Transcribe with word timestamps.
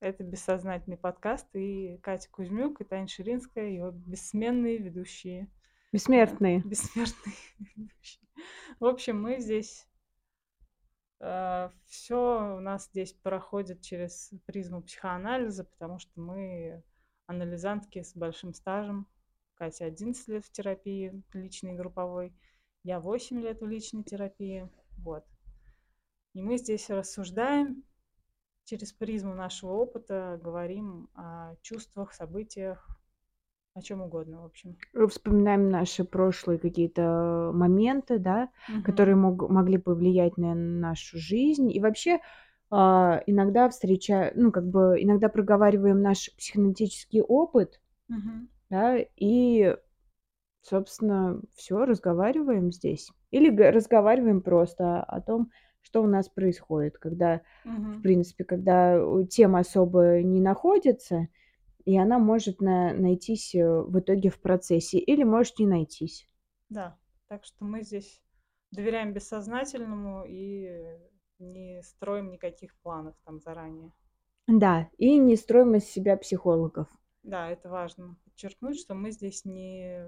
Это 0.00 0.24
«Бессознательный 0.24 0.96
подкаст» 0.96 1.46
и 1.54 1.98
Катя 1.98 2.30
Кузьмюк, 2.30 2.80
и 2.80 2.84
Таня 2.84 3.06
Ширинская, 3.06 3.68
его 3.68 3.90
бессменные 3.90 4.78
ведущие. 4.78 5.50
Бессмертные. 5.92 6.60
Бессмертные 6.64 7.34
ведущие. 7.76 8.26
В 8.78 8.86
общем, 8.86 9.20
мы 9.20 9.40
здесь... 9.40 9.86
все 11.18 12.56
у 12.56 12.60
нас 12.60 12.86
здесь 12.86 13.12
проходит 13.12 13.82
через 13.82 14.32
призму 14.46 14.80
психоанализа, 14.80 15.64
потому 15.64 15.98
что 15.98 16.18
мы 16.18 16.82
анализантки 17.26 18.02
с 18.02 18.16
большим 18.16 18.54
стажем. 18.54 19.06
Катя 19.52 19.84
11 19.84 20.28
лет 20.28 20.46
в 20.46 20.50
терапии 20.50 21.22
личной 21.34 21.74
и 21.74 21.76
групповой, 21.76 22.34
я 22.84 23.00
8 23.00 23.38
лет 23.42 23.60
в 23.60 23.66
личной 23.66 24.02
терапии. 24.02 24.70
Вот. 24.96 25.26
И 26.32 26.40
мы 26.40 26.56
здесь 26.56 26.88
рассуждаем 26.88 27.84
через 28.64 28.92
призму 28.92 29.34
нашего 29.34 29.72
опыта, 29.72 30.40
говорим 30.42 31.08
о 31.14 31.54
чувствах, 31.62 32.12
событиях, 32.12 32.88
о 33.74 33.82
чем 33.82 34.02
угодно, 34.02 34.42
в 34.42 34.44
общем. 34.46 34.76
Вспоминаем 35.08 35.70
наши 35.70 36.04
прошлые 36.04 36.58
какие-то 36.58 37.50
моменты, 37.54 38.18
да, 38.18 38.50
Мгм. 38.68 38.82
которые 38.82 39.16
мог, 39.16 39.48
могли 39.48 39.78
повлиять 39.78 40.36
на 40.36 40.54
нашу 40.54 41.18
жизнь. 41.18 41.70
И 41.72 41.80
вообще 41.80 42.18
а, 42.70 43.22
иногда 43.26 43.68
встречаем, 43.68 44.32
ну, 44.36 44.52
как 44.52 44.66
бы 44.68 44.96
иногда 45.00 45.28
проговариваем 45.28 46.00
наш 46.02 46.30
психоаналитический 46.36 47.20
опыт, 47.22 47.80
Мгм. 48.08 48.48
да, 48.70 48.96
и, 49.16 49.76
собственно, 50.62 51.40
все, 51.56 51.84
разговариваем 51.84 52.72
здесь. 52.72 53.10
Или 53.30 53.54
разговариваем 53.56 54.40
просто 54.42 55.02
о 55.02 55.20
том, 55.20 55.50
что 55.82 56.02
у 56.02 56.06
нас 56.06 56.28
происходит, 56.28 56.98
когда, 56.98 57.42
в 57.90 57.98
Мгм. 57.98 58.02
принципе, 58.02 58.44
когда 58.44 58.94
э, 58.96 59.24
тема 59.30 59.60
особо 59.60 60.22
не 60.22 60.40
находится, 60.40 61.28
и 61.84 61.98
она 61.98 62.18
может 62.18 62.60
на- 62.60 62.94
найтись 62.94 63.54
э, 63.54 63.82
в 63.82 63.98
итоге 64.00 64.30
в 64.30 64.40
процессе, 64.40 64.98
или 64.98 65.24
может 65.24 65.58
не 65.58 65.66
найтись. 65.66 66.28
Да. 66.68 66.98
Так 67.28 67.44
что 67.44 67.64
мы 67.64 67.82
здесь 67.82 68.22
доверяем 68.70 69.12
бессознательному 69.12 70.24
и 70.26 70.98
не 71.38 71.82
строим 71.82 72.30
никаких 72.30 72.74
планов 72.76 73.14
там 73.24 73.40
заранее. 73.40 73.92
Да, 74.48 74.90
и 74.98 75.16
не 75.16 75.34
строим 75.36 75.76
из 75.76 75.84
себя 75.84 76.18
психологов. 76.18 76.88
Да, 77.22 77.50
это 77.50 77.68
важно 77.68 78.16
подчеркнуть, 78.24 78.78
что 78.78 78.94
мы 78.94 79.10
здесь 79.10 79.44
не 79.44 80.02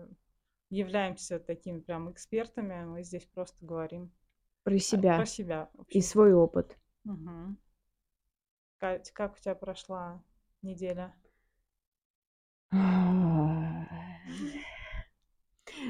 являемся 0.70 1.39
такими 1.39 1.81
прям 1.81 2.11
экспертами, 2.11 2.84
мы 2.84 3.03
здесь 3.03 3.27
просто 3.27 3.64
говорим 3.64 4.11
Про 4.64 4.74
а, 4.74 4.78
себя 4.78 5.16
про 5.16 5.27
себя. 5.27 5.70
и 5.88 6.00
свой 6.00 6.32
опыт. 6.34 6.77
Мгм. 7.05 7.56
Кать, 8.77 9.10
как 9.12 9.36
у 9.36 9.38
тебя 9.41 9.55
прошла 9.55 10.22
неделя? 10.60 11.14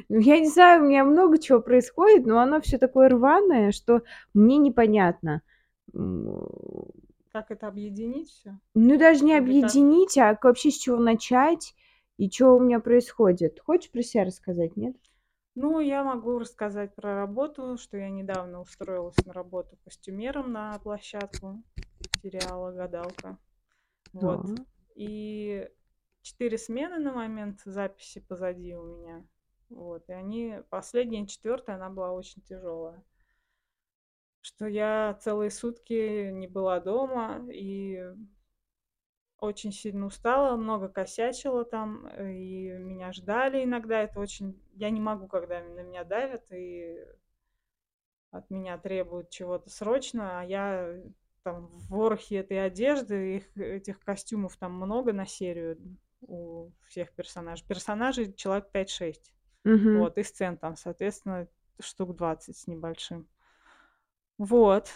Ну, 0.09 0.19
я 0.21 0.39
не 0.39 0.49
знаю, 0.49 0.83
у 0.83 0.89
меня 0.89 1.05
много 1.05 1.39
чего 1.39 1.61
происходит, 1.61 2.27
но 2.27 2.39
оно 2.41 2.61
все 2.61 2.79
такое 2.79 3.09
рваное, 3.09 3.73
что 3.73 4.03
мне 4.35 4.59
непонятно. 4.59 5.43
М, 5.95 6.47
Как 7.33 7.51
это 7.51 7.67
объединить 7.67 8.31
все? 8.31 8.61
Ну, 8.75 8.99
даже 8.99 9.25
не 9.25 9.33
Или 9.33 9.55
как? 9.55 9.61
объединить, 9.65 10.19
а 10.19 10.39
вообще 10.43 10.71
с 10.71 10.77
чего 10.79 10.99
начать 10.99 11.75
и 12.19 12.31
что 12.31 12.55
у 12.57 12.61
меня 12.61 12.81
происходит. 12.81 13.61
Хочешь 13.61 13.91
про 13.91 14.03
себя 14.03 14.25
рассказать, 14.25 14.77
нет? 14.77 14.95
Ну, 15.55 15.81
я 15.81 16.03
могу 16.03 16.39
рассказать 16.39 16.95
про 16.95 17.15
работу, 17.15 17.77
что 17.77 17.99
я 17.99 18.09
недавно 18.09 18.61
устроилась 18.61 19.17
на 19.27 19.35
работу 19.35 19.77
костюмером 19.85 20.51
на 20.51 20.79
площадку 20.79 21.63
сериала 22.23 22.73
«Гадалка». 22.73 23.39
Вот. 24.15 24.47
Да. 24.47 24.65
И 24.95 25.69
четыре 26.23 26.57
смены 26.57 26.99
на 26.99 27.13
момент 27.13 27.61
записи 27.65 28.21
позади 28.21 28.75
у 28.75 28.83
меня. 28.83 29.27
Вот. 29.69 30.09
И 30.09 30.13
они, 30.13 30.61
последняя, 30.71 31.27
четвертая, 31.27 31.77
она 31.77 31.91
была 31.91 32.13
очень 32.13 32.41
тяжелая. 32.43 33.03
Что 34.41 34.67
я 34.67 35.19
целые 35.21 35.51
сутки 35.51 36.31
не 36.31 36.49
была 36.49 36.81
дома 36.81 37.47
и 37.51 38.03
очень 39.43 39.73
сильно 39.73 40.07
устала, 40.07 40.57
много 40.57 40.89
косячила 40.89 41.65
там, 41.65 42.07
и 42.09 42.71
меня 42.79 43.13
ждали 43.13 43.65
иногда. 43.65 44.03
Это 44.03 44.21
очень... 44.21 44.61
Я 44.75 44.91
не 44.91 45.01
могу, 45.01 45.27
когда 45.27 45.61
на 45.61 45.83
меня 45.83 46.05
давят 46.05 46.45
и 46.53 47.05
от 48.31 48.49
меня 48.51 48.79
требуют 48.79 49.31
чего-то 49.31 49.69
срочно, 49.69 50.41
а 50.41 50.45
я 50.45 50.97
там 51.43 51.67
в 51.67 51.89
ворохе 51.89 52.37
этой 52.37 52.65
одежды, 52.65 53.37
их, 53.37 53.57
этих 53.57 54.01
костюмов 54.01 54.57
там 54.57 54.75
много 54.75 55.13
на 55.13 55.27
серию 55.27 55.77
у 56.21 56.71
всех 56.87 57.13
персонажей. 57.13 57.67
Персонажей 57.67 58.33
человек 58.33 58.69
5-6. 58.73 59.33
Мгм. 59.65 59.99
Вот, 59.99 60.19
и 60.19 60.23
сцен 60.23 60.57
там, 60.57 60.77
соответственно, 60.77 61.49
штук 61.81 62.17
20 62.17 62.57
с 62.57 62.67
небольшим. 62.69 63.29
Вот. 64.39 64.91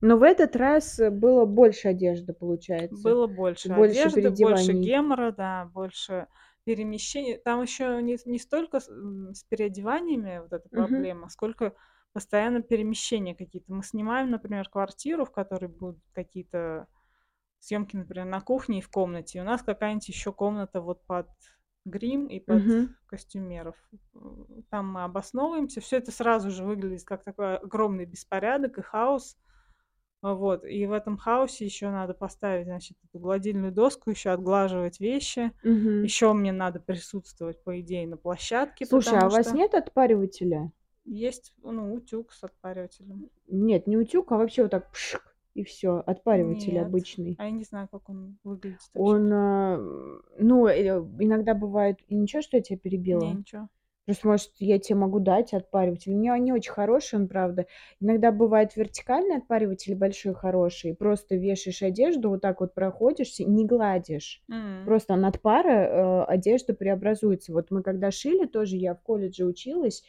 Но 0.00 0.16
в 0.16 0.22
этот 0.22 0.56
раз 0.56 0.98
было 1.10 1.44
больше 1.44 1.88
одежды, 1.88 2.32
получается. 2.32 2.96
Было 3.02 3.26
больше, 3.26 3.72
Больше 3.72 4.08
одежды, 4.08 4.30
больше 4.30 4.72
гемора, 4.72 5.32
да, 5.32 5.66
больше 5.66 6.28
перемещений. 6.64 7.36
Там 7.38 7.62
еще 7.62 8.02
не, 8.02 8.18
не 8.24 8.38
столько 8.38 8.80
с, 8.80 8.86
с 8.86 9.44
переодеваниями 9.44 10.40
вот 10.40 10.52
эта 10.52 10.68
проблема, 10.68 11.28
сколько 11.28 11.74
постоянно 12.12 12.62
перемещения 12.62 13.34
какие-то. 13.34 13.72
Мы 13.72 13.82
снимаем, 13.84 14.30
например, 14.30 14.68
квартиру, 14.68 15.24
в 15.24 15.30
которой 15.30 15.66
будут 15.68 16.00
какие-то 16.12 16.88
съемки, 17.58 17.96
например, 17.96 18.26
на 18.26 18.40
кухне 18.40 18.78
и 18.78 18.82
в 18.82 18.90
комнате. 18.90 19.38
И 19.38 19.42
у 19.42 19.44
нас 19.44 19.62
какая-нибудь 19.62 20.08
еще 20.08 20.32
комната 20.32 20.80
вот 20.80 21.04
под 21.06 21.28
грим 21.84 22.26
и 22.26 22.40
под 22.40 22.64
Мгм. 22.64 22.94
костюмеров. 23.06 23.76
Там 24.70 24.92
мы 24.92 25.04
обосновываемся. 25.04 25.80
Все 25.80 25.98
это 25.98 26.12
сразу 26.12 26.50
же 26.50 26.64
выглядит 26.64 27.04
как 27.04 27.24
такой 27.24 27.56
огромный 27.58 28.06
беспорядок 28.06 28.78
и 28.78 28.82
хаос. 28.82 29.36
Вот. 30.22 30.64
И 30.64 30.86
в 30.86 30.92
этом 30.92 31.16
хаосе 31.16 31.64
еще 31.64 31.90
надо 31.90 32.14
поставить, 32.14 32.66
значит, 32.66 32.96
эту 33.08 33.18
гладильную 33.18 33.72
доску, 33.72 34.10
еще 34.10 34.30
отглаживать 34.30 35.00
вещи. 35.00 35.52
Мгм. 35.62 36.02
Еще 36.02 36.32
мне 36.32 36.52
надо 36.52 36.78
присутствовать, 36.80 37.62
по 37.62 37.80
идее, 37.80 38.06
на 38.06 38.16
площадке, 38.16 38.84
Слушай, 38.84 39.18
а 39.18 39.26
у 39.26 39.30
вас 39.30 39.46
что 39.46 39.56
нет 39.56 39.74
отпаривателя? 39.74 40.72
есть, 41.06 41.54
ну, 41.62 41.94
утюг 41.94 42.32
с 42.32 42.44
отпаривателем. 42.44 43.30
Нет, 43.48 43.86
не 43.86 43.96
утюг, 43.96 44.30
а 44.32 44.36
вообще 44.36 44.62
вот 44.62 44.70
так 44.70 44.92
пшик, 44.92 45.34
и 45.54 45.64
все, 45.64 46.02
отпариватель 46.06 46.74
Нет. 46.74 46.86
обычный. 46.86 47.34
А 47.38 47.46
я 47.46 47.50
не 47.50 47.64
знаю, 47.64 47.88
как 47.90 48.08
он 48.08 48.38
выглядит 48.44 48.78
вообще. 48.94 49.14
Он, 49.14 49.32
а, 49.32 49.78
ну, 50.38 50.66
э, 50.66 50.98
иногда 51.18 51.54
бывает... 51.54 51.98
И 52.06 52.14
ничего, 52.14 52.42
что 52.42 52.58
я 52.58 52.62
тебя 52.62 52.76
Не, 52.76 52.80
перебила? 52.80 53.32
ничего. 53.32 53.68
Просто, 54.06 54.26
может, 54.28 54.50
я 54.58 54.78
тебе 54.78 54.96
могу 54.96 55.20
дать 55.20 55.52
отпариватель. 55.54 56.12
У 56.12 56.16
меня 56.16 56.36
не 56.38 56.52
очень 56.52 56.72
хороший, 56.72 57.16
он, 57.20 57.28
правда. 57.28 57.66
Иногда 58.00 58.32
бывает 58.32 58.74
вертикальный 58.74 59.36
отпариватель 59.36 59.94
большой, 59.94 60.34
хороший. 60.34 60.94
Просто 60.94 61.36
вешаешь 61.36 61.82
одежду, 61.82 62.30
вот 62.30 62.40
так 62.40 62.60
вот 62.60 62.74
проходишься, 62.74 63.44
не 63.44 63.64
гладишь. 63.66 64.42
М, 64.50 64.84
Просто 64.84 65.14
от 65.14 65.40
пара 65.40 65.70
э, 65.70 66.24
одежда 66.24 66.74
преобразуется. 66.74 67.52
Вот 67.52 67.70
мы 67.70 67.82
когда 67.82 68.10
шили, 68.10 68.46
тоже 68.46 68.76
я 68.76 68.94
в 68.94 69.02
колледже 69.02 69.44
училась, 69.44 70.02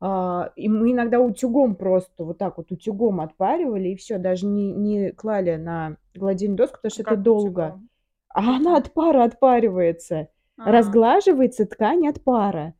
а, 0.00 0.50
и 0.56 0.68
мы 0.68 0.92
иногда 0.92 1.20
утюгом 1.20 1.76
просто 1.76 2.24
вот 2.24 2.38
так 2.38 2.56
вот 2.56 2.72
утюгом 2.72 3.20
отпаривали, 3.20 3.90
и 3.90 3.96
все, 3.96 4.18
даже 4.18 4.46
не, 4.46 4.72
не 4.72 5.10
клали 5.12 5.56
на 5.56 5.96
гладильную 6.14 6.56
доску, 6.56 6.76
потому 6.76 6.90
что 6.90 7.02
это 7.02 7.10
Как 7.10 7.22
долго. 7.22 7.60
утюгом? 7.60 7.88
А 8.34 8.56
она 8.56 8.76
от 8.78 8.92
пара 8.94 9.24
отпаривается. 9.24 10.28
А, 10.58 10.70
Разглаживается 10.72 11.66
ткань 11.66 12.08
от 12.08 12.22
пара. 12.24 12.74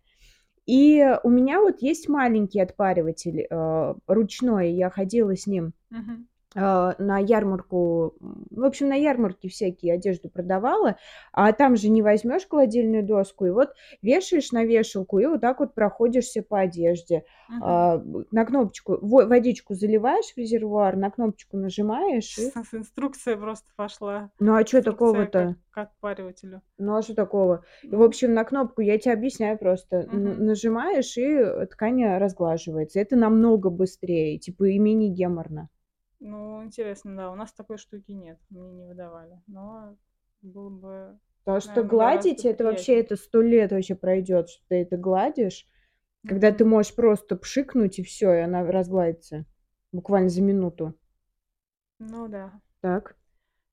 И 0.67 1.05
у 1.25 1.31
меня 1.31 1.61
вот 1.61 1.83
есть 1.83 2.09
маленький 2.09 2.61
отпариватель 2.61 3.47
э, 3.51 3.95
ручной, 4.07 4.73
я 4.73 4.91
ходила 4.91 5.37
с 5.37 5.47
ним 5.47 5.73
мгм. 5.91 6.29
Э, 6.55 6.59
на 6.99 7.19
ярмарку, 7.19 8.15
в 8.51 8.65
общем, 8.65 8.89
на 8.89 8.95
ярмарке 8.95 9.49
всякие 9.49 9.95
одежду 9.95 10.29
продавала, 10.29 10.97
а 11.33 11.53
там 11.53 11.77
же 11.77 11.89
не 11.89 12.03
возьмешь 12.03 12.47
гладильную 12.49 13.05
доску, 13.05 13.47
и 13.47 13.51
вот 13.51 13.71
вешаешь 14.03 14.53
на 14.53 14.65
вешалку, 14.65 15.19
и 15.19 15.27
вот 15.27 15.41
так 15.41 15.61
вот 15.61 15.75
проходишься 15.75 16.43
по 16.43 16.61
одежде. 16.61 17.25
Мгм. 17.49 17.63
А, 17.65 18.03
на 18.31 18.45
кнопочку, 18.45 18.99
во- 19.01 19.27
водичку 19.27 19.75
заливаешь 19.75 20.33
в 20.35 20.39
резервуар, 20.39 20.97
на 20.97 21.11
кнопочку 21.11 21.57
нажимаешь, 21.57 22.39
и... 22.39 22.43
С- 22.51 22.75
Инструкция 22.75 23.37
просто 23.37 23.69
пошла. 23.77 24.31
Ну 24.39 24.55
а 24.55 24.65
что 24.67 24.83
такого-то? 24.83 25.57
как 25.73 25.89
к 25.89 25.93
отпаривателю. 25.93 26.61
Ну 26.79 26.97
а 26.97 27.03
что 27.03 27.15
такого? 27.15 27.65
И, 27.83 27.89
в 27.95 28.03
общем, 28.03 28.35
на 28.35 28.45
кнопку 28.45 28.81
я 28.83 28.99
тебе 28.99 29.15
объясняю 29.15 29.59
просто. 29.59 30.07
Мгм. 30.11 30.45
Нажимаешь, 30.47 31.17
и 31.17 31.67
ткань 31.71 32.05
разглаживается. 32.19 33.01
Это 33.01 33.17
намного 33.17 33.71
быстрее, 33.71 34.39
типа 34.39 34.65
и 34.65 34.79
менее 34.79 35.11
геморно. 35.11 35.69
Ну, 36.25 36.63
интересно, 36.63 37.17
да. 37.17 37.33
У 37.33 37.35
нас 37.35 37.53
такой 37.53 37.79
штуки 37.79 38.13
нет. 38.13 38.39
Мне 38.49 38.71
не 38.71 38.85
выдавали. 38.85 39.41
Но 39.49 39.97
было 40.41 40.71
бы, 40.71 41.19
Потому 41.41 41.61
что 41.61 41.71
наверное, 41.71 41.91
гладить, 41.91 42.45
это 42.45 42.65
вообще, 42.65 43.01
это 43.01 43.17
сто 43.17 43.43
лет 43.43 43.73
вообще 43.73 43.97
пройдет, 43.97 44.49
что 44.49 44.65
ты 44.69 44.77
это 44.77 44.97
гладишь. 44.97 45.67
Когда 46.27 46.53
ты 46.53 46.65
можешь 46.65 46.95
просто 46.95 47.35
пшикнуть, 47.35 47.99
и 47.99 48.05
все, 48.05 48.33
и 48.35 48.39
она 48.39 48.65
разгладится. 48.65 49.45
Буквально 49.91 50.29
за 50.29 50.43
минуту. 50.43 50.95
Ну 51.99 52.29
да. 52.29 52.53
Так. 52.81 53.17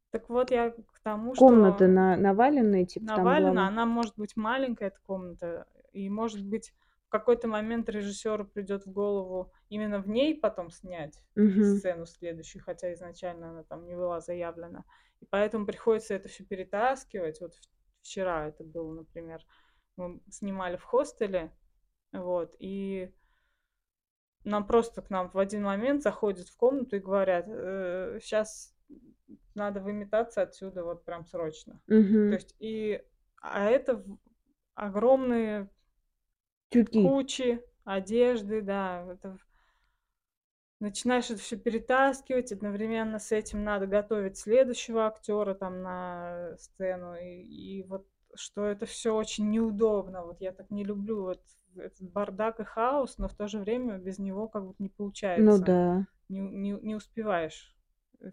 Так 0.09 0.27
вот 0.29 0.49
я 0.49 0.71
к 0.71 0.99
тому, 1.03 1.35
Комнаты 1.35 1.85
что 1.85 1.87
на 1.87 2.17
наваленные, 2.17 2.87
типа 2.87 3.05
там 3.05 3.17
навалено, 3.17 3.51
глава 3.51 3.67
она 3.67 3.85
может 3.85 4.15
быть 4.17 4.35
маленькая, 4.35 4.87
эта 4.87 4.97
комната, 5.05 5.67
и, 5.93 6.09
может 6.09 6.43
быть, 6.43 6.73
в 7.09 7.11
какой-то 7.11 7.47
момент 7.47 7.89
режиссеру 7.89 8.45
придет 8.45 8.85
в 8.85 8.91
голову 8.91 9.51
именно 9.67 10.00
в 10.00 10.07
ней 10.07 10.39
потом 10.39 10.69
снять 10.69 11.23
Мгм. 11.35 11.81
сцену 11.81 12.06
следующую, 12.06 12.63
хотя 12.63 12.94
изначально 12.94 13.50
она 13.50 13.63
там 13.63 13.88
не 13.88 13.95
была 13.95 14.19
заявлена. 14.21 14.85
И 15.19 15.25
поэтому 15.25 15.65
приходится 15.65 16.13
это 16.13 16.29
все 16.29 16.45
перетаскивать. 16.45 17.41
Вот 17.41 17.56
вчера 18.03 18.47
это 18.47 18.63
было, 18.63 18.94
например, 18.94 19.41
мы 19.97 20.21
снимали 20.29 20.77
в 20.77 20.83
хостеле, 20.83 21.51
вот, 22.13 22.56
и 22.59 23.11
нам 24.44 24.65
просто 24.67 25.01
к 25.01 25.09
нам 25.09 25.29
в 25.29 25.38
один 25.38 25.63
момент 25.63 26.01
заходят 26.03 26.47
в 26.47 26.56
комнату 26.57 26.95
и 26.95 27.00
говорят, 27.00 27.45
э, 27.47 28.19
сейчас 28.21 28.75
надо 29.56 29.81
выметаться 29.81 30.41
отсюда 30.41 30.83
вот 30.83 31.06
прям 31.06 31.25
срочно. 31.25 31.81
То 32.27 32.35
Мгм. 32.35 32.35
есть 32.35 32.56
и, 32.59 33.03
а 33.41 33.65
это 33.65 34.06
огромные 34.75 35.69
Тюки. 36.69 37.04
кучи 37.04 37.62
одежды, 37.83 38.62
да, 38.62 39.06
это 39.12 39.38
начинаешь 40.80 41.30
это 41.30 41.39
все 41.39 41.57
перетаскивать, 41.57 42.51
одновременно 42.51 43.19
с 43.19 43.31
этим 43.31 43.63
надо 43.63 43.88
готовить 43.88 44.38
следующего 44.38 45.07
актера 45.07 45.54
там 45.54 45.81
на 45.81 46.56
сцену, 46.57 47.16
и, 47.16 47.42
и 47.42 47.83
вот 47.83 48.07
что 48.36 48.66
это 48.66 48.86
все 48.86 49.16
очень 49.16 49.50
неудобно, 49.50 50.24
вот 50.24 50.39
я 50.39 50.51
так 50.51 50.69
не 50.69 50.83
люблю 50.83 51.24
вот 51.24 51.42
этот 51.75 52.01
бардак 52.12 52.60
и 52.60 52.63
хаос, 52.63 53.18
но 53.18 53.27
в 53.27 53.36
то 53.36 53.48
же 53.48 53.60
время 53.60 53.98
без 53.98 54.19
него 54.19 54.48
как 54.48 54.66
будто 54.66 54.81
не 54.81 54.89
Ну 54.89 54.95
получается, 54.95 55.63
да. 55.66 56.06
не, 56.30 56.39
не, 56.39 56.71
не 56.71 56.95
успеваешь 56.95 57.75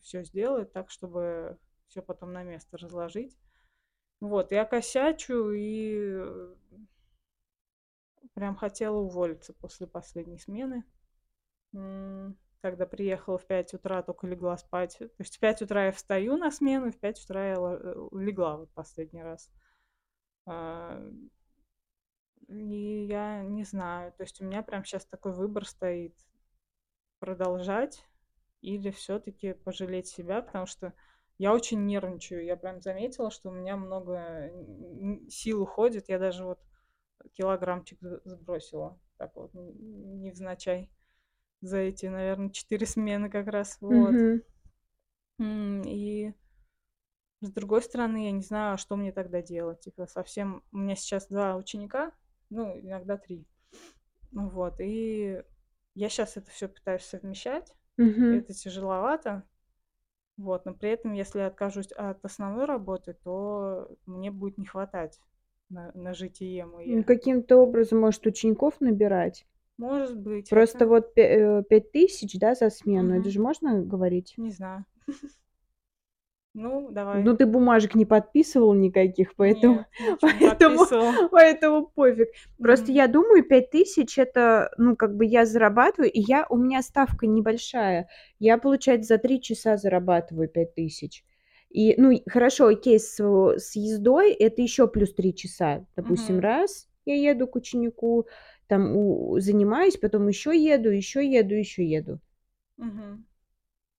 все 0.03 0.23
сделать 0.23 0.73
так, 0.73 0.91
чтобы 0.91 1.59
все 1.89 2.03
потом 2.03 2.33
на 2.33 2.43
место 2.43 2.77
разложить. 2.79 3.37
Вот, 4.21 4.53
я 4.53 4.65
косячу 4.65 5.51
и 5.53 5.99
э, 6.01 6.55
прям 8.35 8.57
хотела 8.57 8.97
уволиться 8.97 9.53
после 9.55 9.87
последней 9.87 10.39
смены. 10.39 10.85
Когда 12.63 12.87
приехала 12.87 13.39
в 13.39 13.47
5 13.47 13.75
утра, 13.75 14.03
только 14.03 14.27
легла 14.27 14.57
спать. 14.57 14.97
То 14.99 15.11
есть 15.19 15.37
в 15.37 15.41
5 15.41 15.63
утра 15.63 15.87
я 15.87 15.93
встаю 15.93 16.37
на 16.37 16.51
смену, 16.51 16.91
в 16.91 16.99
5 16.99 17.25
утра 17.25 17.49
я 17.51 17.55
э, 17.55 18.09
легла 18.13 18.57
вот 18.57 18.71
последний 18.73 19.23
раз. 19.23 19.51
А, 20.47 21.01
И 22.49 23.07
я 23.07 23.43
не 23.43 23.65
знаю, 23.65 24.13
то 24.13 24.23
есть 24.23 24.41
у 24.41 24.45
меня 24.45 24.63
прям 24.63 24.85
сейчас 24.85 25.05
такой 25.05 25.33
выбор 25.33 25.67
стоит 25.67 26.17
продолжать 27.19 28.05
или 28.61 28.91
все-таки 28.91 29.53
пожалеть 29.53 30.07
себя, 30.09 30.43
потому 30.43 30.67
что 30.67 30.93
я 31.39 31.53
очень 31.53 31.85
нервничаю. 31.85 32.45
Я 32.45 32.57
прям 32.57 32.81
заметила, 32.81 33.31
что 33.31 33.51
у 33.51 33.53
меня 33.53 33.77
много 33.77 34.51
сил 35.29 35.63
уходит. 35.63 36.09
Я 36.09 36.19
даже 36.19 36.45
вот 36.45 36.61
килограммчик 37.35 37.99
сбросила. 38.25 38.99
Так 39.19 39.35
вот, 39.37 39.53
невзначай. 39.55 40.91
За 41.63 41.79
эти, 41.79 42.07
наверное, 42.07 42.51
четыре 42.51 42.87
смены 42.87 43.31
как 43.31 43.47
раз. 43.49 43.79
Вот. 43.81 44.15
М, 45.39 45.83
И 45.87 46.33
с 47.41 47.51
другой 47.51 47.83
стороны, 47.83 48.25
я 48.25 48.31
не 48.33 48.43
знаю, 48.43 48.75
а 48.75 48.79
что 48.79 48.97
мне 48.97 49.13
тогда 49.13 49.43
делать. 49.43 49.81
Типа 49.81 50.07
совсем... 50.07 50.63
У 50.73 50.79
меня 50.79 50.97
сейчас 50.97 51.29
два 51.29 51.57
ученика, 51.57 52.13
ну, 52.51 52.79
иногда 52.81 53.17
три. 53.17 53.47
Вот. 54.33 54.81
И 54.81 55.43
я 55.95 56.09
сейчас 56.09 56.37
это 56.37 56.51
все 56.51 56.69
пытаюсь 56.69 57.05
совмещать. 57.05 57.75
Мгм. 57.97 58.39
Это 58.39 58.53
тяжеловато. 58.53 59.43
Вот. 60.37 60.67
Но 60.67 60.75
при 60.75 60.91
этом, 60.91 61.13
если 61.13 61.39
я 61.39 61.47
откажусь 61.47 61.93
от 61.93 62.25
основной 62.25 62.67
работы, 62.67 63.15
то 63.15 63.97
мне 64.07 64.31
будет 64.31 64.59
не 64.59 64.67
хватать 64.67 65.21
на, 65.69 65.91
на 65.95 66.15
житие 66.15 66.65
Ну, 66.65 66.73
мое. 66.77 67.03
Каким-то 67.03 67.57
образом, 67.57 68.01
может, 68.01 68.27
учеников 68.27 68.81
набирать. 68.81 69.47
Может 69.79 70.19
быть. 70.19 70.49
Просто 70.49 70.79
хотя- 70.79 70.87
вот 70.89 71.13
э, 71.19 71.63
пять 71.69 71.93
тысяч, 71.93 72.39
да, 72.39 72.55
за 72.55 72.71
смену, 72.71 73.11
это 73.15 73.23
Мгм. 73.25 73.31
же 73.31 73.41
можно 73.41 73.83
говорить? 73.83 74.35
Не 74.37 74.51
знаю. 74.51 74.85
Ну, 76.59 76.91
давай. 76.91 77.23
Ну, 77.23 77.37
ты 77.37 77.45
бумажек 77.45 77.95
не 77.95 78.07
подписывал 78.07 78.73
никаких, 78.73 79.35
поэтому, 79.37 79.85
Нет, 80.01 80.23
не 80.23 80.33
поэтому, 80.81 80.87
поэтому 81.31 81.87
пофиг. 81.87 82.29
Просто 82.57 82.87
Мгм. 82.87 82.95
я 82.95 83.09
думаю, 83.09 83.45
пять 83.45 83.71
тысяч 83.71 84.17
это, 84.19 84.71
ну, 84.79 84.97
как 84.97 85.15
бы 85.17 85.27
я 85.27 85.45
зарабатываю, 85.45 86.11
и 86.11 86.19
я, 86.21 86.47
у 86.49 86.57
меня 86.57 86.81
ставка 86.81 87.27
небольшая. 87.27 88.09
Я, 88.39 88.57
получается, 88.57 89.09
за 89.09 89.19
три 89.19 89.43
часа 89.43 89.77
зарабатываю 89.77 90.49
пять 90.49 90.75
тысяч. 90.75 91.25
И, 91.77 91.95
ну, 92.01 92.11
хорошо, 92.29 92.69
окей, 92.69 92.99
с, 92.99 93.19
с 93.21 93.77
ездой 93.77 94.33
это 94.33 94.63
еще 94.63 94.89
плюс 94.89 95.13
три 95.15 95.35
часа. 95.35 95.87
Допустим, 95.97 96.39
Мгм. 96.39 96.41
раз 96.41 96.89
я 97.05 97.15
еду 97.17 97.47
к 97.47 97.57
ученику, 97.57 98.27
там 98.67 98.97
у- 98.97 99.39
занимаюсь, 99.41 99.99
потом 99.99 100.27
еще 100.29 100.51
еду, 100.57 100.89
еще 100.91 101.21
еду, 101.31 101.55
еще 101.55 101.85
еду. 101.87 102.21
Мгм. 102.77 103.27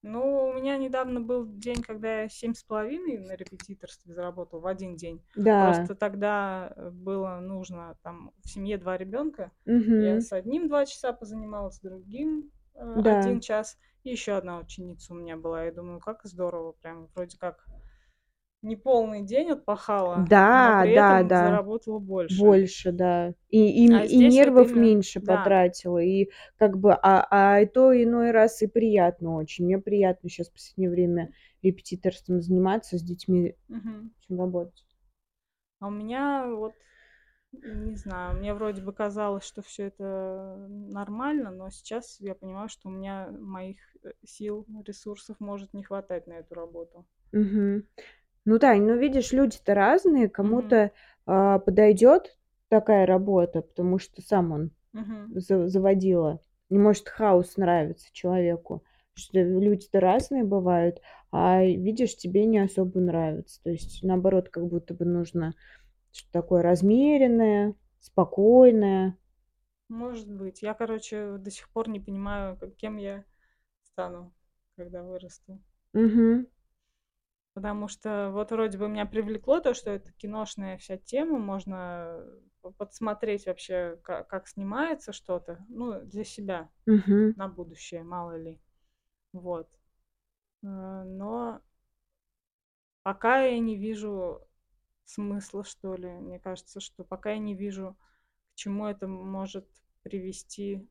Ну, 0.02 0.48
у 0.50 0.54
меня 0.54 0.78
недавно 0.78 1.20
был 1.20 1.46
день, 1.46 1.82
когда 1.82 2.22
я 2.22 2.28
семь 2.28 2.54
с 2.54 2.64
половиной 2.64 3.18
на 3.18 3.36
репетиторстве 3.36 4.14
заработала 4.14 4.60
в 4.60 4.66
один 4.66 4.96
день. 4.96 5.24
Да. 5.34 5.58
Просто 5.58 5.94
тогда 5.96 6.72
э, 6.76 6.90
было 6.90 7.40
нужно, 7.40 7.98
там, 8.02 8.32
в 8.44 8.50
семье 8.50 8.78
два 8.78 8.96
ребенка. 8.98 9.52
Я 9.96 10.20
Мгм. 10.20 10.20
с 10.20 10.32
одним 10.32 10.68
два 10.68 10.86
часа 10.86 11.12
позанималась, 11.12 11.76
с 11.76 11.80
другим 11.80 12.52
э, 12.78 13.02
Да. 13.02 13.12
один 13.12 13.40
час. 13.40 13.78
И 14.04 14.10
еще 14.10 14.32
одна 14.32 14.58
ученица 14.58 15.12
у 15.12 15.16
меня 15.16 15.36
была. 15.36 15.64
Я 15.64 15.72
думаю, 15.72 16.00
как 16.00 16.20
здорово, 16.24 16.72
прям 16.72 17.08
вроде 17.14 17.38
как 17.38 17.66
не 18.62 18.76
полный 18.76 19.22
день 19.24 19.50
отпахала, 19.50 20.32
но 20.50 20.68
Да, 20.70 20.80
при 20.82 20.92
да, 20.94 21.08
этом 21.18 21.28
да. 21.28 21.34
заработала 21.34 21.98
больше. 21.98 22.36
Больше, 22.36 22.92
да. 22.92 23.34
И, 23.50 23.86
и, 23.86 23.86
А 23.92 24.04
и 24.04 24.06
здесь 24.06 24.18
вот 24.18 24.28
нервов 24.34 24.68
именно, 24.68 24.80
меньше 24.82 25.20
да, 25.20 25.36
потратила. 25.36 25.98
И 25.98 26.28
как 26.58 26.78
бы, 26.78 26.92
а, 26.92 27.26
а 27.30 27.60
и 27.60 27.66
то 27.66 27.92
иной 27.92 28.30
раз 28.32 28.60
и 28.62 28.66
приятно 28.66 29.36
очень. 29.36 29.64
Мне 29.64 29.78
приятно 29.78 30.28
сейчас 30.28 30.48
в 30.48 30.52
последнее 30.52 30.90
время 30.90 31.32
репетиторством 31.62 32.42
заниматься 32.42 32.98
с 32.98 33.02
детьми, 33.02 33.54
мгм. 33.68 34.10
чем 34.26 34.40
работать. 34.40 34.84
А 35.80 35.86
у 35.88 35.90
меня 35.90 36.46
вот, 36.46 36.74
не 37.62 37.96
знаю, 37.96 38.36
мне 38.38 38.54
вроде 38.54 38.82
бы 38.82 38.92
казалось, 38.92 39.44
что 39.44 39.62
все 39.62 39.84
это 39.84 40.66
нормально, 40.68 41.50
но 41.50 41.70
сейчас 41.70 42.16
я 42.20 42.34
понимаю, 42.34 42.68
что 42.68 42.88
у 42.88 42.92
меня 42.92 43.28
моих 43.30 43.78
э, 44.02 44.10
сил, 44.24 44.66
ресурсов 44.84 45.36
может 45.40 45.74
не 45.74 45.82
хватать 45.82 46.26
на 46.26 46.34
эту 46.34 46.54
работу. 46.54 47.04
Мгм. 47.32 47.84
Ну 48.44 48.58
да, 48.58 48.74
ну 48.74 48.96
видишь, 48.96 49.32
люди-то 49.32 49.74
разные. 49.74 50.28
Кому-то 50.28 50.92
а, 51.26 51.58
подойдет 51.58 52.38
такая 52.68 53.04
работа, 53.06 53.62
потому 53.62 53.98
что 53.98 54.22
сам 54.22 54.52
он 54.52 54.70
за- 55.34 55.68
заводила. 55.68 56.40
Не 56.70 56.78
может 56.78 57.08
хаос 57.08 57.56
нравится 57.56 58.08
человеку. 58.12 58.82
Что 59.14 59.40
люди-то 59.40 60.00
разные 60.00 60.44
бывают, 60.44 61.00
а 61.32 61.64
видишь, 61.64 62.16
тебе 62.16 62.46
не 62.46 62.58
особо 62.60 63.00
нравится. 63.00 63.60
То 63.64 63.70
есть, 63.70 64.02
наоборот, 64.02 64.48
как 64.48 64.66
будто 64.66 64.94
бы 64.94 65.04
нужно 65.04 65.54
что-то 66.12 66.32
такое 66.32 66.62
размеренное, 66.62 67.74
спокойное. 68.00 69.16
Может 69.88 70.30
быть. 70.30 70.62
Я, 70.62 70.74
короче, 70.74 71.38
до 71.38 71.50
сих 71.50 71.68
пор 71.70 71.88
не 71.88 72.00
понимаю, 72.00 72.56
как- 72.58 72.76
кем 72.76 72.96
я 72.96 73.24
стану, 73.82 74.34
когда 74.76 75.02
вырасту. 75.02 75.60
Угу. 75.94 76.46
Потому 77.54 77.88
что 77.88 78.30
вот 78.32 78.50
вроде 78.50 78.78
бы 78.78 78.88
меня 78.88 79.06
привлекло 79.06 79.60
то, 79.60 79.74
что 79.74 79.90
это 79.90 80.12
киношная 80.12 80.76
вся 80.78 80.96
тема, 80.98 81.38
можно 81.38 82.22
по- 82.60 82.70
подсмотреть 82.70 83.46
вообще, 83.46 83.98
ка- 84.02 84.24
как, 84.24 84.46
снимается 84.48 85.12
что-то, 85.12 85.64
ну, 85.68 86.00
для 86.02 86.24
себя 86.24 86.68
Угу. 86.86 87.34
на 87.36 87.48
будущее, 87.48 88.02
мало 88.04 88.36
ли. 88.36 88.60
Вот. 89.32 89.68
Э, 90.62 91.02
Но 91.06 91.60
пока 93.02 93.42
я 93.42 93.58
не 93.58 93.76
вижу 93.76 94.46
смысла, 95.08 95.64
что 95.64 95.94
ли. 95.96 96.08
Мне 96.08 96.38
кажется, 96.38 96.80
что 96.80 97.04
пока 97.04 97.32
я 97.32 97.38
не 97.38 97.54
вижу, 97.54 97.96
к 98.54 98.56
чему 98.56 98.86
это 98.86 99.08
может 99.08 99.66
привести 100.02 100.86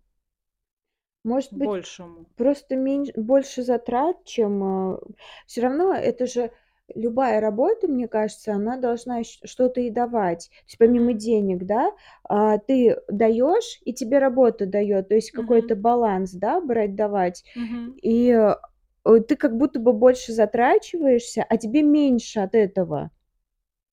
Может 1.23 1.53
быть, 1.53 1.69
большему. 1.69 2.25
просто 2.35 2.75
меньше, 2.75 3.13
больше 3.15 3.63
затрат, 3.63 4.23
чем... 4.25 4.99
Все 5.45 5.61
равно 5.61 5.93
это 5.93 6.25
же 6.25 6.51
любая 6.95 7.41
работа, 7.41 7.87
мне 7.87 8.07
кажется, 8.07 8.53
она 8.53 8.77
должна 8.77 9.23
что-то 9.23 9.81
и 9.81 9.89
давать. 9.89 10.49
То 10.49 10.65
есть 10.67 10.77
помимо 10.77 11.13
денег, 11.13 11.65
да, 11.65 11.91
а, 12.23 12.57
ты 12.59 12.97
даешь, 13.09 13.79
и 13.83 13.93
тебе 13.93 14.19
работа 14.19 14.65
дает. 14.65 15.09
То 15.09 15.15
есть 15.15 15.31
какой-то 15.31 15.75
Мгм. 15.75 15.81
баланс, 15.81 16.31
да, 16.31 16.61
брать, 16.61 16.95
давать. 16.95 17.43
Мгм. 17.55 17.99
И 18.01 18.29
э, 18.31 19.19
ты 19.27 19.35
как 19.35 19.57
будто 19.57 19.79
бы 19.79 19.91
больше 19.93 20.31
затрачиваешься, 20.33 21.45
а 21.47 21.57
тебе 21.57 21.81
меньше 21.83 22.39
от 22.39 22.55
этого. 22.55 23.11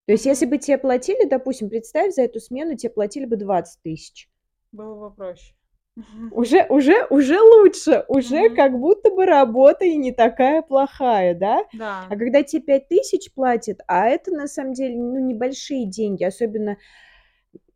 То 0.07 0.13
есть 0.13 0.27
если 0.27 0.47
бы 0.47 0.59
тебе 0.59 0.77
платили, 0.79 1.27
допустим, 1.27 1.69
представь, 1.71 2.15
за 2.15 2.23
эту 2.23 2.41
смену 2.41 2.77
тебе 2.77 2.91
платили 2.91 3.25
бы 3.25 3.37
20 3.37 3.81
тысяч. 3.83 4.29
Было 4.73 5.09
бы 5.09 5.15
проще. 5.15 5.55
Уже 6.33 6.67
уже 6.69 7.07
уже 7.09 7.41
лучше, 7.41 8.05
уже 8.09 8.49
Мгм. 8.49 8.57
как 8.57 8.79
будто 8.79 9.11
бы 9.11 9.27
работа 9.27 9.85
и 9.85 9.95
не 9.97 10.11
такая 10.13 10.61
плохая, 10.63 11.35
да? 11.35 11.61
А 11.61 11.77
Да. 11.77 12.17
когда 12.17 12.43
те 12.43 12.59
5000 12.61 13.33
платят, 13.33 13.79
а 13.87 14.09
это 14.09 14.33
на 14.33 14.49
самом 14.49 14.73
деле, 14.73 14.97
ну, 14.97 15.21
небольшие 15.21 15.87
деньги, 15.87 16.25
особенно 16.25 16.77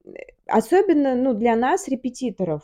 э, 0.05 0.11
особенно, 0.47 1.15
ну, 1.15 1.35
для 1.35 1.55
нас, 1.57 1.87
репетиторов. 1.89 2.63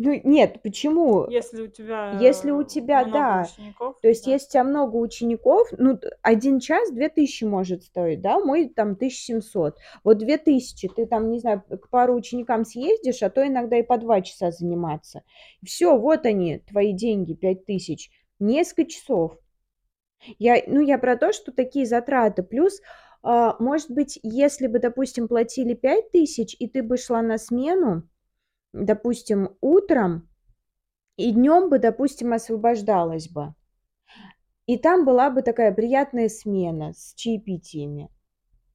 Ну, 0.00 0.20
нет, 0.22 0.62
почему? 0.62 1.26
Если 1.28 1.62
у 1.62 1.66
тебя, 1.66 2.16
Если 2.20 2.52
у 2.52 2.62
тебя, 2.62 3.00
много 3.04 3.18
да, 3.18 3.48
учеников, 3.52 3.96
то 4.00 4.06
есть 4.08 4.24
да. 4.24 4.30
если 4.30 4.46
у 4.46 4.50
тя 4.52 4.64
много 4.64 4.96
учеников, 4.96 5.68
ну, 5.76 5.98
1 6.22 6.60
час 6.60 6.92
2000 6.92 7.44
может 7.44 7.82
стоить, 7.82 8.20
да, 8.20 8.38
мой 8.38 8.68
там 8.68 8.94
1700. 8.94 9.76
Вот 10.04 10.18
2000 10.18 10.88
ты 10.88 11.04
там, 11.04 11.32
не 11.32 11.40
знаю, 11.40 11.62
к 11.68 11.90
пару 11.90 12.14
ученикам 12.14 12.64
съездишь, 12.64 13.22
а 13.24 13.30
то 13.30 13.44
иногда 13.44 13.76
и 13.76 13.82
по 13.82 13.98
2 13.98 14.20
часа 14.20 14.52
заниматься. 14.52 15.22
Всё, 15.64 15.98
вот 15.98 16.26
они, 16.26 16.58
твои 16.58 16.92
деньги 16.92 17.34
5000. 17.34 18.12
Несколько 18.38 18.84
часов. 18.88 19.36
Я, 20.38 20.62
ну, 20.68 20.80
я 20.80 20.98
про 20.98 21.16
то, 21.16 21.32
что 21.32 21.52
такие 21.52 21.86
затраты. 21.86 22.42
Плюс, 22.44 22.80
а, 23.22 23.56
может 23.58 23.90
быть, 23.90 24.18
если 24.22 24.68
бы, 24.68 24.78
допустим, 24.78 25.28
платили 25.28 25.74
5000, 25.74 26.56
и 26.58 26.68
ты 26.68 26.82
бы 26.82 26.96
шла 26.96 27.22
на 27.22 27.38
смену, 27.38 28.04
допустим, 28.72 29.50
утром, 29.60 30.28
и 31.16 31.32
днём 31.32 31.70
бы, 31.70 31.78
допустим, 31.78 32.32
освобождалась 32.32 33.28
бы. 33.28 33.54
И 34.68 34.76
там 34.76 35.06
была 35.06 35.30
бы 35.30 35.40
такая 35.42 35.72
приятная 35.72 36.28
смена 36.28 36.92
с 36.94 37.14
чаепитиями. 37.14 38.10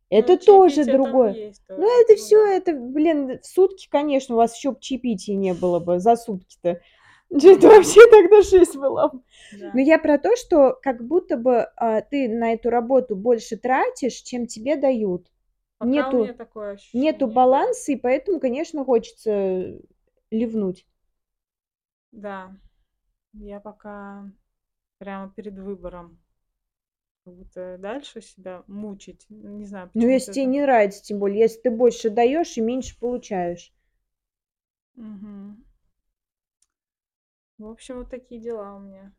Это 0.10 0.34
Ну, 0.34 0.40
тоже 0.40 0.86
другое. 0.86 1.34
есть 1.34 1.64
Ну, 1.70 1.84
это 2.02 2.14
ну 2.32 2.46
да. 2.46 2.54
это, 2.56 2.74
блин, 2.74 3.40
в 3.42 3.46
сутки, 3.48 3.88
конечно, 3.90 4.36
у 4.36 4.38
вас 4.40 4.56
ещё 4.58 4.74
б 4.74 4.80
чаепития 4.82 5.36
не 5.36 5.54
было 5.54 5.80
бы 5.80 6.00
за 6.00 6.16
сутки-то. 6.16 6.82
Это 7.32 7.68
вообще 7.68 8.02
тогда 8.12 8.42
жесть 8.44 8.76
была. 8.76 9.12
Да. 9.52 9.72
Но 9.74 9.82
я 9.82 10.00
про 10.00 10.18
то, 10.20 10.36
что 10.36 10.78
как 10.82 11.04
будто 11.08 11.38
бы, 11.38 11.68
а, 11.78 12.02
ты 12.02 12.30
на 12.30 12.54
эту 12.54 12.70
работу 12.72 13.16
больше 13.16 13.58
тратишь, 13.58 14.16
чем 14.24 14.48
тебе 14.48 14.76
дают. 14.78 15.28
Пока 15.84 16.10
Нету 16.12 16.18
такое 16.34 16.72
нету 16.94 17.28
ощущение, 17.28 17.44
да. 17.46 17.68
баланса, 17.68 17.92
и 17.92 17.96
поэтому, 17.98 18.40
конечно, 18.40 18.86
хочется 18.86 19.80
ливнуть. 20.32 20.86
Да. 22.12 22.56
Я 23.34 23.60
пока 23.62 24.32
прямо 25.00 25.32
перед 25.32 25.60
выбором. 25.60 26.20
Как 27.26 27.34
будто 27.36 27.78
дальше 27.80 28.22
себя 28.22 28.64
мучить. 28.68 29.26
Не 29.30 29.66
знаю, 29.66 29.90
Ну, 29.96 30.08
почему-то 30.08 30.32
если 30.32 30.34
те 30.34 30.46
это 30.46 30.46
не 30.46 30.62
нравится, 30.62 31.02
тем 31.04 31.18
более, 31.18 31.40
если 31.42 31.62
ты 31.62 31.72
больше 31.72 32.12
даёшь 32.12 32.58
и 32.58 32.62
меньше 32.62 32.96
получаешь. 33.00 33.74
Мгм. 34.96 35.64
В 37.58 37.66
общем, 37.68 37.98
вот 37.98 38.10
такие 38.12 38.40
дела 38.40 38.76
у 38.76 38.80
меня. 38.80 39.12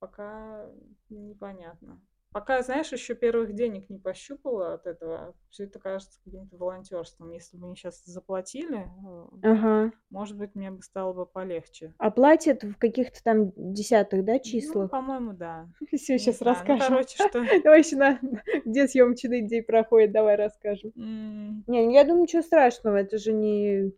Пока 0.00 0.70
непонятно. 1.10 2.00
Пока, 2.34 2.62
знаешь, 2.62 2.92
ещё 2.92 3.16
первых 3.16 3.54
денег 3.54 3.90
не 3.90 3.98
пощупала 3.98 4.74
от 4.74 4.86
этого. 4.86 5.34
Всё 5.48 5.64
это 5.64 5.80
кажется 5.80 6.20
каким-то 6.24 6.56
волонтёрством. 6.56 7.30
Если 7.32 7.56
бы 7.56 7.66
мне 7.66 7.74
щас 7.76 8.04
заплатили, 8.04 8.82
э, 8.86 9.26
Ага. 9.42 9.92
может 10.10 10.36
быть, 10.38 10.54
мне 10.54 10.70
бы 10.70 10.80
стало 10.82 11.12
бы 11.12 11.26
полегче. 11.26 11.94
А 11.98 12.10
платят 12.10 12.62
в 12.64 12.76
каких-то 12.76 13.22
там 13.22 13.52
десятых, 13.56 14.24
да, 14.24 14.38
Ну, 14.44 14.44
числах? 14.44 14.90
по-моему, 14.90 15.32
да. 15.32 15.68
Всё, 15.96 16.14
Не 16.14 16.18
щас 16.18 16.34
знаю. 16.34 16.66
Ну, 16.66 16.76
расскажем. 16.76 16.78
короче, 16.78 17.16
что 17.18 17.40
Давай 17.64 17.80
ещё 17.80 17.96
на 17.96 18.20
где 18.64 18.86
съёмочный 18.88 19.42
день 19.46 19.64
проходит, 19.64 20.12
давай 20.12 20.36
расскажем. 20.36 20.92
М. 20.96 21.64
Не, 21.66 21.82
ну, 21.86 21.90
я 21.92 22.04
думаю, 22.04 22.22
ничего 22.22 22.42
страшного, 22.42 22.96
это 22.96 23.18
же 23.18 23.32
не 23.32 23.92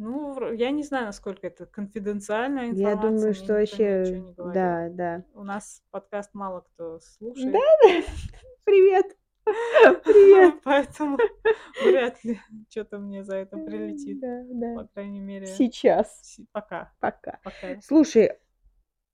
Ну, 0.00 0.52
я 0.52 0.70
не 0.70 0.82
знаю, 0.82 1.04
насколько 1.06 1.46
это 1.46 1.66
конфиденциальная 1.66 2.72
Я 2.72 2.96
думаю, 2.96 3.32
информация. 3.32 3.34
Что 3.34 3.52
вообще, 3.52 4.34
да, 4.38 4.88
да. 4.88 5.24
У 5.34 5.44
нас 5.44 5.82
подкаст 5.90 6.30
мало 6.32 6.62
кто 6.62 7.00
слушает. 7.00 7.52
Да-да. 7.52 8.02
Привет. 8.64 9.04
Привет. 9.44 10.54
Поэтому 10.64 11.18
вряд 11.84 12.24
ли 12.24 12.40
чё-то 12.70 12.98
мне 12.98 13.24
за 13.24 13.36
это 13.36 13.58
прилетит. 13.58 14.20
Да, 14.20 14.42
да. 14.48 14.74
По 14.74 14.88
крайней 14.94 15.20
мере 15.20 15.44
Сейчас. 15.44 16.38
пока. 16.52 16.94
Пока. 17.00 17.38
Пока. 17.44 17.78
Слушай, 17.82 18.38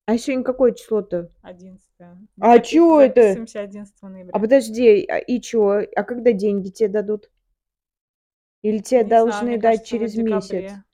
а 0.07 0.17
сегодня 0.19 0.45
какое 0.45 0.71
число-то? 0.71 1.33
11. 1.43 1.85
А 2.41 2.59
чё 2.61 3.01
это? 3.01 3.23
записываемся 3.23 3.61
11 3.61 3.95
А 4.03 4.09
ноября. 4.09 4.39
подожди, 4.39 5.05
а 5.09 5.19
и 5.19 5.41
чё? 5.41 5.81
А 5.97 6.05
когда 6.05 6.31
деньги 6.31 6.69
те 6.69 6.87
дадут? 6.87 7.29
Или 8.67 8.79
те 8.79 8.97
Не 8.97 9.03
знаю, 9.05 9.21
должны 9.23 9.47
мне 9.51 9.59
дать 9.59 9.63
кажется, 9.63 9.85
в 9.85 9.91
через 9.91 10.17
месяц? 10.17 10.51
декабре. 10.51 10.85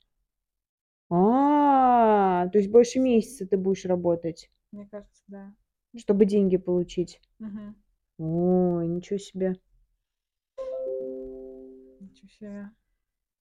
А, 1.09 2.47
то 2.49 2.57
есть 2.59 2.69
больше 2.69 2.99
месяца 2.99 3.47
ты 3.47 3.57
будешь 3.57 3.85
работать? 3.85 4.51
Мне 4.71 4.85
кажется, 4.85 5.23
да. 5.25 5.51
Чтобы 5.97 6.25
деньги 6.25 6.57
получить? 6.57 7.19
Мгм. 7.39 7.75
Ой, 8.19 8.87
ничего 8.87 9.17
себе. 9.17 9.55
Ничего 11.99 12.27
себе. 12.29 12.69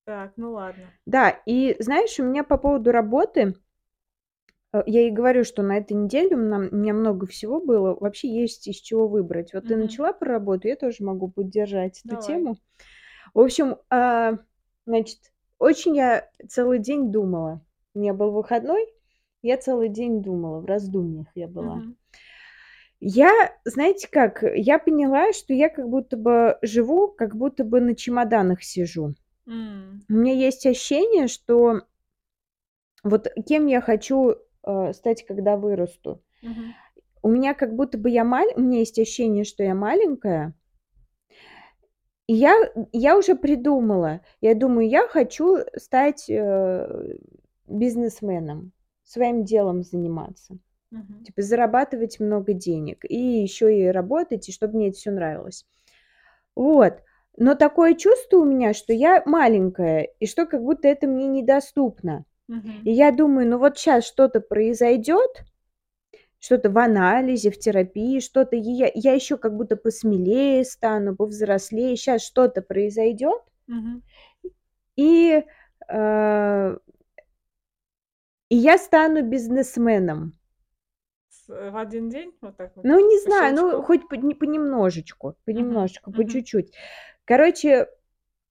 Так, 0.07 0.33
ну 0.39 0.53
ладно. 0.53 0.91
Да, 1.05 1.29
и 1.45 1.77
знаешь, 1.79 2.19
у 2.19 2.25
меня 2.25 2.43
по 2.43 2.57
поводу 2.57 2.91
работы, 2.91 3.55
э, 4.73 4.83
я 4.87 5.07
и 5.07 5.11
говорю, 5.11 5.45
что 5.45 5.63
на 5.63 5.77
этой 5.77 5.93
неделе 5.93 6.37
у 6.37 6.39
мна 6.39 6.57
у 6.73 6.75
меня 6.75 6.95
много 6.95 7.27
всего 7.27 7.61
было. 7.61 7.95
Вообще 8.01 8.29
есть 8.29 8.67
из 8.67 8.77
чего 8.77 9.09
выбрать. 9.09 9.53
Вот 9.53 9.65
ты 9.67 9.75
Мгм. 9.75 9.83
начала 9.83 10.15
про 10.15 10.33
работу, 10.33 10.69
я 10.69 10.77
тоже 10.77 11.05
могу 11.05 11.29
поддержать 11.29 12.01
эту 12.07 12.17
Давай. 12.17 12.27
тему. 12.27 12.57
В 13.35 13.41
общем, 13.41 13.77
а, 13.91 14.39
значит, 14.87 15.19
очень 15.59 15.97
я 15.97 16.29
целый 16.49 16.79
день 16.79 17.11
думала. 17.11 17.65
У 17.95 18.01
меня 18.01 18.15
был 18.15 18.31
выходной, 18.31 18.87
я 19.43 19.57
целый 19.57 19.89
день 19.89 20.23
думала, 20.23 20.61
в 20.61 20.67
раздумьях 20.67 21.29
я 21.35 21.49
была. 21.49 21.83
Я, 23.05 23.33
знаете 23.65 24.09
как, 24.09 24.45
я 24.55 24.79
поняла, 24.79 25.33
что 25.33 25.53
я 25.53 25.69
как 25.69 25.89
будто 25.89 26.17
бы 26.17 26.59
живу, 26.63 27.09
как 27.09 27.35
будто 27.35 27.65
бы 27.65 27.81
на 27.81 27.97
чемоданах 27.97 28.63
сижу. 28.63 29.15
М. 29.47 30.03
У 30.09 30.13
меня 30.13 30.35
есть 30.35 30.65
ощущение, 30.67 31.27
что 31.27 31.83
вот 33.03 33.27
кем 33.47 33.67
я 33.67 33.81
хочу, 33.81 34.37
э, 34.65 34.93
стать, 34.93 35.27
когда 35.27 35.57
вырасту. 35.57 36.23
Мгм. 36.43 36.75
У 37.23 37.29
меня 37.29 37.55
как 37.55 37.75
будто 37.75 37.99
бы 37.99 38.09
я 38.11 38.25
маль 38.25 38.53
у 38.55 38.61
меня 38.61 38.79
есть 38.79 38.99
ощущение, 38.99 39.45
что 39.45 39.65
я 39.65 39.75
маленькая. 39.75 40.55
И 42.29 42.35
я 42.35 42.55
я 42.93 43.17
уже 43.19 43.35
придумала. 43.35 44.21
Я 44.41 44.55
думаю, 44.55 44.89
я 44.89 45.07
хочу 45.09 45.59
стать, 45.77 46.27
э, 46.29 47.17
бизнесменом, 47.67 48.73
своим 49.05 49.45
делом 49.45 49.83
заниматься. 49.83 50.59
Мгм. 50.91 51.25
Типа 51.25 51.43
зарабатывать 51.43 52.21
много 52.21 52.53
денег 52.55 53.05
и 53.09 53.17
ещё 53.43 53.69
и 53.69 53.87
работать, 53.87 54.49
и 54.49 54.53
чтобы 54.53 54.77
мне 54.77 54.89
это 54.91 54.99
всё 54.99 55.11
нравилось. 55.13 55.67
Вот. 56.57 56.95
Но 57.39 57.55
такое 57.57 57.95
чувство 57.95 58.39
у 58.39 58.45
меня, 58.47 58.75
что 58.75 58.93
я 58.95 59.23
маленькая, 59.27 60.09
и 60.21 60.27
что 60.27 60.47
как 60.47 60.63
будто 60.63 60.89
это 60.89 61.07
мне 61.09 61.29
недоступно. 61.29 62.25
Мгм. 62.49 62.83
И 62.85 62.93
я 62.93 63.13
думаю, 63.13 63.49
ну 63.49 63.59
вот 63.59 63.79
щас 63.79 64.05
что-то 64.07 64.41
произойдёт, 64.41 65.43
что-то 66.43 66.71
в 66.71 66.79
анализе, 66.79 67.53
в 67.53 67.59
терапии, 67.59 68.19
что-то, 68.21 68.57
я 68.57 68.91
я 68.95 69.13
ещё 69.15 69.39
как 69.39 69.57
будто 69.57 69.77
посмелее 69.77 70.65
стану, 70.65 71.15
повзрослее. 71.17 71.95
Щас 71.97 72.23
что-то 72.23 72.63
произойдёт 72.63 73.43
Мгм. 73.69 74.03
и, 74.97 75.43
а 75.89 76.77
и 78.51 78.57
я 78.57 78.77
стану 78.79 79.23
бизнесменом. 79.23 80.35
С 81.35 81.49
в 81.49 81.77
1 81.77 82.09
день? 82.11 82.35
Вот 82.41 82.57
так 82.57 82.77
вот? 82.77 82.85
Ну, 82.85 82.99
не 83.09 83.19
По 83.23 83.31
знаю, 83.31 83.55
ну, 83.55 83.83
щелчку? 83.83 83.83
хоть 83.83 84.09
пони 84.09 84.35
понемножечку, 84.35 85.37
Мгм. 85.55 85.91
понемножечку, 85.95 86.13
по 86.13 86.25
Мгм. 86.25 86.25
чуть-чуть. 86.25 86.73
Короче, 87.25 87.87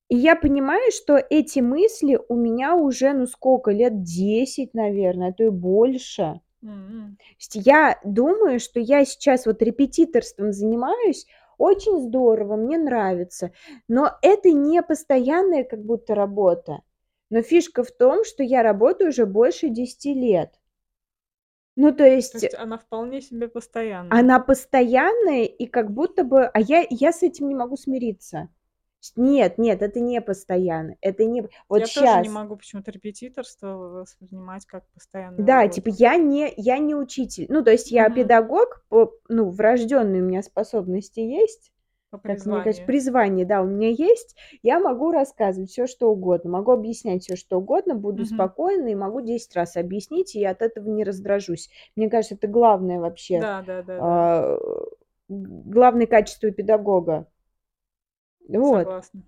и 0.09 0.17
я 0.17 0.35
понимаю, 0.35 0.91
что 0.91 1.17
эти 1.17 1.59
мысли 1.61 2.19
у 2.29 2.35
меня 2.37 2.75
уже, 2.75 3.13
ну, 3.13 3.27
сколько, 3.27 3.71
лет 3.71 4.03
10, 4.03 4.73
наверно, 4.75 5.27
а 5.29 5.33
то 5.33 5.45
и 5.45 5.49
больше. 5.49 6.41
То 6.61 7.23
есть 7.37 7.55
я 7.55 7.99
думаю, 8.03 8.59
что 8.59 8.79
я 8.79 9.03
сейчас 9.05 9.45
вот 9.45 9.61
репетиторством 9.61 10.53
занимаюсь, 10.53 11.25
очень 11.57 11.99
здорово, 12.01 12.55
мне 12.55 12.77
нравится, 12.77 13.51
но 13.87 14.11
это 14.21 14.51
не 14.51 14.81
постоянная 14.81 15.63
как 15.63 15.83
будто 15.83 16.15
работа. 16.15 16.81
Но 17.29 17.41
фишка 17.41 17.83
в 17.83 17.91
том, 17.91 18.23
что 18.25 18.43
я 18.43 18.63
работаю 18.63 19.09
уже 19.09 19.25
больше 19.25 19.69
10 19.69 20.13
лет. 20.13 20.59
Ну, 21.75 21.91
то 21.91 21.99
То 21.99 22.07
есть 22.07 22.33
есть 22.33 22.55
она 22.55 22.77
вполне 22.77 23.21
себе 23.21 23.47
постоянная. 23.47 24.19
она 24.19 24.39
постоянная, 24.39 25.45
и 25.45 25.65
как 25.67 25.91
будто 25.91 26.23
бы 26.23 26.45
а 26.45 26.59
я 26.59 26.85
я 26.89 27.13
с 27.13 27.23
этим 27.23 27.47
не 27.47 27.55
могу 27.55 27.77
смириться. 27.77 28.49
Нет, 29.15 29.57
нет, 29.57 29.81
это 29.81 29.99
не 29.99 30.21
постоянно, 30.21 30.95
это 31.01 31.25
не 31.25 31.41
вот 31.69 31.79
Я 31.79 31.87
тоже 31.87 32.17
не 32.19 32.29
могу 32.29 32.55
почему-то 32.55 32.91
репетиторство 32.91 33.67
воспринимать 33.67 34.65
как 34.65 34.87
постоянную 34.91 35.41
Да, 35.45 35.67
типа 35.67 35.89
работу. 35.89 35.95
я 35.97 36.17
не 36.17 36.53
я 36.57 36.77
не 36.77 36.95
учитель. 36.95 37.45
Ну, 37.49 37.63
то 37.63 37.71
есть 37.71 37.91
я 37.91 38.09
Мгм. 38.09 38.15
педагог 38.15 38.83
ну, 39.29 39.49
врождённые 39.49 40.21
у 40.21 40.25
меня 40.25 40.43
способности 40.43 41.19
есть. 41.19 41.71
По 42.09 42.17
Как 42.23 42.45
мне 42.45 42.61
кажется, 42.61 42.85
призвание, 42.85 43.45
да, 43.45 43.61
у 43.63 43.65
меня 43.67 43.89
есть. 43.89 44.35
Я 44.63 44.79
могу 44.79 45.11
рассказывать 45.11 45.71
все, 45.71 45.87
что 45.87 46.11
угодно, 46.11 46.51
могу 46.51 46.71
объяснять 46.71 47.23
все, 47.23 47.35
что 47.35 47.57
угодно, 47.59 47.95
буду 47.95 48.25
Мгм. 48.25 48.25
спокойна 48.25 48.89
и 48.89 48.95
могу 48.95 49.21
10 49.21 49.55
раз 49.55 49.75
объяснить, 49.77 50.35
и 50.35 50.45
от 50.45 50.61
этого 50.61 50.89
не 50.89 51.03
раздражусь. 51.03 51.69
Мне 51.95 52.09
кажется, 52.09 52.35
это 52.35 52.47
главное 52.47 52.99
вообще, 52.99 53.47
Да, 53.47 53.61
да, 53.61 53.81
да, 53.83 54.01
да. 54.01 54.01
а, 54.03 54.57
главное 55.29 56.07
качество 56.07 56.51
педагога. 56.51 57.27
Вот. 58.47 58.79
Согласна. 58.83 59.23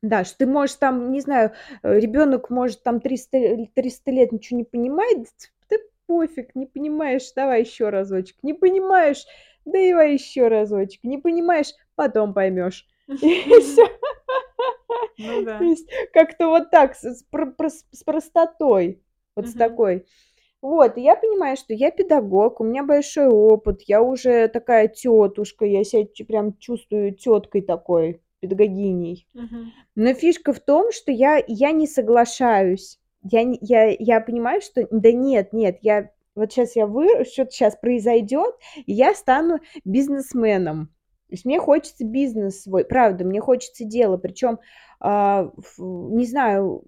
Да, 0.00 0.24
что 0.24 0.38
ты 0.38 0.46
можешь 0.46 0.76
там, 0.76 1.10
не 1.10 1.20
знаю, 1.20 1.52
э, 1.82 1.98
ребенок 1.98 2.50
может 2.50 2.82
там 2.84 3.00
300, 3.00 3.66
300 3.74 4.10
лет 4.12 4.32
ничего 4.32 4.58
не 4.58 4.64
понимает, 4.64 5.26
да 5.68 5.76
пофиг, 6.06 6.54
не 6.54 6.66
понимаешь, 6.66 7.32
давай 7.34 7.62
еще 7.62 7.88
разочек, 7.88 8.36
не 8.42 8.54
понимаешь, 8.54 9.24
да 9.64 9.72
давай 9.72 10.12
еще 10.12 10.46
разочек, 10.48 11.02
не 11.02 11.18
понимаешь, 11.18 11.74
потом 11.96 12.32
поймешь. 12.32 12.86
И 13.08 13.60
все. 13.60 13.86
Ну 15.18 15.42
То 15.42 15.44
да. 15.44 15.58
есть 15.64 15.88
как-то 16.12 16.46
вот 16.46 16.70
так, 16.70 16.94
с, 16.94 17.02
с 17.02 17.22
про- 17.24 17.50
про- 17.50 17.68
с 17.70 18.04
простотой, 18.04 19.02
вот 19.34 19.48
с 19.48 19.54
такой. 19.54 20.06
Вот, 20.60 20.96
и 20.96 21.02
я 21.02 21.14
понимаю, 21.14 21.56
что 21.56 21.72
я 21.72 21.92
педагог, 21.92 22.60
у 22.60 22.64
меня 22.64 22.82
большой 22.82 23.28
опыт, 23.28 23.82
я 23.82 24.02
уже 24.02 24.48
такая 24.48 24.88
тетушка, 24.88 25.64
я 25.64 25.84
себя 25.84 26.06
прям 26.26 26.56
чувствую 26.58 27.14
теткой 27.14 27.62
такой, 27.62 28.20
педагогиней. 28.40 29.26
Мгм. 29.34 29.72
Но 29.94 30.14
фишка 30.14 30.52
в 30.52 30.60
том, 30.60 30.92
что 30.92 31.10
я, 31.12 31.42
я 31.46 31.72
не 31.72 31.86
соглашаюсь. 31.86 32.98
Я, 33.22 33.42
я, 33.60 33.86
я 33.98 34.20
понимаю, 34.20 34.60
что 34.60 34.86
да 34.90 35.12
нет, 35.12 35.52
нет, 35.52 35.78
я 35.82 36.10
вот 36.34 36.52
сейчас 36.52 36.76
я 36.76 36.86
вы, 36.86 37.24
что-то 37.24 37.50
сейчас 37.50 37.76
произойдет, 37.76 38.54
и 38.86 38.92
я 38.92 39.14
стану 39.14 39.58
бизнесменом. 39.84 40.86
То 41.28 41.34
есть 41.34 41.44
мне 41.44 41.58
хочется 41.58 42.04
бизнес 42.04 42.62
свой, 42.62 42.84
правда, 42.84 43.24
мне 43.24 43.40
хочется 43.40 43.84
дело, 43.84 44.16
причем, 44.18 44.60
а, 45.00 45.50
ф- 45.58 45.78
не 45.78 46.24
знаю, 46.26 46.84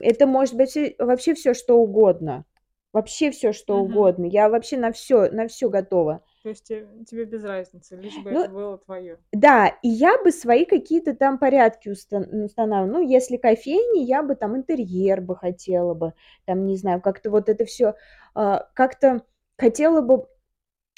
это 0.00 0.26
может 0.26 0.54
быть 0.56 0.76
вообще 0.98 1.34
все, 1.34 1.54
что 1.54 1.78
угодно. 1.78 2.44
Вообще 2.92 3.30
все, 3.30 3.52
что 3.52 3.78
Мгм. 3.78 3.92
угодно. 3.92 4.24
Я 4.24 4.48
вообще 4.48 4.78
на 4.78 4.92
все, 4.92 5.30
на 5.30 5.46
все 5.46 5.68
готова. 5.68 6.22
То 6.48 6.50
есть 6.50 6.64
те- 6.64 6.88
тебе 7.06 7.26
без 7.26 7.44
разницы, 7.44 7.94
лишь 7.96 8.16
бы 8.16 8.30
Ну, 8.30 8.42
это 8.42 8.50
было 8.50 8.78
твое. 8.78 9.18
Да, 9.32 9.68
и 9.82 9.88
я 9.90 10.16
бы 10.22 10.32
свои 10.32 10.64
какие-то 10.64 11.14
там 11.14 11.36
порядки 11.36 11.90
устан 11.90 12.44
устанавливала. 12.44 13.00
Ну, 13.00 13.06
если 13.06 13.36
кофейни, 13.36 14.02
я 14.04 14.22
бы 14.22 14.34
там 14.34 14.56
интерьер 14.56 15.20
бы 15.20 15.36
хотела 15.36 15.92
бы, 15.92 16.14
там, 16.46 16.64
не 16.66 16.76
знаю, 16.78 17.02
как-то 17.02 17.30
вот 17.30 17.50
это 17.50 17.66
все, 17.66 17.94
как-то 18.32 19.22
хотела 19.58 20.00
бы 20.00 20.24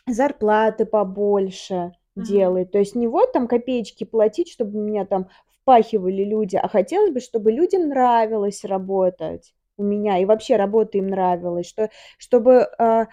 зарплаты 0.08 0.86
побольше 0.86 1.92
Мгм. 2.16 2.24
делать. 2.24 2.70
То 2.72 2.78
есть 2.78 2.94
не 2.94 3.08
вот 3.08 3.32
там 3.32 3.48
копеечки 3.48 4.04
платить, 4.04 4.50
чтобы 4.50 4.78
меня 4.78 5.04
там 5.06 5.28
впахивали 5.62 6.24
люди, 6.24 6.56
а 6.56 6.68
хотелось 6.68 7.12
бы, 7.12 7.20
чтобы 7.20 7.52
людям 7.52 7.88
нравилось 7.88 8.64
работать 8.64 9.54
у 9.76 9.82
меня, 9.82 10.18
и 10.18 10.24
вообще 10.26 10.56
работа 10.56 10.98
им 10.98 11.08
нравилась, 11.08 11.66
что 11.68 11.90
чтобы, 12.18 12.68
а, 12.78 13.08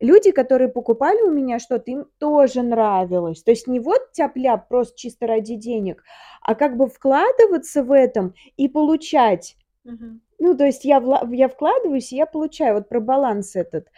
люди, 0.00 0.30
которые 0.32 0.68
покупали 0.68 1.22
у 1.22 1.30
меня 1.30 1.58
что-то, 1.58 1.90
им 1.90 2.06
тоже 2.18 2.62
нравилось. 2.62 3.42
То 3.42 3.50
есть 3.52 3.66
не 3.66 3.80
вот 3.80 4.12
тяп-ляп 4.12 4.68
просто 4.68 4.96
чисто 4.98 5.26
ради 5.26 5.56
денег, 5.56 6.04
а 6.42 6.54
как 6.54 6.76
бы 6.76 6.88
вкладываться 6.88 7.82
в 7.84 7.92
этом 7.92 8.34
и 8.56 8.68
получать. 8.68 9.56
Мгм. 9.84 10.20
Ну, 10.40 10.56
то 10.56 10.66
есть 10.66 10.84
я 10.84 11.00
вла 11.00 11.22
я 11.32 11.48
вкладываюсь, 11.48 12.12
и 12.12 12.16
я 12.16 12.26
получаю. 12.26 12.76
Вот 12.76 12.88
про 12.88 13.00
баланс 13.00 13.56
этот. 13.56 13.88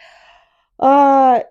А, 0.79 1.45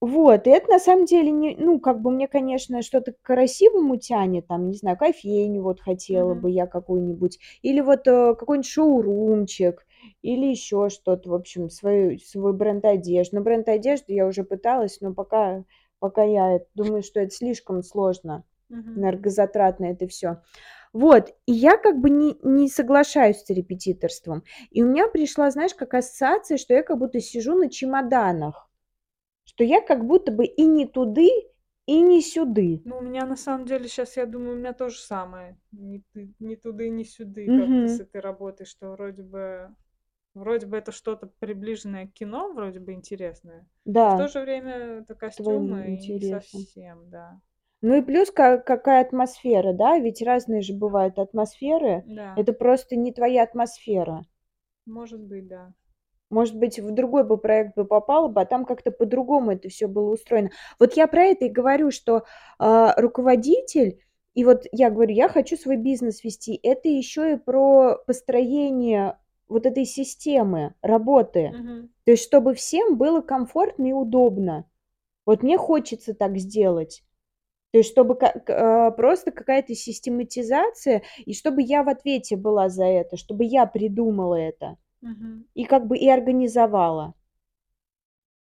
вот, 0.00 0.46
и 0.46 0.50
это 0.50 0.70
на 0.72 0.78
самом 0.80 1.06
деле 1.06 1.30
не 1.32 1.56
ну, 1.58 1.80
как 1.80 2.02
бы 2.02 2.10
мне, 2.12 2.28
конечно, 2.28 2.82
что-то 2.82 3.12
к 3.12 3.22
красивому 3.22 3.96
тянет, 3.98 4.46
там, 4.48 4.68
не 4.70 4.76
знаю, 4.76 4.98
кофейню 4.98 5.62
вот 5.62 5.80
хотела 5.80 6.34
Мгм. 6.34 6.42
бы 6.42 6.50
я 6.50 6.66
какую-нибудь, 6.68 7.38
или 7.62 7.80
вот, 7.80 8.08
э, 8.08 8.34
какой-нибудь 8.36 8.68
шоурумчик, 8.70 9.86
или 10.22 10.46
еще 10.46 10.88
что-то, 10.88 11.30
в 11.30 11.34
общем, 11.34 11.70
свою 11.70 12.18
свой 12.18 12.52
бренд 12.52 12.84
одежды. 12.84 13.36
Но 13.36 13.42
бренд 13.42 13.68
одежды 13.68 14.12
я 14.14 14.26
уже 14.26 14.44
пыталась, 14.44 15.00
но 15.00 15.14
пока 15.14 15.64
пока 15.98 16.22
я 16.24 16.60
думаю, 16.74 17.02
что 17.02 17.20
это 17.20 17.30
слишком 17.34 17.82
сложно, 17.82 18.44
Мгм. 18.68 18.94
энергозатратно 18.94 19.86
это 19.86 20.06
все. 20.06 20.42
Вот, 20.92 21.30
и 21.46 21.52
я 21.52 21.76
как 21.76 22.00
бы 22.00 22.10
не 22.10 22.36
не 22.42 22.68
соглашаюсь 22.68 23.38
с 23.42 23.50
репетиторством. 23.50 24.44
И 24.70 24.82
у 24.82 24.88
меня 24.88 25.08
пришла, 25.08 25.50
знаешь, 25.50 25.74
как 25.74 25.94
ассоциация, 25.94 26.56
что 26.56 26.74
я 26.74 26.82
как 26.82 26.98
будто 26.98 27.20
сижу 27.20 27.54
на 27.54 27.68
чемоданах. 27.70 28.70
Что 29.44 29.64
я 29.64 29.80
как 29.80 30.06
будто 30.06 30.32
бы 30.32 30.44
и 30.46 30.64
не 30.66 30.86
туды, 30.86 31.28
и 31.86 32.00
не 32.00 32.20
сюды. 32.22 32.82
Ну, 32.84 32.98
у 32.98 33.00
меня 33.00 33.24
на 33.24 33.36
самом 33.36 33.64
деле 33.66 33.88
сейчас, 33.88 34.16
я 34.16 34.26
думаю, 34.26 34.52
у 34.56 34.58
меня 34.58 34.72
то 34.74 34.90
же 34.90 34.98
самое. 34.98 35.58
Ты, 36.12 36.34
ни 36.38 36.54
туды, 36.54 36.90
ни 36.90 37.02
сюды 37.02 37.50
как-то 37.50 37.88
с 37.88 37.98
этой 38.00 38.20
работой, 38.20 38.66
что 38.66 38.90
вроде 38.90 39.22
бы, 39.22 39.74
вроде 40.34 40.66
бы 40.66 40.76
это 40.76 40.92
что-то 40.92 41.26
приближенное 41.38 42.06
к 42.08 42.12
кино, 42.12 42.52
вроде 42.52 42.80
бы 42.80 42.92
интересное. 42.92 43.66
В 44.06 44.14
то 44.14 44.26
Да, 44.26 44.28
же 44.28 44.40
время 44.40 44.72
это 45.00 45.14
костюмы 45.14 45.96
и 45.96 46.12
не 46.12 46.22
совсем, 46.22 47.10
да. 47.10 47.40
Ну 47.82 47.94
и 47.94 48.02
плюс 48.02 48.32
ка 48.32 48.58
какая 48.58 49.02
атмосфера, 49.02 49.72
да, 49.72 49.96
ведь 50.00 50.22
разные 50.22 50.60
же 50.60 50.72
бывают 50.74 51.20
атмосферы. 51.20 52.04
Да, 52.04 52.30
Это 52.34 52.52
просто 52.52 52.96
не 52.96 53.12
твоя 53.12 53.44
атмосфера. 53.44 54.24
может 54.86 55.20
быть, 55.20 55.46
да. 55.46 55.74
Может 56.30 56.56
быть, 56.56 56.80
в 56.80 56.90
другой 56.90 57.22
бы 57.24 57.36
проект 57.38 57.76
бы 57.76 57.84
попала 57.84 58.28
бы, 58.28 58.40
а 58.40 58.46
там 58.46 58.64
как-то 58.64 58.90
по-другому 58.90 59.52
это 59.52 59.68
все 59.68 59.86
было 59.86 60.10
устроено. 60.12 60.50
Вот 60.80 60.94
я 60.94 61.06
про 61.06 61.24
это 61.26 61.44
и 61.44 61.48
говорю, 61.50 61.90
что, 61.90 62.24
а, 62.58 62.94
руководитель, 63.00 64.00
и 64.34 64.44
вот 64.44 64.64
я 64.72 64.90
говорю, 64.90 65.12
я 65.14 65.28
хочу 65.28 65.56
свой 65.56 65.76
бизнес 65.76 66.24
вести. 66.24 66.58
Это 66.62 66.88
еще 66.88 67.34
и 67.34 67.36
про 67.36 67.98
построение 68.06 69.16
вот 69.54 69.66
этой 69.66 69.84
системы 69.84 70.74
работы. 70.82 71.50
Мгм. 71.50 71.90
То 72.04 72.10
есть 72.10 72.24
чтобы 72.24 72.54
всем 72.54 72.98
было 72.98 73.20
комфортно 73.22 73.86
и 73.86 73.92
удобно. 73.92 74.68
Вот 75.24 75.42
мне 75.42 75.56
хочется 75.56 76.12
так 76.12 76.36
сделать. 76.36 77.04
То 77.70 77.78
есть 77.78 77.90
чтобы 77.90 78.16
ка 78.16 78.32
к 78.38 78.50
а, 78.50 78.90
просто 78.90 79.30
какая-то 79.30 79.74
систематизация, 79.74 81.02
и 81.24 81.34
чтобы 81.34 81.62
я 81.62 81.82
в 81.82 81.88
ответе 81.88 82.36
была 82.36 82.68
за 82.68 82.84
это, 82.84 83.16
чтобы 83.16 83.44
я 83.44 83.66
придумала 83.66 84.34
это. 84.34 84.76
Мгм. 85.00 85.46
И 85.54 85.64
как 85.64 85.86
бы 85.86 85.96
и 85.96 86.08
организовала. 86.08 87.14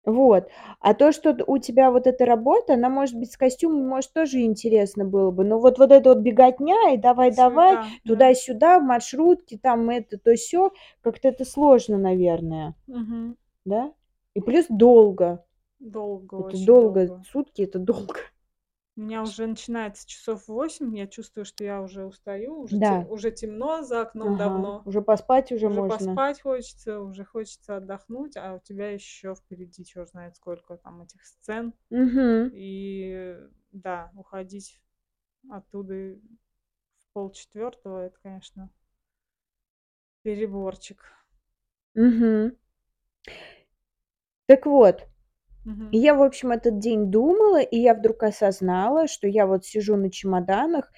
Вот. 0.06 0.48
А 0.80 0.94
то, 0.96 1.12
что 1.12 1.36
у 1.46 1.58
тебя 1.60 1.92
вот 1.92 2.08
эта 2.08 2.26
работа, 2.26 2.74
она, 2.74 2.90
может 2.90 3.16
быть, 3.20 3.32
с 3.32 3.38
костюмом, 3.38 3.88
может, 3.88 4.14
тоже 4.14 4.42
интересно 4.42 5.06
было 5.06 5.30
бы. 5.32 5.44
Но 5.44 5.60
вот 5.60 5.78
вот 5.78 5.92
эта 5.92 6.10
вот 6.10 6.20
беготня 6.20 6.94
и 6.94 6.98
давай-давай, 6.98 7.76
Суета, 7.76 7.84
да. 8.04 8.14
туда-сюда, 8.14 8.80
в 8.80 8.84
маршрутке, 8.84 9.60
там 9.62 9.90
это, 9.92 10.18
то 10.18 10.36
сё, 10.36 10.72
как-то 11.02 11.28
это 11.28 11.46
сложно, 11.46 11.98
наверное, 11.98 12.74
Мгм. 12.88 13.38
да? 13.66 13.94
И 14.36 14.42
плюс 14.42 14.66
долго. 14.70 15.46
Долго, 15.80 16.38
Это 16.38 16.48
очень 16.48 16.66
долго. 16.66 17.08
долго. 17.08 17.24
Сутки- 17.32 17.62
это 17.64 17.80
долго. 17.80 18.16
У 18.98 19.02
меня 19.02 19.22
уже 19.22 19.48
начинается 19.48 20.08
часов 20.08 20.48
8, 20.48 20.96
я 20.98 21.08
чувствую, 21.08 21.46
что 21.46 21.64
я 21.64 21.82
уже 21.82 22.06
устаю, 22.06 22.60
уже, 22.60 22.74
те- 22.76 22.80
Да. 22.80 23.06
уже 23.10 23.32
темно 23.32 23.84
за 23.84 24.02
окном 24.02 24.36
Ага. 24.36 24.38
давно. 24.38 24.84
Уже 24.86 25.02
поспать 25.02 25.52
уже 25.54 25.70
Уже 25.70 25.80
можно. 25.80 25.96
поспать 25.98 26.42
хочется, 26.42 27.00
уже 27.00 27.24
хочется 27.24 27.78
отдохнуть, 27.78 28.36
а 28.36 28.56
у 28.56 28.60
тебя 28.60 28.92
еще 28.92 29.34
впереди 29.34 29.86
черт 29.86 30.10
знает 30.10 30.36
сколько 30.36 30.76
там 30.78 31.02
этих 31.04 31.26
сцен. 31.26 31.74
Мгм. 31.90 32.50
И 32.54 33.38
да, 33.72 34.12
уходить 34.16 34.82
оттуда 35.50 35.94
и 35.94 36.16
в 36.16 37.14
полчетвертого, 37.14 38.06
это, 38.06 38.18
конечно, 38.22 38.70
переборчик. 40.24 41.04
Мгм. 41.96 42.56
Так 44.46 44.66
вот, 44.68 45.08
и 45.92 45.98
я, 46.00 46.16
в 46.16 46.24
общем, 46.24 46.52
этот 46.52 46.80
день 46.80 47.12
думала, 47.12 47.62
и 47.62 47.78
я 47.80 47.94
вдруг 47.96 48.24
осознала, 48.24 49.08
что 49.08 49.28
я 49.28 49.46
вот 49.48 49.66
сижу 49.66 49.96
на 49.98 50.10
чемоданах, 50.12 50.92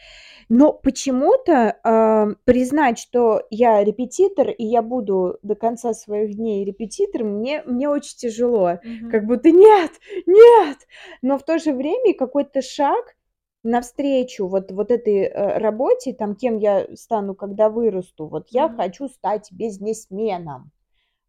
но 0.49 0.73
почему-то, 0.73 1.79
ам, 1.83 2.37
признать, 2.45 2.99
что 2.99 3.43
я 3.51 3.83
репетитор, 3.83 4.49
и 4.51 4.65
я 4.65 4.81
буду 4.83 5.39
до 5.43 5.55
конца 5.55 5.93
своих 5.93 6.35
дней 6.37 6.65
репетитором, 6.65 7.39
мне 7.39 7.63
мне 7.65 7.89
очень 7.89 8.17
тяжело. 8.17 8.79
Как 9.07 9.25
Мгм. 9.25 9.27
будто 9.27 9.51
нет, 9.51 9.91
нет! 10.27 10.77
Но 11.23 11.37
в 11.39 11.43
то 11.45 11.59
же 11.59 11.73
время 11.73 12.13
какой-то 12.15 12.61
шаг 12.61 13.15
навстречу 13.63 14.47
вот 14.47 14.71
вот 14.71 14.91
этой, 14.91 15.21
э, 15.23 15.57
работе, 15.59 16.13
там, 16.13 16.35
кем 16.35 16.57
я 16.59 16.87
стану, 16.95 17.35
когда 17.35 17.69
вырасту. 17.69 18.27
Вот 18.27 18.47
я 18.51 18.69
Мгм. 18.69 18.69
хочу 18.69 19.07
стать 19.09 19.49
бизнесменом. 19.51 20.71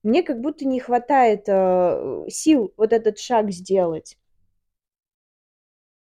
Мне 0.05 0.23
как 0.23 0.40
будто 0.40 0.64
не 0.67 0.79
хватает, 0.79 1.49
э, 1.49 2.27
сил 2.29 2.73
вот 2.77 2.93
этот 2.93 3.19
шаг 3.19 3.51
сделать. 3.51 4.17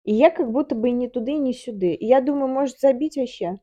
И 0.03 0.13
я 0.13 0.29
как 0.29 0.51
будто 0.51 0.75
бы 0.75 0.89
и 0.89 0.91
не 0.91 1.09
туды, 1.09 1.31
и 1.31 1.39
не 1.39 1.53
сюды. 1.53 1.95
И 1.95 2.05
я 2.05 2.21
думаю, 2.21 2.47
может, 2.47 2.79
забить 2.79 3.17
вообще? 3.17 3.57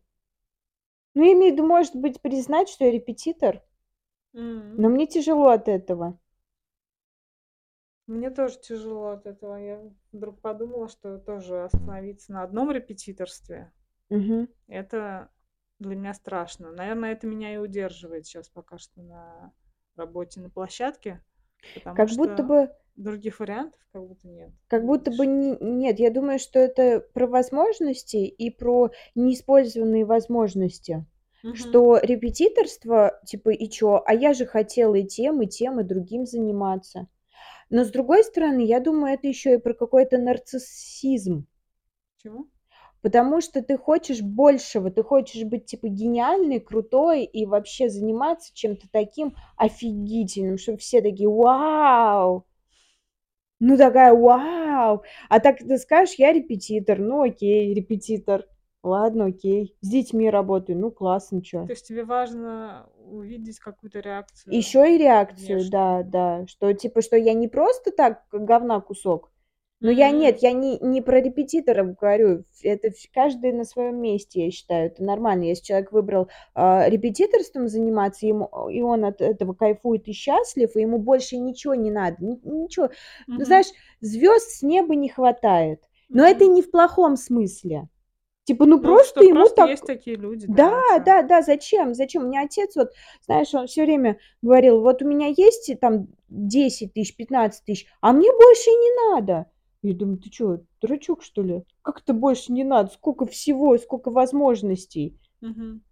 Ну, 1.13 1.23
я 1.23 1.33
имею 1.35 1.53
в 1.53 1.57
виду, 1.57 1.67
может 1.67 1.95
быть, 1.95 2.23
признать, 2.23 2.71
что 2.71 2.87
я 2.87 2.91
репетитор, 2.91 3.63
М. 4.35 4.77
но 4.79 4.89
мне 4.89 5.07
тяжело 5.07 5.49
от 5.49 5.69
этого. 5.69 6.19
Мне 8.07 8.31
тоже 8.31 8.59
тяжело 8.61 9.11
от 9.11 9.27
этого. 9.27 9.57
Я 9.57 9.83
вдруг 10.13 10.41
подумала, 10.41 10.89
что 10.89 11.19
тоже 11.19 11.65
остановиться 11.65 12.33
на 12.33 12.43
одном 12.43 12.71
репетиторстве 12.71 13.73
Мгм. 14.11 14.49
это 14.69 15.31
для 15.79 15.97
меня 15.97 16.15
страшно. 16.15 16.73
Наверное, 16.73 17.13
это 17.13 17.27
меня 17.27 17.55
и 17.55 17.59
удерживает 17.59 18.27
сейчас 18.27 18.49
пока 18.49 18.79
что 18.79 19.03
на 19.03 19.53
работе 19.99 20.41
на 20.41 20.51
площадке, 20.51 21.23
потому 21.75 21.97
Как 21.97 22.11
будто 22.15 22.43
что 22.43 22.45
бы 22.45 22.71
других 22.97 23.41
вариантов 23.41 23.81
как 23.93 24.07
будто 24.07 24.29
нет, 24.29 24.53
как 24.69 24.85
будто 24.85 25.11
бы 25.11 25.27
не 25.27 25.57
нет, 25.61 25.99
я 25.99 26.11
думаю, 26.11 26.39
что 26.39 26.59
это 26.59 27.01
про 27.01 27.27
возможности 27.27 28.17
и 28.19 28.51
про 28.51 28.91
неиспользованные 29.15 30.05
возможности. 30.05 31.07
Мгм. 31.43 31.57
Что 31.57 31.99
репетиторство, 32.03 33.19
типа, 33.27 33.51
и 33.51 33.69
чё? 33.71 34.03
А 34.07 34.13
я 34.15 34.35
же 34.35 34.45
хотела 34.45 34.95
и 34.97 35.05
тем, 35.07 35.41
и 35.43 35.47
тем, 35.47 35.81
и 35.81 35.85
другим 35.85 36.27
заниматься. 36.27 37.09
Но 37.71 37.85
с 37.85 37.91
другой 37.91 38.25
стороны, 38.25 38.63
я 38.67 38.81
думаю, 38.81 39.15
это 39.15 39.29
ещё 39.29 39.55
и 39.55 39.59
про 39.59 39.75
какой-то 39.75 40.19
нарциссизм. 40.19 41.47
Чего? 42.23 42.49
Потому 43.03 43.41
что 43.41 43.63
ты 43.63 43.79
хочешь 43.79 44.23
большего, 44.23 44.91
ты 44.91 45.03
хочешь 45.03 45.45
быть, 45.45 45.67
типа, 45.67 45.89
гениальной, 45.89 46.59
крутой 46.59 47.25
и 47.25 47.47
вообще 47.47 47.89
заниматься 47.89 48.53
чем-то 48.55 48.87
таким 48.91 49.35
офигительным, 49.57 50.59
чтобы 50.59 50.79
все 50.79 51.01
такие: 51.01 51.29
"Вау!" 51.29 52.45
Ну, 53.61 53.77
такая: 53.77 54.15
"Вау!" 54.15 55.03
А 55.29 55.41
так 55.41 55.59
ты 55.59 55.79
скажешь: 55.79 56.15
"Я 56.17 56.33
репетитор". 56.33 56.99
Ну, 56.99 57.23
окей, 57.23 57.75
репетитор. 57.75 58.45
Ладно, 58.85 59.27
окей. 59.27 59.77
С 59.81 59.89
детьми 59.89 60.31
работаю. 60.31 60.79
Ну, 60.79 60.91
классно, 60.93 61.43
чё. 61.43 61.67
То 61.67 61.73
есть 61.73 61.87
тебе 61.87 62.05
важно 62.05 62.89
увидеть 63.05 63.59
какую-то 63.59 63.99
реакцию 64.01 64.55
Ещё 64.55 64.85
и 64.85 64.99
реакцию, 64.99 65.69
да, 65.71 65.97
внешнюю? 65.99 66.11
да. 66.11 66.47
Что, 66.47 66.73
типа, 66.73 67.03
что 67.03 67.17
я 67.17 67.35
не 67.35 67.49
просто 67.49 67.91
так 67.91 68.23
говна 68.33 68.81
кусок. 68.81 69.31
Но 69.83 69.93
я 69.93 70.11
нет, 70.11 70.39
я 70.43 70.53
не 70.53 70.77
не 70.81 71.01
про 71.01 71.21
репетиторов 71.21 71.95
говорю. 71.97 72.45
Это 72.63 72.91
каждый 73.15 73.53
на 73.53 73.65
своём 73.65 73.97
месте, 74.01 74.45
я 74.47 74.51
считаю. 74.51 74.87
Это 74.89 75.05
нормально. 75.05 75.45
Если 75.45 75.65
человек 75.67 75.93
выбрал, 75.93 76.29
а, 76.55 76.89
репетиторством 76.89 77.69
заниматься, 77.69 78.27
ему 78.27 78.49
и 78.71 78.81
он 78.83 79.05
от 79.05 79.21
этого 79.21 79.53
кайфует 79.55 80.09
и 80.09 80.13
счастлив, 80.13 80.75
и 80.77 80.81
ему 80.81 80.99
больше 80.99 81.37
ничего 81.37 81.75
не 81.77 81.91
надо. 81.93 82.17
Ни 82.25 82.39
ничего. 82.43 82.91
Ну, 83.37 83.45
Мгм. 83.45 83.45
знаешь, 83.45 83.67
звёзд 84.01 84.51
с 84.51 84.63
неба 84.63 84.97
не 84.97 85.09
хватает. 85.09 85.81
Но 86.13 86.25
это 86.27 86.45
Мгм. 86.45 86.55
не 86.55 86.63
в 86.63 86.71
плохом 86.73 87.17
смысле. 87.17 87.89
Типа, 88.45 88.67
ну, 88.67 88.81
Ну, 88.81 88.83
просто 88.83 89.05
что 89.05 89.25
ему 89.25 89.49
просто 89.49 89.57
так 89.57 89.71
есть 89.71 89.85
такие 89.87 90.17
люди, 90.17 90.47
Да, 90.47 90.57
да, 90.57 90.73
а 90.97 91.01
да, 91.01 91.23
да, 91.23 91.43
зачем, 91.43 91.95
зачем? 91.95 92.25
У 92.25 92.29
меня 92.29 92.43
отец 92.45 92.77
вот, 92.77 92.93
знаешь, 93.27 93.55
он 93.55 93.67
всё 93.69 93.85
время 93.85 94.19
говорил: 94.43 94.83
"Вот 94.83 95.03
у 95.03 95.07
меня 95.09 95.29
есть 95.29 95.73
там 95.81 96.09
10 96.29 96.95
тысяч, 96.95 97.17
15 97.17 97.65
тысяч, 97.67 97.87
а 98.03 98.13
мне 98.13 98.31
больше 98.33 98.71
не 98.71 99.13
надо". 99.15 99.47
Я 99.83 99.95
думаю: 99.95 100.19
"Ты 100.19 100.29
чё, 100.31 100.59
дурачок, 100.81 101.23
что 101.23 101.43
ли? 101.43 101.63
Как 101.83 102.01
это 102.01 102.13
больше 102.13 102.53
не 102.53 102.65
надо? 102.65 102.91
Сколько 102.91 103.27
всего, 103.27 103.79
сколько 103.79 104.11
возможностей". 104.11 105.19
Мгм. 105.43 105.83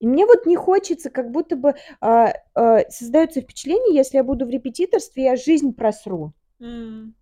И 0.00 0.06
мне 0.06 0.26
вот 0.26 0.46
не 0.46 0.56
хочется, 0.56 1.10
как 1.10 1.30
будто 1.30 1.56
бы, 1.56 1.74
а, 2.00 2.32
а, 2.54 2.80
создаётся 2.90 3.40
впечатление, 3.40 3.94
если 3.94 4.16
я 4.16 4.24
буду 4.24 4.46
в 4.46 4.50
репетиторстве, 4.50 5.24
я 5.24 5.36
жизнь 5.36 5.72
просру. 5.74 6.32
М. 6.60 7.14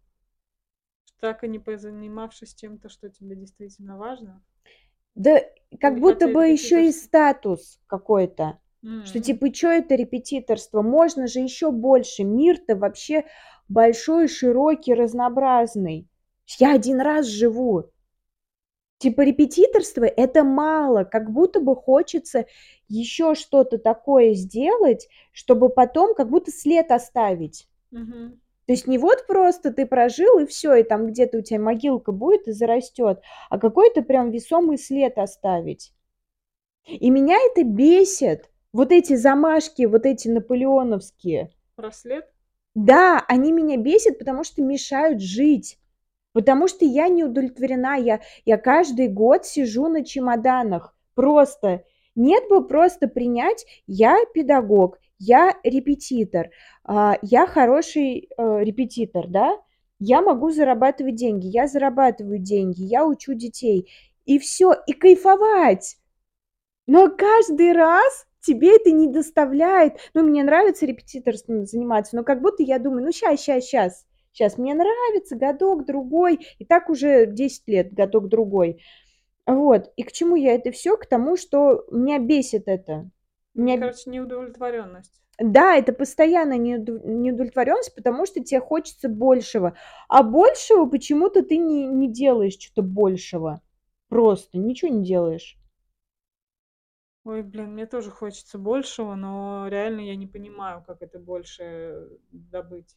Так 1.20 1.44
и 1.44 1.48
не 1.48 1.58
позанимавшись 1.58 2.54
чем-то, 2.54 2.88
что 2.88 3.08
тебе 3.10 3.36
действительно 3.36 3.96
важно? 3.98 4.42
Да, 5.16 5.40
как 5.80 5.98
Или 5.98 6.00
будто 6.00 6.28
бы 6.28 6.48
ещё 6.48 6.78
и 6.80 6.92
статус 6.92 7.80
какой-то. 7.86 8.58
Что 9.02 9.18
М. 9.18 9.20
типа, 9.20 9.50
чё 9.50 9.70
это 9.70 9.94
репетиторство? 9.94 10.82
Можно 10.82 11.26
же 11.26 11.40
ещё 11.40 11.72
больше. 11.72 12.22
Мир-то 12.24 12.76
вообще 12.76 13.24
большой, 13.70 14.28
широкий, 14.28 14.94
разнообразный. 14.94 16.06
Я 16.58 16.74
1 16.74 17.00
раз 17.00 17.26
живу. 17.26 17.90
Типа 19.00 19.22
репетиторство- 19.22 20.04
это 20.04 20.44
мало. 20.44 21.04
Как 21.04 21.30
будто 21.30 21.58
бы 21.60 21.74
хочется 21.74 22.44
ещё 22.88 23.34
что-то 23.34 23.78
такое 23.78 24.34
сделать, 24.34 25.08
чтобы 25.32 25.70
потом 25.70 26.14
как 26.14 26.28
будто 26.28 26.50
след 26.52 26.90
оставить. 26.90 27.66
Мгм. 27.90 28.38
То 28.66 28.72
есть 28.74 28.86
не 28.86 28.98
вот 28.98 29.26
просто 29.26 29.72
ты 29.72 29.86
прожил 29.86 30.38
и 30.40 30.46
всё, 30.46 30.74
и 30.74 30.82
там 30.82 31.06
где-то 31.06 31.38
у 31.38 31.40
тя 31.40 31.58
могилка 31.58 32.12
будет 32.12 32.46
и 32.46 32.52
зарастёт, 32.52 33.20
а 33.48 33.58
какой-то 33.58 34.02
прям 34.02 34.30
весомый 34.30 34.76
след 34.76 35.16
оставить. 35.18 35.94
И 36.86 37.10
меня 37.10 37.36
это 37.50 37.64
бесит. 37.64 38.50
Вот 38.72 38.92
эти 38.92 39.16
замашки, 39.16 39.86
вот 39.86 40.06
эти 40.06 40.28
наполеоновские. 40.28 41.50
Про 41.76 41.90
след? 41.92 42.30
Да, 42.76 43.24
они 43.28 43.52
меня 43.52 43.76
бесят, 43.76 44.18
потому 44.18 44.44
что 44.44 44.62
мешают 44.62 45.20
жить. 45.20 45.78
Потому 46.32 46.68
что 46.68 46.84
я 46.84 47.08
не 47.08 47.24
удовлетворена. 47.24 47.96
Я 47.98 48.20
я 48.44 48.58
каждый 48.58 49.08
год 49.08 49.46
сижу 49.46 49.88
на 49.88 50.04
чемоданах. 50.04 50.94
Просто. 51.14 51.84
Нет 52.16 52.44
бы 52.50 52.66
просто 52.66 53.08
принять: 53.08 53.66
я 53.86 54.16
педагог, 54.34 54.98
я 55.18 55.54
репетитор, 55.64 56.50
а, 56.84 57.18
я 57.22 57.46
хороший, 57.46 58.28
э, 58.36 58.60
репетитор, 58.64 59.28
да. 59.28 59.58
Я 60.00 60.22
могу 60.22 60.50
зарабатывать 60.50 61.14
деньги, 61.16 61.46
я 61.48 61.68
зарабатываю 61.68 62.38
деньги, 62.40 62.82
я 62.82 63.06
учу 63.06 63.34
детей. 63.34 63.88
И 64.26 64.38
всё, 64.40 64.74
и 64.86 64.92
кайфовать. 64.94 65.98
Но 66.86 67.08
каждый 67.10 67.72
раз 67.72 68.26
тебе 68.40 68.76
это 68.76 68.90
не 68.92 69.08
доставляет 69.08 69.94
Ну, 70.14 70.22
мне 70.24 70.42
нравится 70.44 70.86
репетиторством 70.86 71.66
заниматься, 71.66 72.16
но 72.16 72.24
как 72.24 72.40
будто 72.42 72.62
я 72.62 72.78
думаю: 72.78 73.04
"Ну, 73.04 73.12
щас, 73.12 73.40
щас, 73.42 73.64
щас, 73.66 74.06
щас. 74.32 74.58
Мне 74.58 74.74
нравится 74.74 75.36
годок-другой". 75.36 76.40
И 76.58 76.64
так 76.64 76.90
уже 76.90 77.26
10 77.26 77.68
лет, 77.68 77.92
годок-другой. 77.94 78.82
Вот. 79.46 79.92
И 79.96 80.02
к 80.04 80.12
чему 80.12 80.36
я 80.36 80.54
это 80.54 80.72
всё? 80.72 80.96
К 80.98 81.06
тому, 81.06 81.36
что 81.36 81.86
меня 81.92 82.18
бесит 82.20 82.64
это. 82.68 82.92
М, 82.92 83.12
Меня 83.54 83.78
короче, 83.78 84.10
неудовлетворённость. 84.10 85.20
Да, 85.38 85.76
это 85.76 85.92
постоянно 85.94 86.58
неудов 86.58 87.04
неудовлетворённость, 87.04 87.94
потому 87.94 88.26
что 88.26 88.40
те 88.44 88.60
хочется 88.60 89.08
большего. 89.08 89.74
А 90.08 90.22
большего 90.22 90.86
почему-то 90.86 91.42
ты 91.42 91.56
не 91.58 91.86
не 91.86 92.08
делаешь 92.12 92.56
чё-то 92.56 92.82
большего. 92.82 93.62
Просто 94.08 94.58
ничего 94.58 94.90
не 94.92 95.04
делаешь. 95.04 95.56
Ой, 97.30 97.42
блин, 97.44 97.74
мне 97.74 97.86
тоже 97.86 98.10
хочется 98.10 98.58
большего, 98.58 99.14
но 99.14 99.68
реально 99.68 100.00
я 100.00 100.16
не 100.16 100.26
понимаю, 100.26 100.82
как 100.84 101.00
это 101.00 101.20
большее 101.20 102.08
добыть. 102.32 102.96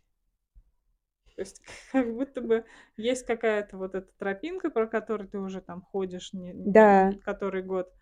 То 1.35 1.41
есть 1.41 1.61
как 1.91 2.11
будто 2.13 2.41
бы 2.41 2.65
есть 2.97 3.25
какая-то 3.27 3.77
вот 3.77 3.93
эта 3.93 4.11
тропинка, 4.17 4.71
по 4.71 4.87
которой 4.87 5.27
ты 5.27 5.37
уже 5.37 5.61
там 5.61 5.83
ходишь 5.83 6.33
не 6.33 6.51
Да. 6.53 7.11
не 7.11 7.19
который 7.19 7.61
год. 7.61 7.93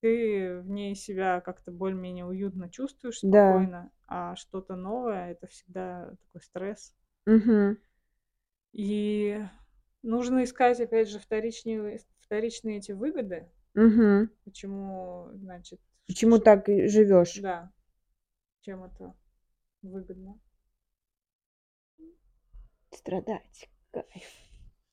Ты 0.00 0.58
в 0.60 0.68
ней 0.70 0.96
себя 0.96 1.40
как-то 1.40 1.70
более-менее 1.70 2.24
уютно 2.24 2.68
чувствуешь, 2.68 3.20
Да. 3.22 3.52
спокойно, 3.52 3.92
а 4.08 4.34
что-то 4.34 4.74
новое- 4.74 5.30
это 5.32 5.46
всегда 5.46 6.16
такой 6.26 6.40
стресс. 6.42 6.94
Мгм. 7.26 7.78
И 8.72 9.40
нужно 10.02 10.42
искать, 10.44 10.80
опять 10.80 11.08
же, 11.08 11.20
вторичневые 11.20 12.00
вторичные 12.20 12.78
эти 12.78 12.92
выгоды. 12.92 13.50
Мгм. 13.74 14.30
Почему, 14.44 15.28
значит, 15.34 15.80
Почему 16.06 16.36
ш 16.36 16.42
так 16.42 16.68
и 16.68 16.88
живёшь? 16.88 17.36
Да. 17.40 17.70
Чем 18.62 18.84
это 18.84 19.14
выгодно? 19.82 20.38
Страдать- 22.92 23.68
кайф. 23.92 24.06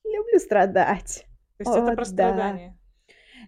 Люблю 0.04 0.38
страдать. 0.38 1.26
То 1.56 1.62
есть 1.62 1.72
это 1.76 1.92
О 1.92 1.96
про 1.96 2.04
да. 2.04 2.04
страдания? 2.04 2.78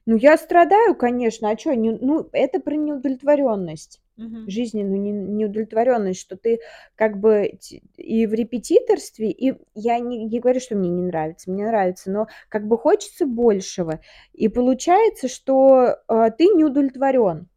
Ну, 0.07 0.16
я 0.16 0.37
страдаю, 0.38 0.95
конечно, 0.97 1.51
а 1.51 1.57
чё? 1.57 1.75
Не 1.75 1.93
ну, 1.93 2.29
это 2.33 2.61
про 2.61 2.75
неудовлетворённость. 2.77 4.01
Мгм. 4.21 4.53
Жизненную 4.53 5.01
не 5.01 5.13
неудовлетворённость, 5.13 6.21
что 6.21 6.37
ты 6.37 6.61
как 6.97 7.19
бы 7.21 7.53
и 7.97 8.27
в 8.27 8.35
репетиторстве, 8.35 9.31
и 9.31 9.55
я 9.75 9.99
не 10.01 10.25
не 10.27 10.41
говорю, 10.41 10.61
что 10.61 10.77
мне 10.77 10.91
не 10.91 11.03
нравится, 11.05 11.51
мне 11.51 11.67
нравится, 11.67 12.11
но 12.11 12.27
как 12.49 12.67
бы 12.69 12.79
хочется 12.79 13.27
большего. 13.27 14.01
И 14.33 14.49
получается, 14.49 15.29
что, 15.29 15.97
а, 16.09 16.31
ты 16.31 16.47
не 16.49 16.65
удовлетворён, 16.65 17.49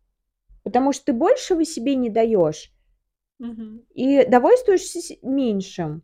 потому 0.64 0.94
что 0.94 1.06
ты 1.08 1.14
большего 1.14 1.66
себе 1.66 1.96
не 1.96 2.10
даёшь 2.10 2.72
Мгм. 3.40 3.84
и 3.94 4.26
довольствуешься 4.26 5.16
меньшим. 5.22 6.04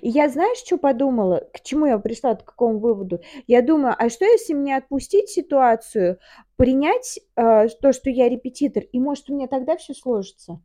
И 0.00 0.08
я, 0.08 0.28
знаешь, 0.28 0.58
чё 0.62 0.78
подумала? 0.78 1.48
К 1.52 1.60
чему 1.62 1.86
я 1.86 1.98
пришла, 1.98 2.34
к 2.34 2.44
какому 2.44 2.78
выводу? 2.78 3.20
Я 3.46 3.62
думаю: 3.62 3.94
а 3.98 4.08
что, 4.08 4.24
если 4.24 4.54
мне 4.54 4.76
отпустить 4.76 5.28
ситуацию, 5.28 6.18
принять, 6.56 7.20
а, 7.36 7.66
то, 7.68 7.92
что 7.92 8.10
я 8.10 8.28
репетитор, 8.28 8.84
и, 8.84 8.98
может, 9.00 9.28
у 9.30 9.34
меня 9.34 9.46
тогда 9.48 9.76
всё 9.76 9.94
сложится? 9.94 10.60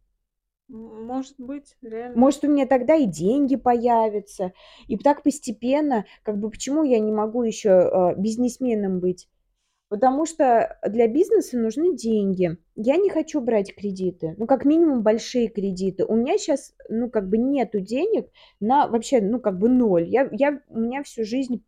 Может 0.70 1.36
быть, 1.40 1.78
реально. 1.82 2.18
Может, 2.20 2.44
у 2.46 2.50
меня 2.50 2.66
тогда 2.68 2.96
и 2.96 3.06
деньги 3.06 3.56
появятся. 3.56 4.54
И 4.88 4.98
так 4.98 5.24
постепенно, 5.24 6.06
как 6.24 6.40
бы 6.40 6.50
почему 6.50 6.84
я 6.84 7.00
не 7.00 7.12
могу 7.13 7.44
ещё, 7.44 7.72
а, 7.92 8.16
бизнесменом 8.16 9.00
быть? 9.00 9.28
Потому 9.89 10.26
что 10.26 10.78
для 10.86 11.08
бизнеса 11.08 11.58
нужны 11.58 11.95
деньги. 11.95 12.58
Я 12.76 12.97
не 12.97 13.10
хочу 13.10 13.39
брать 13.39 13.73
кредиты, 13.73 14.36
ну, 14.38 14.45
как 14.45 14.65
минимум 14.65 15.02
большие 15.02 15.47
кредиты. 15.47 16.06
У 16.06 16.15
меня 16.15 16.38
сейчас, 16.38 16.76
ну, 16.89 17.10
как 17.10 17.30
бы 17.30 17.38
нету 17.38 17.80
денег 17.80 18.30
на 18.60 18.88
вообще, 18.88 19.21
ну, 19.21 19.39
как 19.39 19.58
бы 19.58 19.69
ноль. 19.69 20.08
Я, 20.10 20.28
я, 20.34 20.62
у 20.67 20.80
меня 20.80 21.04
всю 21.04 21.23
жизнь 21.23 21.63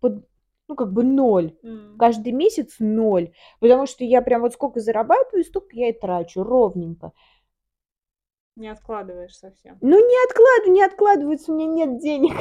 под, 0.00 0.28
ну, 0.68 0.76
как 0.76 0.92
бы 0.92 1.02
ноль. 1.02 1.56
М. 1.62 1.96
Каждый 1.98 2.32
месяц 2.32 2.76
ноль. 2.78 3.32
Потому 3.58 3.86
что 3.86 4.04
я 4.04 4.20
прям 4.20 4.42
вот 4.42 4.52
сколько 4.52 4.80
зарабатываю, 4.80 5.44
столько 5.44 5.74
я 5.74 5.88
и 5.88 5.92
трачу 5.92 6.42
ровненько. 6.42 7.12
Не 8.54 8.68
откладываешь 8.68 9.34
совсем. 9.34 9.78
Ну, 9.80 9.96
не 9.96 10.24
откладываю, 10.28 10.74
не 10.74 10.82
откладывается, 10.82 11.52
у 11.52 11.56
меня 11.56 11.86
нет 11.86 12.00
денег. 12.00 12.34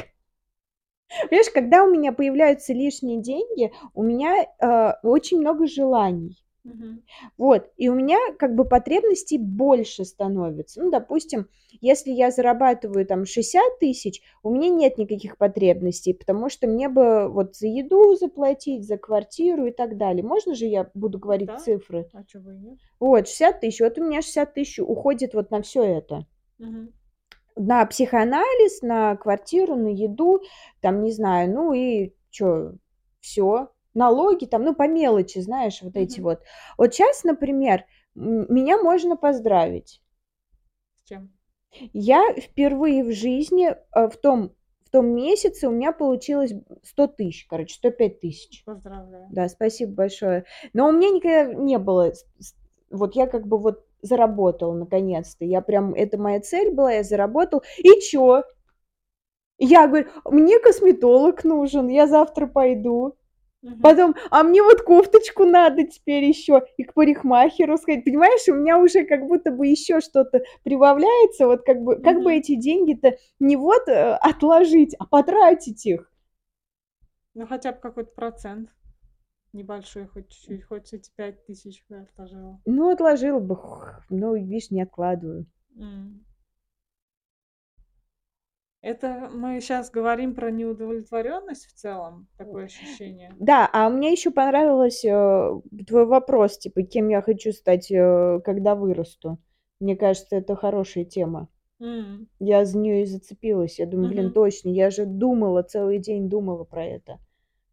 Понимаешь, 1.30 1.50
когда 1.54 1.84
у 1.84 1.90
меня 1.92 2.12
появляются 2.12 2.74
лишние 2.74 3.22
деньги, 3.22 3.72
у 3.94 4.04
меня 4.04 4.46
э, 4.60 4.94
очень 5.04 5.40
много 5.40 5.68
желаний. 5.68 6.38
Мгм. 6.64 7.02
Вот, 7.38 7.72
и 7.78 7.90
у 7.90 7.96
меня 7.96 8.18
как 8.38 8.56
бы 8.56 8.66
потребностей 8.66 9.40
больше 9.40 10.06
становится. 10.06 10.82
Ну, 10.82 10.92
допустим, 10.92 11.48
если 11.82 12.12
я 12.12 12.30
зарабатываю 12.30 13.06
там 13.06 13.26
60 13.26 13.80
тысяч, 13.80 14.22
у 14.44 14.52
меня 14.52 14.70
нет 14.70 14.98
никаких 15.00 15.38
потребностей, 15.38 16.14
потому 16.14 16.50
что 16.50 16.68
мне 16.68 16.88
бы 16.88 17.28
вот 17.30 17.56
за 17.56 17.68
еду 17.68 18.16
заплатить, 18.16 18.86
за 18.88 18.98
квартиру 18.98 19.66
и 19.66 19.72
так 19.72 19.98
далее. 19.98 20.24
Можно 20.24 20.54
же 20.54 20.66
я 20.66 20.90
буду 20.94 21.18
говорить 21.18 21.48
Да. 21.48 21.58
цифры? 21.58 22.08
А 22.14 22.22
и 22.22 22.58
нет? 22.58 22.78
Вот, 23.00 23.28
60 23.28 23.60
тысяч. 23.60 23.82
Вот 23.82 23.98
у 23.98 24.04
меня 24.04 24.22
60 24.22 24.54
тысяч 24.54 24.80
уходит 24.80 25.34
вот 25.34 25.50
на 25.50 25.64
все 25.64 25.84
это. 25.84 26.28
Мгм. 26.60 26.94
На 27.58 27.86
психоанализ, 27.86 28.82
на 28.82 29.16
квартиру, 29.18 29.76
на 29.76 29.90
еду, 29.90 30.42
там, 30.80 31.04
не 31.04 31.12
знаю, 31.12 31.52
ну 31.54 31.74
и 31.74 32.14
чё, 32.30 32.74
все, 33.20 33.70
налоги 33.94 34.46
там, 34.46 34.64
ну, 34.64 34.74
по 34.74 34.88
мелочи, 34.88 35.40
знаешь, 35.40 35.82
вот 35.82 35.96
эти 35.98 36.20
Мгм. 36.20 36.24
вот. 36.24 36.40
Вот 36.78 36.94
сейчас, 36.94 37.24
например, 37.24 37.86
меня 38.16 38.78
можно 38.82 39.18
поздравить. 39.18 40.02
С 41.06 41.08
чем? 41.10 41.32
Я 41.94 42.34
впервые 42.36 43.04
в 43.04 43.12
жизни, 43.12 43.70
э, 43.96 44.08
в 44.10 44.18
том 44.18 44.52
в 44.86 44.92
том 44.92 45.08
месяце 45.16 45.70
у 45.70 45.72
меня 45.72 45.94
получилось 45.94 46.52
100 46.84 47.08
тысяч, 47.08 47.48
короче, 47.48 47.76
105 47.76 48.20
тысяч. 48.20 48.64
Поздравляю. 48.66 49.28
Да, 49.32 49.48
спасибо 49.48 49.94
большое. 49.94 50.44
Но 50.74 50.90
у 50.90 50.92
меня 50.92 51.10
никогда 51.12 51.46
не 51.54 51.78
было 51.78 52.12
вот 52.90 53.16
я 53.16 53.26
как 53.26 53.48
бы 53.48 53.58
вот 53.58 53.86
заработала 54.02 54.74
наконец-то. 54.74 55.46
Я 55.46 55.62
прям 55.62 55.94
это 55.94 56.18
моя 56.18 56.40
цель 56.42 56.72
была, 56.74 56.92
я 56.94 57.04
заработала. 57.04 57.62
И 57.78 58.00
чё? 58.02 58.44
Я 59.60 59.88
говорю: 59.88 60.08
"Мне 60.26 60.60
косметолог 60.60 61.44
нужен, 61.44 61.88
я 61.88 62.08
завтра 62.08 62.48
пойду". 62.48 63.16
Мгм. 63.62 63.82
Потом: 63.82 64.16
"А 64.32 64.44
мне 64.44 64.64
вот 64.64 64.82
кофточку 64.82 65.46
надо 65.46 65.84
теперь 65.84 66.24
еще 66.24 66.64
и 66.78 66.84
к 66.84 66.94
парикмахеру 66.94 67.78
сходить". 67.78 68.06
Понимаешь, 68.06 68.48
у 68.50 68.56
меня 68.56 68.80
уже 68.80 69.04
как 69.06 69.28
будто 69.28 69.52
бы 69.52 69.68
еще 69.68 70.00
что-то 70.02 70.42
прибавляется. 70.64 71.46
Вот 71.48 71.62
как 71.64 71.82
бы 71.84 71.98
как 71.98 72.24
бы 72.24 72.34
эти 72.34 72.56
деньги-то 72.56 73.18
не 73.40 73.56
вот, 73.56 73.88
э, 73.88 74.14
отложить, 74.22 74.96
а 75.00 75.06
потратить 75.06 75.86
их. 75.86 76.08
Ну, 77.36 77.48
хотя 77.48 77.72
бы 77.72 77.80
какой-то 77.80 78.12
процент 78.14 78.70
небольшой, 79.54 80.08
хоть 80.08 80.30
чуть-чуть, 80.30 80.64
хоть 80.64 80.94
эти 80.94 81.12
5 81.16 81.46
тысяч 81.46 81.86
бы 81.90 81.98
отложила. 81.98 82.62
Ну, 82.66 82.90
отложила 82.92 83.40
бы, 83.40 83.58
но, 84.10 84.36
видишь, 84.36 84.72
не 84.72 84.82
откладываю. 84.82 85.46
Это 88.82 89.30
мы 89.32 89.62
сейчас 89.62 89.92
говорим 89.92 90.34
про 90.34 90.50
неудовлетворенность 90.50 91.68
в 91.68 91.74
целом, 91.74 92.28
такое 92.36 92.66
ощущение? 92.66 93.32
Да, 93.40 93.70
а 93.72 93.90
мне 93.90 94.12
еще 94.12 94.32
понравилось, 94.32 95.06
э, 95.06 95.62
твой 95.88 96.06
вопрос, 96.08 96.58
типа, 96.58 96.82
кем 96.82 97.10
я 97.10 97.22
хочу 97.22 97.52
стать, 97.52 97.92
э, 97.92 98.40
когда 98.44 98.74
вырасту. 98.74 99.38
Мне 99.80 99.96
кажется, 99.96 100.36
это 100.36 100.56
хорошая 100.56 101.06
тема. 101.06 101.48
М. 101.80 102.28
Я 102.40 102.66
за 102.66 102.78
нее 102.80 103.04
и 103.04 103.06
зацепилась. 103.06 103.78
Я 103.80 103.86
думаю: 103.86 104.10
"Блин, 104.10 104.26
Мгм. 104.26 104.34
точно, 104.34 104.70
я 104.70 104.90
же 104.90 105.06
думала, 105.06 105.62
целый 105.62 106.00
день 106.00 106.28
думала 106.28 106.64
про 106.64 106.84
это, 106.86 107.20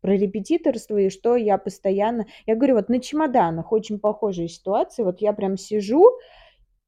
про 0.00 0.16
репетиторство 0.16 0.98
и 0.98 1.10
что 1.10 1.36
я 1.36 1.58
постоянно" 1.58 2.26
Я 2.46 2.56
говорю, 2.56 2.76
вот 2.76 2.88
на 2.88 3.00
чемоданах 3.00 3.72
очень 3.72 3.98
похожая 4.00 4.48
ситуация. 4.48 5.04
Вот 5.04 5.20
я 5.20 5.32
прям 5.32 5.56
сижу, 5.56 6.04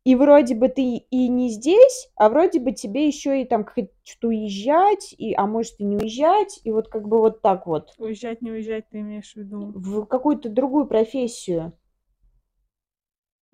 и 0.04 0.16
вроде 0.16 0.54
бы 0.56 0.68
ты 0.68 0.82
и 0.98 1.28
не 1.28 1.50
здесь, 1.50 2.10
а 2.16 2.28
вроде 2.30 2.60
бы 2.60 2.72
тебе 2.72 3.06
еще 3.06 3.42
и 3.42 3.46
там 3.46 3.66
чё-то 4.04 4.28
уезжать, 4.28 5.14
и, 5.18 5.34
а 5.36 5.46
может 5.46 5.74
и 5.80 5.84
не 5.84 5.96
уезжать, 5.98 6.60
и 6.64 6.72
вот 6.72 6.88
как 6.88 7.08
бы 7.08 7.18
вот 7.20 7.42
так 7.42 7.66
вот. 7.66 7.94
Уезжать, 7.98 8.40
не 8.42 8.50
уезжать, 8.50 8.88
ты 8.88 9.00
имеешь 9.00 9.32
в 9.32 9.36
виду? 9.36 9.76
В 9.76 10.04
какую-то 10.06 10.48
другую 10.48 10.86
профессию. 10.86 11.72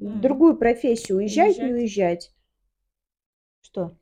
М. 0.01 0.21
Другую 0.21 0.57
профессию. 0.57 1.19
Уезжать, 1.19 1.61
не 1.62 1.73
Уезжать? 1.73 1.73
уезжать. 1.73 2.31
Что? 3.64 3.97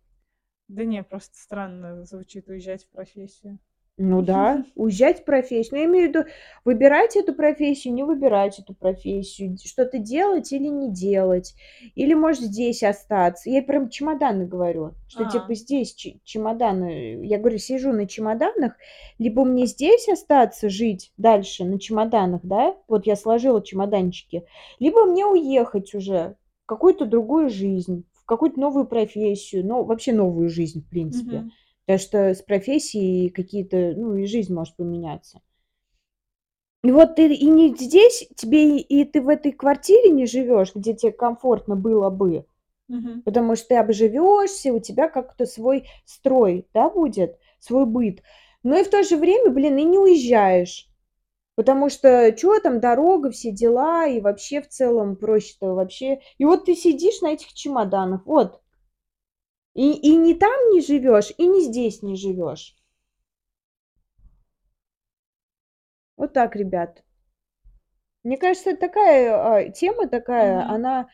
Да 0.69 0.85
не, 0.85 1.03
просто 1.03 1.37
странно 1.39 2.05
звучит 2.05 2.49
уезжать 2.49 2.85
в 2.85 2.89
профессию. 2.91 3.59
Ну 3.99 4.23
да, 4.23 4.65
уезжать 4.75 5.21
в 5.21 5.25
профессию. 5.25 5.75
Ну, 5.77 5.79
я 5.79 5.85
имею 5.85 6.07
в 6.07 6.09
виду, 6.09 6.25
выбирать 6.65 7.15
эту 7.15 7.33
профессию, 7.33 7.95
не 7.95 8.03
выбирать 8.03 8.59
эту 8.59 8.75
профессию, 8.75 9.57
что-то 9.65 9.99
делать 9.99 10.53
или 10.53 10.67
не 10.67 10.91
делать, 10.93 11.55
или, 11.95 12.13
может, 12.15 12.43
здесь 12.43 12.83
остаться. 12.83 13.49
Я 13.51 13.63
прям 13.63 13.89
чемоданы 13.91 14.47
говорю, 14.47 14.95
что 15.07 15.25
типа 15.25 15.53
А. 15.53 15.55
здесь 15.55 15.95
че 15.95 16.19
чемоданы. 16.25 17.25
Я 17.25 17.39
говорю, 17.39 17.59
сижу 17.59 17.93
на 17.93 18.09
чемоданах, 18.09 18.73
либо 19.21 19.45
мне 19.45 19.67
здесь 19.67 20.09
остаться 20.09 20.69
жить 20.69 21.13
дальше 21.17 21.65
на 21.65 21.79
чемоданах, 21.79 22.41
да, 22.43 22.75
вот 22.89 23.07
я 23.07 23.15
сложила 23.15 23.63
чемоданчики, 23.63 24.45
либо 24.81 25.05
мне 25.05 25.25
уехать 25.25 25.95
уже 25.95 26.35
в 26.65 26.67
какую-то 26.67 27.05
другую 27.07 27.49
жизнь, 27.49 28.05
в 28.13 28.25
какую-то 28.27 28.59
новую 28.59 28.87
профессию, 28.87 29.65
ну, 29.65 29.85
вообще 29.85 30.13
новую 30.13 30.49
жизнь, 30.49 30.83
в 30.83 30.89
принципе. 30.89 31.37
Мгм. 31.37 31.53
Потому 31.89 31.99
что 31.99 32.35
с 32.35 32.41
профессией 32.43 33.29
какие-то, 33.29 33.93
ну, 33.97 34.17
и 34.17 34.27
жизнь 34.27 34.55
может 34.55 34.75
поменяться. 34.77 35.41
И 36.85 36.93
вот 36.93 37.15
ты 37.17 37.33
и 37.33 37.47
не 37.47 37.75
здесь, 37.75 38.29
тебе 38.37 38.77
и 38.79 39.05
ты 39.05 39.23
в 39.23 39.29
этой 39.31 39.53
квартире 39.53 40.11
не 40.11 40.27
живешь, 40.27 40.75
где 40.75 40.93
те 40.93 41.11
комфортно 41.13 41.77
было 41.77 42.11
бы, 42.11 42.45
Мгм. 42.89 43.23
потому 43.25 43.57
что 43.57 43.69
ты 43.69 43.77
обживешься, 43.77 44.73
у 44.73 44.81
тебя 44.81 45.09
как-то 45.09 45.47
свой 45.47 45.89
строй, 46.07 46.67
да, 46.75 46.91
будет, 46.91 47.39
свой 47.61 47.87
быт. 47.87 48.23
Но 48.65 48.77
и 48.79 48.85
в 48.85 48.91
то 48.91 49.03
же 49.05 49.17
время, 49.17 49.51
блин, 49.51 49.79
и 49.79 49.85
не 49.85 49.99
уезжаешь, 49.99 50.89
потому 51.57 51.91
что 51.91 52.33
чё 52.33 52.61
там, 52.61 52.81
дорога, 52.81 53.31
все 53.31 53.53
дела, 53.53 54.07
и 54.09 54.21
вообще 54.21 54.63
в 54.63 54.69
целом 54.69 55.17
проще-то 55.17 55.75
вообще. 55.75 56.21
И 56.39 56.47
вот 56.47 56.67
ты 56.67 56.77
сидишь 56.77 57.21
на 57.23 57.33
этих 57.35 57.55
чемоданах, 57.55 58.27
вот. 58.27 58.61
И 59.75 59.93
и 59.93 60.17
не 60.17 60.35
там 60.35 60.71
не 60.73 60.81
живешь, 60.81 61.33
и 61.39 61.47
не 61.47 61.61
здесь 61.61 62.03
не 62.03 62.17
живешь. 62.17 62.77
Вот 66.17 66.33
так, 66.33 66.57
ребят. 66.57 67.05
Мне 68.25 68.37
кажется, 68.39 68.77
такая, 68.77 69.35
а, 69.37 69.71
тема 69.71 70.09
такая, 70.09 70.69
Мгм. 70.69 70.69
она, 70.69 71.09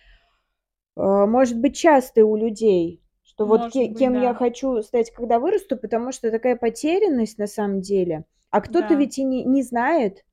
а, 0.96 1.26
может 1.26 1.58
быть 1.58 1.76
частой 1.76 2.22
у 2.22 2.36
людей, 2.36 3.02
что 3.22 3.46
вот 3.46 3.66
Может 3.66 3.68
ке 3.68 3.88
быть, 3.88 3.92
кем 3.92 4.14
я 4.14 4.34
да. 4.34 4.34
хочу 4.34 4.82
стать, 4.82 5.10
когда 5.12 5.38
вырасту, 5.40 5.76
потому 5.76 6.12
что 6.12 6.30
такая 6.30 6.56
потерянность 6.56 7.38
на 7.38 7.46
самом 7.46 7.80
деле. 7.80 8.24
А 8.50 8.60
кто-то 8.60 8.94
Да. 8.94 8.94
ведь 8.94 9.18
и 9.18 9.24
не 9.24 9.44
не 9.44 9.62
знает. 9.62 10.24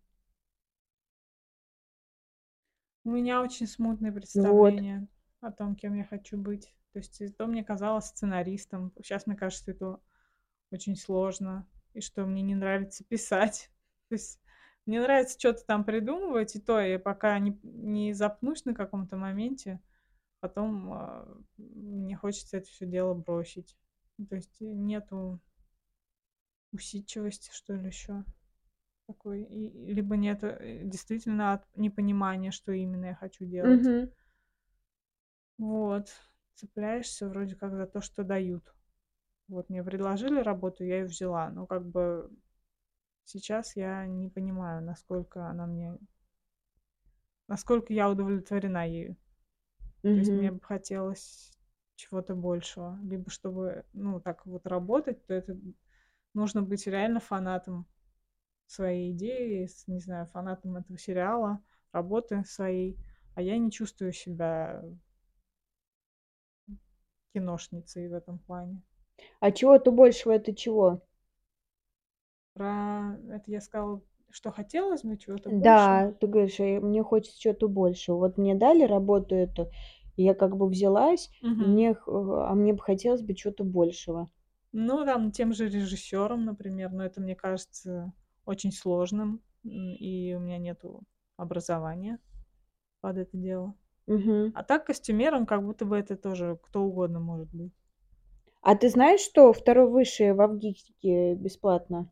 У 3.06 3.10
меня 3.10 3.42
очень 3.42 3.66
смутные 3.66 4.12
Вот. 4.34 4.84
представления 4.84 5.08
о 5.42 5.52
том, 5.52 5.76
кем 5.76 5.96
я 5.96 6.04
хочу 6.04 6.38
быть. 6.38 6.72
То 7.02 7.24
есть, 7.24 7.38
то 7.38 7.48
мне 7.48 7.64
казалось 7.64 8.06
сценаристом. 8.06 8.94
Щас 9.04 9.28
мне 9.28 9.36
кажется, 9.36 9.72
это 9.72 10.00
очень 10.72 10.96
сложно, 10.98 11.68
и 11.94 12.02
что 12.02 12.26
мне 12.26 12.42
не 12.44 12.56
нравится 12.56 13.04
писать. 13.06 13.72
То 14.10 14.16
есть 14.16 14.42
мне 14.88 15.02
нравится 15.02 15.40
чё-то 15.40 15.66
там 15.66 15.86
придумывать, 15.86 16.56
и 16.56 16.62
то 16.62 16.80
я 16.82 17.00
пока 17.00 17.40
не 17.40 17.60
не 17.64 18.14
запнусь 18.14 18.66
на 18.66 18.74
каком-то 18.76 19.18
моменте, 19.18 19.82
потом, 20.42 20.94
а, 20.94 21.28
мне 21.58 22.16
хочется 22.18 22.58
это 22.58 22.68
всё 22.70 22.86
дело 22.88 23.14
бросить. 23.16 23.78
Ну, 24.20 24.28
то 24.28 24.36
есть 24.38 24.58
нету 24.62 25.42
усидчивости, 26.74 27.50
что 27.54 27.74
ли, 27.76 27.88
еще 27.88 28.26
такой, 29.08 29.44
и 29.44 29.94
либо 29.94 30.18
нет, 30.18 30.44
э, 30.44 30.84
действительно 30.86 31.54
от 31.54 31.66
непонимания, 31.78 32.52
что 32.52 32.72
именно 32.74 33.08
я 33.08 33.16
хочу 33.16 33.46
делать. 33.46 33.88
Мгм. 33.88 34.12
Вот. 35.60 36.10
Цепляешься 36.58 37.30
вроде 37.30 37.56
как 37.56 37.76
за 37.76 37.86
то, 37.86 38.02
что 38.02 38.24
дают. 38.24 38.74
Вот 39.48 39.70
мне 39.70 39.84
предложили 39.84 40.42
работу, 40.42 40.84
я 40.84 41.00
ее 41.00 41.06
взяла, 41.06 41.50
но 41.50 41.66
как 41.66 41.86
бы 41.88 42.30
сейчас 43.24 43.76
я 43.76 44.06
не 44.08 44.28
понимаю, 44.28 44.84
насколько 44.84 45.48
она 45.48 45.68
мне 45.68 45.98
насколько 47.48 47.94
я 47.94 48.10
удовлетворена 48.10 48.88
ею. 48.88 49.16
То 50.02 50.10
есть 50.10 50.32
мне 50.32 50.52
бы 50.52 50.60
хотелось 50.62 51.54
чего-то 51.96 52.36
большего. 52.36 53.00
Либо 53.04 53.30
чтобы, 53.30 53.86
ну, 53.94 54.20
так 54.20 54.46
вот 54.46 54.66
работать, 54.68 55.26
то 55.26 55.34
это 55.34 55.58
нужно 56.34 56.62
быть 56.62 56.88
реально 56.88 57.20
фанатом. 57.20 57.86
своей 58.68 59.14
идеей, 59.14 59.68
с, 59.68 59.88
не 59.88 60.00
знаю, 60.00 60.28
фанатом 60.28 60.76
этого 60.76 60.98
сериала, 61.00 61.62
работы 61.92 62.44
своей, 62.46 62.98
а 63.36 63.42
я 63.42 63.58
не 63.58 63.72
чувствую 63.72 64.12
себя 64.12 64.84
киношницей 67.40 68.08
в 68.10 68.14
этом 68.14 68.40
плане. 68.40 68.82
А 69.40 69.52
чего-то 69.52 69.90
большего 69.92 70.34
это 70.34 70.54
чего? 70.54 71.02
Про 72.54 73.18
это 73.30 73.50
я 73.52 73.62
сказала, 73.62 74.02
что 74.30 74.52
хотелось 74.52 75.04
бы 75.06 75.16
чего-то 75.18 75.50
Да, 75.50 75.50
большего. 75.50 76.14
ты 76.20 76.28
говоришь, 76.28 76.60
«Э, 76.60 76.80
мне 76.80 77.04
хочется 77.04 77.40
чего-то 77.40 77.68
большего. 77.68 78.18
Вот 78.18 78.38
мне 78.38 78.56
дали 78.56 78.84
работу 78.84 79.36
эту, 79.36 79.70
я 80.16 80.34
как 80.34 80.56
бы 80.58 80.68
взялась, 80.68 81.30
Мгм. 81.42 81.60
мне, 81.60 81.98
а 82.08 82.54
мне 82.56 82.74
бы 82.74 82.80
хотелось 82.80 83.22
бы 83.22 83.34
чего-то 83.34 83.64
большего. 83.64 84.28
Ну, 84.72 85.06
там, 85.06 85.32
тем 85.32 85.54
же 85.54 85.68
режиссером, 85.70 86.46
например, 86.46 86.92
но 86.92 87.04
это 87.06 87.22
мне 87.22 87.36
кажется 87.36 88.14
очень 88.46 88.72
сложным, 88.72 89.42
и 89.64 90.34
у 90.38 90.40
меня 90.40 90.58
нету 90.58 91.04
образования 91.38 92.20
под 93.02 93.18
это 93.18 93.38
дело. 93.38 93.76
Мгм. 94.08 94.54
А 94.56 94.64
так 94.64 94.86
костюмером 94.86 95.46
как 95.46 95.64
будто 95.64 95.86
бы 95.86 95.98
это 95.98 96.16
тоже 96.16 96.58
кто 96.64 96.84
угодно 96.84 97.20
может 97.20 97.50
быть. 97.54 97.74
А 98.62 98.76
ты 98.76 98.90
знаешь, 98.90 99.22
что 99.22 99.54
второе 99.54 99.88
высшее 99.88 100.34
в 100.34 100.42
Авгике 100.42 101.36
бесплатно? 101.36 102.10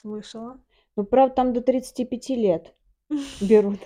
Слышала. 0.00 0.58
Ну, 0.96 1.04
правда, 1.04 1.34
там 1.34 1.52
до 1.52 1.60
35 1.60 2.36
лет 2.36 2.74
берут. 3.40 3.80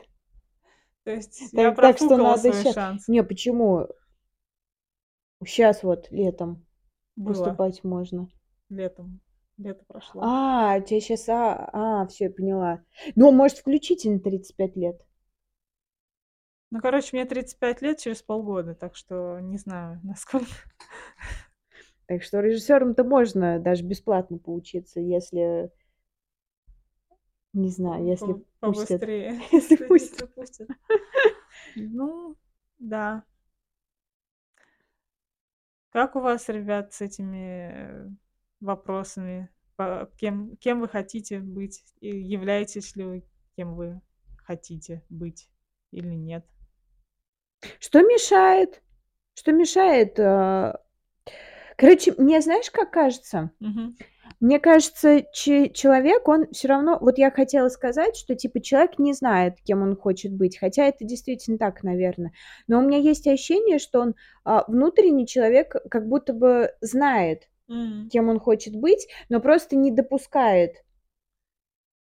То 1.04 1.10
есть 1.12 1.40
я 1.52 1.70
Так, 1.70 1.76
так 1.76 1.96
что 1.96 2.08
профукала 2.08 2.28
надо 2.36 2.40
свой 2.52 2.62
щас. 2.64 2.74
шанс. 2.74 3.08
Не, 3.08 3.22
почему? 3.22 3.88
Сейчас 5.44 5.82
вот 5.82 6.10
летом 6.10 6.66
Было 7.16 7.32
поступать 7.32 7.82
можно. 7.84 8.28
летом. 8.68 9.20
Лето 9.56 9.84
прошло. 9.86 10.22
А, 10.24 10.80
тебе 10.80 11.00
сейчас, 11.00 11.28
а, 11.28 11.68
а, 11.72 12.06
все, 12.06 12.24
я 12.24 12.30
поняла. 12.30 12.82
Ну, 13.14 13.30
может, 13.32 13.58
включительно 13.58 14.18
35 14.18 14.76
лет. 14.76 15.00
Ну, 16.70 16.80
короче, 16.80 17.10
мне 17.12 17.24
35 17.24 17.82
лет 17.82 17.98
через 17.98 18.22
полгода, 18.22 18.74
так 18.74 18.94
что 18.94 19.40
не 19.40 19.58
знаю, 19.58 20.00
насколько. 20.04 20.46
Так 22.06 22.22
что 22.22 22.40
режиссером-то 22.40 23.04
можно 23.04 23.58
даже 23.60 23.84
бесплатно 23.84 24.38
поучиться, 24.38 25.00
если, 25.00 25.70
не 27.52 27.70
знаю, 27.70 28.04
если 28.04 28.32
По- 28.34 28.68
пустят. 28.72 28.88
Побыстрее. 29.00 29.40
Если 29.52 29.74
Если 29.74 29.86
пустят. 29.86 30.34
пустят. 30.34 30.68
Ну, 31.76 32.36
да. 32.78 33.24
Как 35.90 36.14
у 36.14 36.20
вас, 36.20 36.48
ребят, 36.48 36.92
с 36.92 37.00
этими 37.00 38.16
вопросами? 38.60 39.48
Кем, 40.18 40.56
кем 40.56 40.80
вы 40.80 40.88
хотите 40.88 41.40
быть? 41.40 41.82
И 42.00 42.08
являетесь 42.08 42.94
ли 42.96 43.04
вы 43.04 43.24
кем 43.56 43.74
вы 43.74 44.00
хотите 44.36 45.02
быть 45.08 45.48
или 45.90 46.14
нет? 46.14 46.46
Что 47.78 48.00
мешает? 48.00 48.82
Что 49.34 49.52
мешает? 49.52 50.18
э, 50.18 50.74
Короче, 51.76 52.14
мне 52.18 52.40
знаешь, 52.40 52.70
как 52.70 52.90
кажется? 52.90 53.50
Мгм. 53.60 53.96
Мне 54.38 54.58
кажется, 54.58 55.22
че- 55.34 55.68
человек, 55.70 56.26
он 56.28 56.46
все 56.52 56.68
равно... 56.68 56.98
Вот 57.00 57.18
я 57.18 57.30
хотела 57.30 57.68
сказать, 57.68 58.16
что, 58.16 58.34
типа, 58.34 58.60
человек 58.60 58.98
не 58.98 59.12
знает, 59.12 59.56
кем 59.64 59.82
он 59.82 59.96
хочет 59.96 60.32
быть. 60.32 60.58
Хотя 60.58 60.86
это 60.86 61.04
действительно 61.04 61.58
так, 61.58 61.82
наверное. 61.82 62.32
Но 62.66 62.78
у 62.78 62.82
меня 62.82 62.98
есть 62.98 63.26
ощущение, 63.26 63.78
что 63.78 64.00
он 64.00 64.14
а, 64.44 64.64
внутренний 64.66 65.26
человек 65.26 65.74
как 65.90 66.08
будто 66.08 66.32
бы 66.32 66.72
знает, 66.80 67.48
М. 67.68 68.08
кем 68.10 68.28
он 68.30 68.40
хочет 68.40 68.74
быть, 68.76 69.08
но 69.28 69.40
просто 69.40 69.76
не 69.76 69.90
допускает 69.90 70.84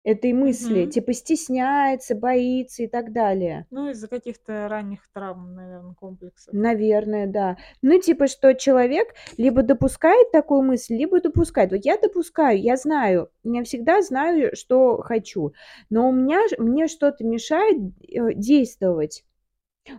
этой 0.03 0.33
мысли. 0.33 0.83
Мгм. 0.83 0.91
Типа 0.91 1.13
стесняется, 1.13 2.15
боится 2.15 2.83
и 2.83 2.87
так 2.87 3.11
далее. 3.11 3.65
Ну, 3.69 3.89
из-за 3.89 4.07
каких-то 4.07 4.67
ранних 4.69 5.01
травм, 5.13 5.53
наверное, 5.53 5.93
комплексов. 5.93 6.53
Наверное, 6.53 7.27
да. 7.27 7.57
Ну, 7.81 7.99
типа, 7.99 8.27
что 8.27 8.53
человек 8.55 9.13
либо 9.37 9.61
допускает 9.61 10.31
такую 10.31 10.61
мысль, 10.63 10.95
либо 10.95 11.19
допускает. 11.21 11.71
Вот 11.71 11.85
я 11.85 11.97
допускаю, 11.97 12.59
я 12.59 12.77
знаю, 12.77 13.29
я 13.43 13.63
всегда 13.63 14.01
знаю, 14.01 14.55
что 14.55 15.01
хочу, 15.01 15.53
но 15.89 16.09
у 16.09 16.11
меня 16.11 16.47
ж- 16.47 16.57
мне 16.57 16.87
что-то 16.87 17.23
мешает 17.25 17.77
э, 18.07 18.33
действовать. 18.33 19.25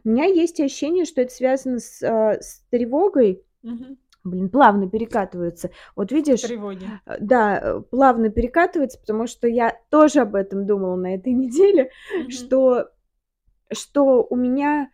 У 0.04 0.08
меня 0.08 0.24
есть 0.24 0.60
ощущение, 0.60 1.04
что 1.04 1.20
это 1.22 1.32
связано 1.32 1.78
с, 1.78 2.02
э, 2.02 2.40
с 2.40 2.62
тревогой. 2.70 3.42
Мгм. 3.62 3.98
Блин, 4.22 4.50
плавно 4.50 4.88
перекатывается. 4.88 5.70
Вот 5.96 6.12
видишь, 6.12 6.42
Тревоги. 6.42 6.86
э, 7.06 7.16
да, 7.20 7.58
э, 7.58 7.80
плавно 7.80 8.28
перекатывается, 8.30 8.98
потому 8.98 9.26
что 9.26 9.48
я 9.48 9.78
тоже 9.90 10.20
об 10.20 10.34
этом 10.34 10.66
думала 10.66 10.96
на 10.96 11.14
этой 11.14 11.32
неделе, 11.34 11.90
Мгм. 12.14 12.30
что, 12.30 12.90
что 13.72 14.26
у 14.28 14.36
меня 14.36 14.90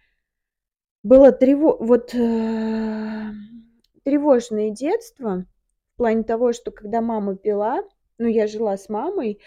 было 1.03 1.33
трево... 1.33 1.77
вот, 1.81 2.15
э, 2.15 3.31
тревожное 4.05 4.71
детство 4.71 5.45
в 5.95 5.97
плане 5.97 6.23
того, 6.23 6.53
что 6.53 6.71
когда 6.71 7.01
мама 7.01 7.37
пила, 7.37 7.83
ну, 8.19 8.29
я 8.29 8.47
жила 8.47 8.77
с 8.77 8.89
мамой, 8.89 9.41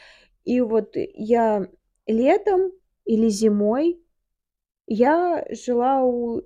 и 0.44 0.62
вот 0.62 0.92
я 0.96 1.68
летом 2.06 2.72
или 3.06 3.30
зимой 3.30 4.02
я 4.88 5.46
жила 5.52 6.04
у 6.04 6.42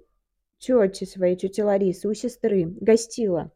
тети 0.64 1.06
своей, 1.06 1.36
тети 1.36 1.62
Ларисы, 1.62 2.08
у 2.08 2.14
сестры, 2.14 2.66
гостила. 2.66 3.52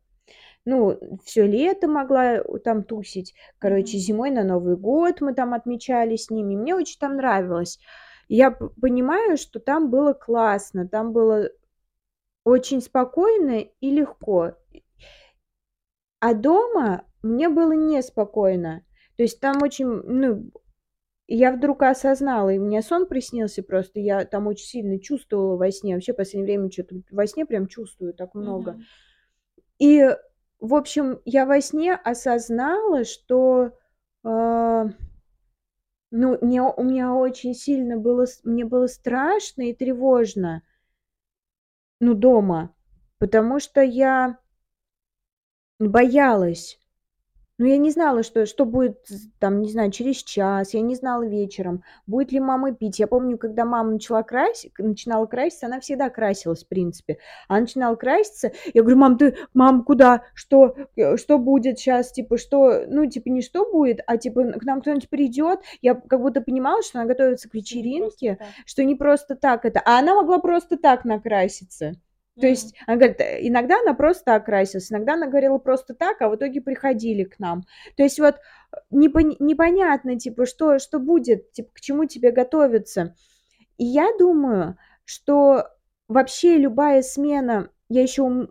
Ну, 0.65 0.99
все 1.23 1.47
лето 1.47 1.87
могла 1.87 2.43
там 2.63 2.83
тусить. 2.83 3.33
Короче, 3.57 3.97
зимой 3.97 4.31
на 4.31 4.43
Новый 4.43 4.75
год 4.75 5.21
мы 5.21 5.33
там 5.33 5.53
отмечали 5.53 6.17
с 6.17 6.29
ними. 6.29 6.55
Мне 6.55 6.75
очень 6.75 6.99
там 6.99 7.15
нравилось. 7.15 7.79
Я 8.27 8.51
понимаю, 8.51 9.37
что 9.37 9.61
там 9.61 9.89
было 9.89 10.11
классно, 10.11 10.85
там 10.85 11.13
было 11.13 11.49
очень 12.43 12.81
спокойно 12.81 13.65
и 13.79 13.91
легко. 13.91 14.55
А 16.19 16.33
дома 16.33 17.05
мне 17.23 17.47
было 17.47 17.71
неспокойно. 17.71 18.83
То 19.15 19.23
есть 19.23 19.39
там 19.39 19.61
очень, 19.63 19.85
ну, 19.85 20.51
я 21.27 21.51
вдруг 21.51 21.83
осознала, 21.83 22.49
и 22.49 22.59
мне 22.59 22.81
сон 22.81 23.05
приснился 23.05 23.61
просто, 23.61 23.99
я 23.99 24.23
там 24.25 24.47
очень 24.47 24.65
сильно 24.65 24.99
чувствовала 24.99 25.57
во 25.57 25.71
сне. 25.71 25.95
Вообще 25.95 26.13
в 26.13 26.17
последнее 26.17 26.57
время 26.57 26.71
что-то 26.71 27.01
во 27.11 27.27
сне 27.27 27.45
прям 27.45 27.67
чувствую 27.67 28.13
так 28.13 28.33
много. 28.33 28.71
Мгм. 28.71 28.83
И, 29.79 30.15
в 30.59 30.73
общем, 30.73 31.19
я 31.25 31.45
во 31.45 31.61
сне 31.61 31.93
осознала, 31.93 33.03
что, 33.03 33.77
а, 34.23 34.85
ну, 36.11 36.37
мне, 36.41 36.61
у 36.61 36.83
меня 36.83 37.13
очень 37.13 37.53
сильно 37.53 37.97
было, 37.97 38.25
мне 38.43 38.63
было 38.63 38.87
страшно 38.87 39.63
и 39.63 39.73
тревожно, 39.73 40.63
ну, 41.99 42.13
дома, 42.13 42.73
потому 43.17 43.59
что 43.59 43.81
я 43.81 44.39
боялась. 45.79 46.79
Ну, 47.59 47.65
я 47.65 47.77
не 47.77 47.89
знала, 47.89 48.21
что 48.21 48.45
что 48.45 48.65
будет 48.65 49.07
там, 49.39 49.61
не 49.63 49.71
знаю, 49.71 49.89
через 49.91 50.17
час, 50.17 50.75
я 50.75 50.81
не 50.81 50.93
знала 50.93 51.23
вечером, 51.25 51.83
будет 52.05 52.31
ли 52.31 52.39
мама 52.39 52.71
пить. 52.71 52.99
Я 52.99 53.07
помню, 53.07 53.37
когда 53.39 53.65
мама 53.65 53.91
начала 53.93 54.21
краси 54.21 54.71
начинала 54.77 55.25
краситься, 55.25 55.65
она 55.65 55.79
всегда 55.79 56.11
красилась, 56.11 56.63
в 56.63 56.67
принципе. 56.67 57.17
Она 57.47 57.61
начинала 57.61 57.95
краситься, 57.95 58.51
я 58.75 58.81
говорю: 58.83 58.97
"Мам, 58.97 59.17
ты 59.17 59.37
мам, 59.55 59.83
куда? 59.83 60.23
Что, 60.35 60.75
э, 60.95 61.17
что 61.17 61.39
будет 61.39 61.79
сейчас? 61.79 62.11
Типа, 62.11 62.37
что?" 62.37 62.85
Ну, 62.87 63.07
типа, 63.07 63.29
не 63.29 63.41
что 63.41 63.65
будет, 63.71 64.01
а 64.05 64.17
типа, 64.17 64.43
к 64.53 64.63
нам 64.63 64.81
кто-нибудь 64.81 65.09
придет. 65.09 65.59
Я 65.81 65.95
как 65.95 66.21
будто 66.21 66.41
понимала, 66.41 66.83
что 66.83 66.99
она 66.99 67.07
готовится 67.07 67.49
к 67.49 67.55
не 67.55 67.59
вечеринке, 67.61 68.35
так. 68.35 68.47
что 68.67 68.83
не 68.83 68.93
просто 68.95 69.35
так 69.35 69.65
это. 69.65 69.81
А 69.83 69.97
она 69.99 70.13
могла 70.15 70.37
просто 70.39 70.77
так 70.77 71.05
накраситься. 71.05 71.93
То 72.39 72.45
М. 72.45 72.51
есть 72.51 72.75
она 72.85 72.97
говорит, 72.97 73.19
э, 73.21 73.39
иногда 73.47 73.79
она 73.81 73.93
просто 73.93 74.25
так 74.25 74.45
красилась, 74.45 74.91
иногда 74.91 75.13
она 75.13 75.27
говорила 75.27 75.57
просто 75.57 75.93
так, 75.95 76.21
а 76.21 76.29
в 76.29 76.35
итоге 76.35 76.61
приходили 76.61 77.23
к 77.23 77.39
нам. 77.39 77.63
То 77.95 78.03
есть 78.03 78.19
вот 78.19 78.35
э, 78.35 78.77
непон- 78.91 79.35
непонятно, 79.39 80.19
типа, 80.19 80.45
что, 80.45 80.79
что 80.79 80.99
будет, 80.99 81.51
типа, 81.51 81.69
к 81.73 81.79
чему 81.81 82.05
тебе 82.05 82.31
готовиться. 82.31 83.15
И 83.77 83.85
я 83.85 84.09
думаю, 84.19 84.77
что 85.05 85.67
вообще 86.07 86.57
любая 86.57 87.01
смена... 87.01 87.69
Я 87.89 88.01
еще 88.03 88.23
у, 88.23 88.47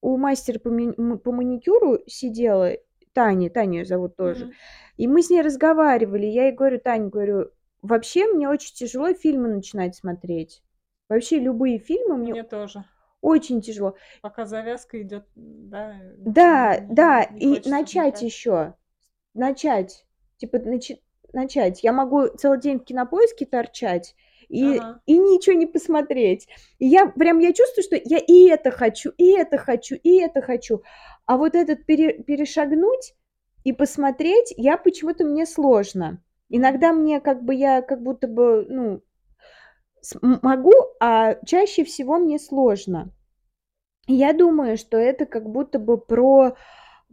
у 0.00 0.16
мастера 0.16 0.58
по, 0.60 0.68
ми- 0.68 0.92
по 1.18 1.32
маникюру 1.32 1.98
сидела, 2.06 2.72
Таня, 3.12 3.50
Таня 3.50 3.78
её 3.80 3.84
зовут 3.86 4.16
тоже, 4.16 4.46
Мгм. 4.46 4.54
и 4.98 5.08
мы 5.08 5.22
с 5.22 5.30
ней 5.30 5.42
разговаривали. 5.42 6.26
Я 6.26 6.44
ей 6.46 6.52
говорю, 6.52 6.78
Таня, 6.78 7.08
говорю, 7.08 7.50
вообще 7.82 8.26
мне 8.26 8.48
очень 8.48 8.74
тяжело 8.74 9.12
фильмы 9.14 9.48
начинать 9.48 9.96
смотреть. 9.96 10.62
Вообще 11.08 11.38
любые 11.38 11.78
фильмы 11.78 12.16
мне 12.16 12.32
Мне 12.32 12.42
тоже. 12.42 12.84
Очень 13.20 13.60
тяжело. 13.60 13.96
Пока 14.22 14.44
завязка 14.44 15.00
идет, 15.02 15.26
да, 15.34 15.94
Да, 16.18 16.78
не- 16.78 16.94
да, 16.94 17.26
не 17.32 17.56
и 17.56 17.68
начать 17.68 18.22
еще. 18.22 18.74
Начать. 19.34 20.06
Типа 20.38 20.56
начи- 20.56 21.00
начать. 21.32 21.82
Я 21.82 21.92
могу 21.92 22.26
целый 22.28 22.60
день 22.60 22.78
в 22.78 22.84
кинопоиске 22.84 23.46
торчать 23.46 24.14
и, 24.48 24.78
Ага. 24.78 25.00
и 25.06 25.18
ничего 25.18 25.56
не 25.56 25.66
посмотреть. 25.66 26.46
И 26.78 26.86
я 26.86 27.06
прям, 27.06 27.38
я 27.40 27.52
чувствую, 27.52 27.84
что 27.84 27.96
я 27.96 28.18
и 28.18 28.48
это 28.48 28.70
хочу, 28.70 29.10
и 29.18 29.30
это 29.32 29.58
хочу, 29.58 29.96
и 29.96 30.18
это 30.20 30.40
хочу. 30.42 30.82
А 31.24 31.36
вот 31.36 31.54
этот 31.54 31.84
пере- 31.86 32.22
перешагнуть, 32.22 33.14
и 33.64 33.72
посмотреть, 33.72 34.54
я 34.56 34.76
почему-то 34.76 35.24
мне 35.24 35.44
сложно. 35.44 36.22
Иногда 36.48 36.92
мне 36.92 37.20
как 37.20 37.42
бы 37.42 37.52
я 37.54 37.82
как 37.82 38.00
будто 38.02 38.28
бы, 38.28 38.64
ну, 38.68 39.02
могу, 40.20 40.72
а 41.00 41.34
чаще 41.44 41.84
всего 41.84 42.18
мне 42.18 42.38
сложно. 42.38 43.12
Я 44.06 44.32
думаю, 44.32 44.76
что 44.76 44.96
это 44.96 45.26
как 45.26 45.50
будто 45.50 45.78
бы 45.78 45.98
про 45.98 46.56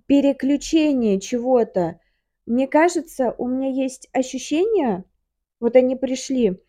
переключение 0.06 1.20
чего-то. 1.20 2.00
Мне 2.46 2.68
кажется, 2.68 3.34
у 3.38 3.48
меня 3.48 3.70
есть 3.70 4.10
ощущение, 4.12 5.06
вот 5.60 5.76
они 5.76 5.96
пришли 5.96 6.62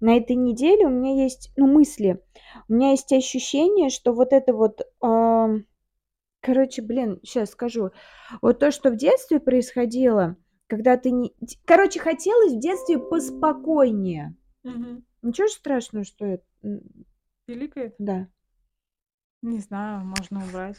на 0.00 0.16
этой 0.16 0.36
неделе, 0.36 0.86
у 0.86 0.90
меня 0.90 1.22
есть, 1.22 1.50
ну, 1.56 1.66
мысли, 1.66 2.22
у 2.68 2.74
меня 2.74 2.90
есть 2.90 3.12
ощущение, 3.12 3.88
что 3.88 4.12
вот 4.12 4.32
это 4.32 4.52
вот, 4.52 4.82
а, 5.00 5.48
короче, 6.40 6.82
блин, 6.82 7.20
сейчас 7.22 7.50
скажу, 7.50 7.90
вот 8.42 8.58
то, 8.58 8.70
что 8.70 8.90
в 8.90 8.96
детстве 8.96 9.40
происходило, 9.40 10.36
когда 10.66 10.96
ты 10.96 11.10
не, 11.10 11.34
короче, 11.64 12.00
хотелось 12.00 12.52
в 12.52 12.60
детстве 12.60 12.98
поспокойнее. 12.98 14.36
Угу. 14.64 15.02
Ничего 15.22 15.48
страшного, 15.48 16.04
что 16.04 16.26
это... 16.26 16.44
Пиликает? 17.46 17.94
Да. 17.98 18.28
Не 19.42 19.58
знаю, 19.58 20.04
можно 20.04 20.44
убрать. 20.46 20.78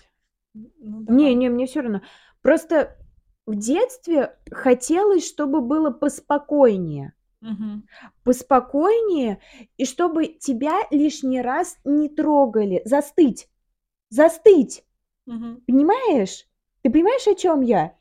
Ну, 0.53 1.05
не, 1.07 1.35
не, 1.35 1.49
мне 1.49 1.67
все 1.67 1.81
равно. 1.81 2.01
Просто 2.41 2.97
в 3.45 3.55
детстве 3.55 4.37
хотелось, 4.49 5.27
чтобы 5.27 5.61
было 5.61 5.91
поспокойнее. 5.91 7.13
Угу. 7.41 7.83
Поспокойнее, 8.23 9.39
и 9.77 9.85
чтобы 9.85 10.25
тебя 10.25 10.79
лишний 10.89 11.41
раз 11.41 11.77
не 11.83 12.09
трогали. 12.09 12.81
Застыть. 12.85 13.49
Застыть. 14.09 14.83
Угу. 15.27 15.61
Понимаешь? 15.67 16.47
Ты 16.81 16.89
понимаешь, 16.89 17.27
о 17.27 17.35
чем 17.35 17.61
я? 17.61 17.95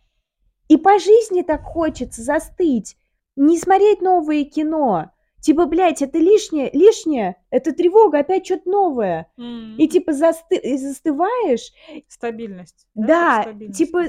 И 0.68 0.78
по 0.78 0.98
жизни 0.98 1.42
так 1.42 1.62
хочется 1.62 2.22
застыть. 2.22 2.96
Не 3.36 3.58
смотреть 3.58 4.00
новое 4.00 4.44
кино, 4.44 5.10
Типа, 5.44 5.66
блядь, 5.66 6.00
это 6.00 6.16
лишнее, 6.16 6.70
лишнее, 6.72 7.36
это 7.50 7.74
тревога, 7.74 8.20
опять 8.20 8.46
что-то 8.46 8.70
новое. 8.70 9.30
Mm-hmm. 9.38 9.76
И 9.76 9.88
типа 9.88 10.14
засты, 10.14 10.56
и 10.56 10.78
застываешь. 10.78 11.70
Стабильность. 12.08 12.86
Да, 12.94 13.42
стабильность. 13.42 13.78
типа, 13.78 14.04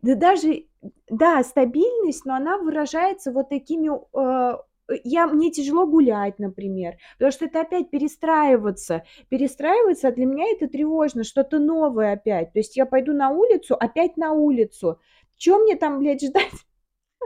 да 0.00 0.14
даже, 0.14 0.64
да, 1.10 1.44
стабильность, 1.44 2.24
но 2.24 2.34
она 2.34 2.56
выражается 2.56 3.30
вот 3.30 3.50
такими 3.50 3.90
э, 3.90 4.56
я, 5.04 5.26
мне 5.26 5.50
тяжело 5.50 5.86
гулять, 5.86 6.38
например, 6.38 6.96
потому 7.18 7.30
что 7.30 7.44
это 7.44 7.60
опять 7.60 7.90
перестраиваться. 7.90 9.04
Перестраиваться, 9.28 10.08
а 10.08 10.12
для 10.12 10.24
меня 10.24 10.46
это 10.50 10.66
тревожно, 10.66 11.24
что-то 11.24 11.58
новое 11.58 12.14
опять. 12.14 12.54
То 12.54 12.58
есть 12.58 12.78
я 12.78 12.86
пойду 12.86 13.12
на 13.12 13.28
улицу, 13.28 13.76
опять 13.78 14.16
на 14.16 14.32
улицу. 14.32 14.98
Чем 15.36 15.64
мне 15.64 15.76
там, 15.76 15.98
блядь, 15.98 16.24
ждать? 16.24 16.48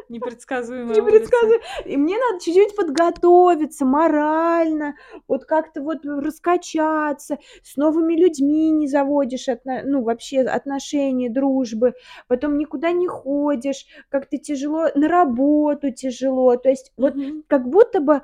Непредсказуемая 0.08 0.96
Непредсказуемая. 0.96 1.60
И 1.84 1.96
мне 1.96 2.16
надо 2.18 2.42
чуть-чуть 2.44 2.76
подготовиться 2.76 3.84
морально, 3.84 4.94
вот 5.28 5.44
как-то 5.44 5.82
вот 5.82 6.04
раскачаться, 6.04 7.38
с 7.62 7.76
новыми 7.76 8.14
людьми 8.14 8.70
не 8.70 8.86
заводишь, 8.88 9.48
отно... 9.48 9.82
ну, 9.84 10.02
вообще 10.02 10.40
отношения, 10.40 11.30
дружбы, 11.30 11.94
потом 12.28 12.58
никуда 12.58 12.92
не 12.92 13.06
ходишь, 13.06 13.86
как-то 14.08 14.38
тяжело, 14.38 14.88
на 14.94 15.08
работу 15.08 15.90
тяжело, 15.90 16.56
то 16.56 16.68
есть 16.68 16.92
вот 16.96 17.14
Мгм. 17.14 17.44
как 17.46 17.68
будто 17.68 18.00
бы 18.00 18.22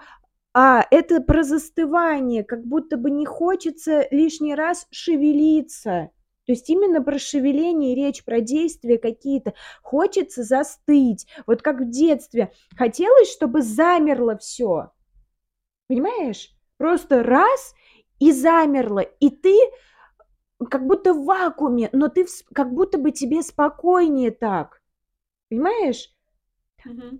а, 0.53 0.85
это 0.91 1.21
про 1.21 1.45
застывание, 1.45 2.43
как 2.45 2.64
будто 2.64 2.97
бы 2.97 3.11
не 3.11 3.25
хочется 3.25 4.07
лишний 4.11 4.55
раз 4.55 4.87
шевелиться. 4.91 6.11
То 6.51 6.55
есть 6.55 6.68
именно 6.68 7.01
про 7.01 7.16
шевеление 7.16 7.94
речь, 7.94 8.24
про 8.24 8.40
действия 8.40 8.98
какие-то. 8.98 9.55
Хочется 9.82 10.42
застыть. 10.42 11.28
Вот 11.46 11.62
как 11.62 11.78
в 11.80 11.88
детстве. 11.88 12.51
Хотелось, 12.76 13.30
чтобы 13.30 13.62
замерло 13.62 14.36
все. 14.36 14.90
Понимаешь? 15.86 16.51
Просто 16.76 17.22
раз 17.22 17.72
и 18.18 18.32
замерло. 18.32 18.98
И 18.98 19.30
ты 19.30 19.57
как 20.68 20.88
будто 20.88 21.14
в 21.14 21.24
вакууме, 21.24 21.88
но 21.92 22.09
ты 22.09 22.26
как 22.53 22.74
будто 22.74 22.98
бы 22.98 23.12
тебе 23.12 23.42
спокойнее 23.42 24.32
так. 24.32 24.82
Понимаешь? 25.51 26.12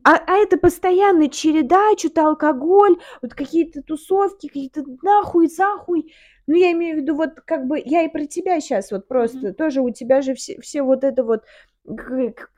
А, 0.05 0.17
а 0.27 0.37
это 0.39 0.57
постоянная 0.57 1.29
череда, 1.29 1.97
что-то 1.97 2.27
алкоголь, 2.27 2.97
вот 3.23 3.35
какие-то 3.35 3.83
тусовки, 3.83 4.49
какие-то 4.49 4.83
нахуй, 5.03 5.49
захуй. 5.49 6.13
Ну, 6.51 6.57
я 6.57 6.73
имею 6.73 6.97
в 6.97 7.01
виду, 7.03 7.15
вот 7.15 7.41
как 7.43 7.69
бы, 7.69 7.81
я 7.85 8.03
и 8.03 8.09
про 8.09 8.27
тебя 8.27 8.59
сейчас 8.59 8.91
вот 8.91 9.07
просто, 9.07 9.39
mm-hmm. 9.39 9.53
тоже 9.53 9.83
у 9.83 9.91
тебя 9.91 10.21
же 10.21 10.35
все, 10.35 10.61
все 10.61 10.83
вот 10.83 11.05
это 11.05 11.23
вот 11.23 11.45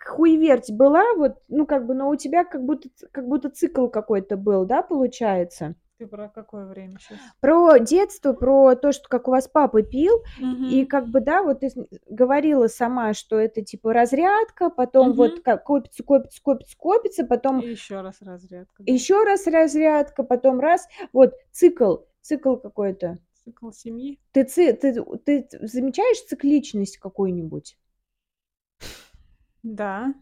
хуеверть 0.03 0.72
была, 0.72 1.03
вот, 1.14 1.43
ну, 1.49 1.66
как 1.66 1.84
бы, 1.84 1.93
но 1.93 2.09
у 2.09 2.16
тебя 2.16 2.45
как 2.45 2.64
будто, 2.64 2.88
как 3.11 3.28
будто 3.28 3.51
цикл 3.51 3.88
какой-то 3.88 4.38
был, 4.38 4.64
да, 4.64 4.80
получается? 4.80 5.74
Ты 5.99 6.07
про 6.07 6.30
какое 6.30 6.64
время 6.64 6.97
сейчас? 7.01 7.18
Про 7.40 7.76
детство, 7.80 8.32
про 8.32 8.76
то, 8.76 8.93
что 8.93 9.11
как 9.11 9.28
у 9.28 9.30
вас 9.30 9.47
папа 9.47 9.82
пил, 9.82 10.22
угу. 10.40 10.64
и 10.70 10.86
как 10.86 11.09
бы, 11.09 11.20
да, 11.20 11.43
вот 11.43 11.61
ты 11.61 11.70
говорила 12.09 12.68
сама, 12.68 13.12
что 13.12 13.38
это 13.38 13.61
типа 13.61 13.93
разрядка, 13.93 14.70
потом 14.70 15.11
угу. 15.11 15.16
вот 15.18 15.40
как 15.40 15.64
копится, 15.64 16.03
копится, 16.03 16.40
копится, 16.43 16.76
копится, 16.78 17.26
потом... 17.26 17.61
И 17.61 17.68
еще 17.68 18.01
раз 18.01 18.22
разрядка. 18.22 18.84
Да. 18.84 18.90
Еще 18.90 19.22
раз 19.22 19.47
разрядка, 19.47 20.22
потом 20.22 20.61
раз, 20.61 20.88
вот 21.12 21.34
цикл, 21.51 21.97
цикл 22.22 22.57
какой-то. 22.57 23.18
Цикл 23.45 23.70
семьи. 23.70 24.18
Ты, 24.32 24.45
ты, 24.45 24.72
ты, 24.74 25.03
ты 25.24 25.66
замечаешь 25.66 26.22
цикличность 26.24 26.99
какую-нибудь? 26.99 27.76
Да. 29.62 30.14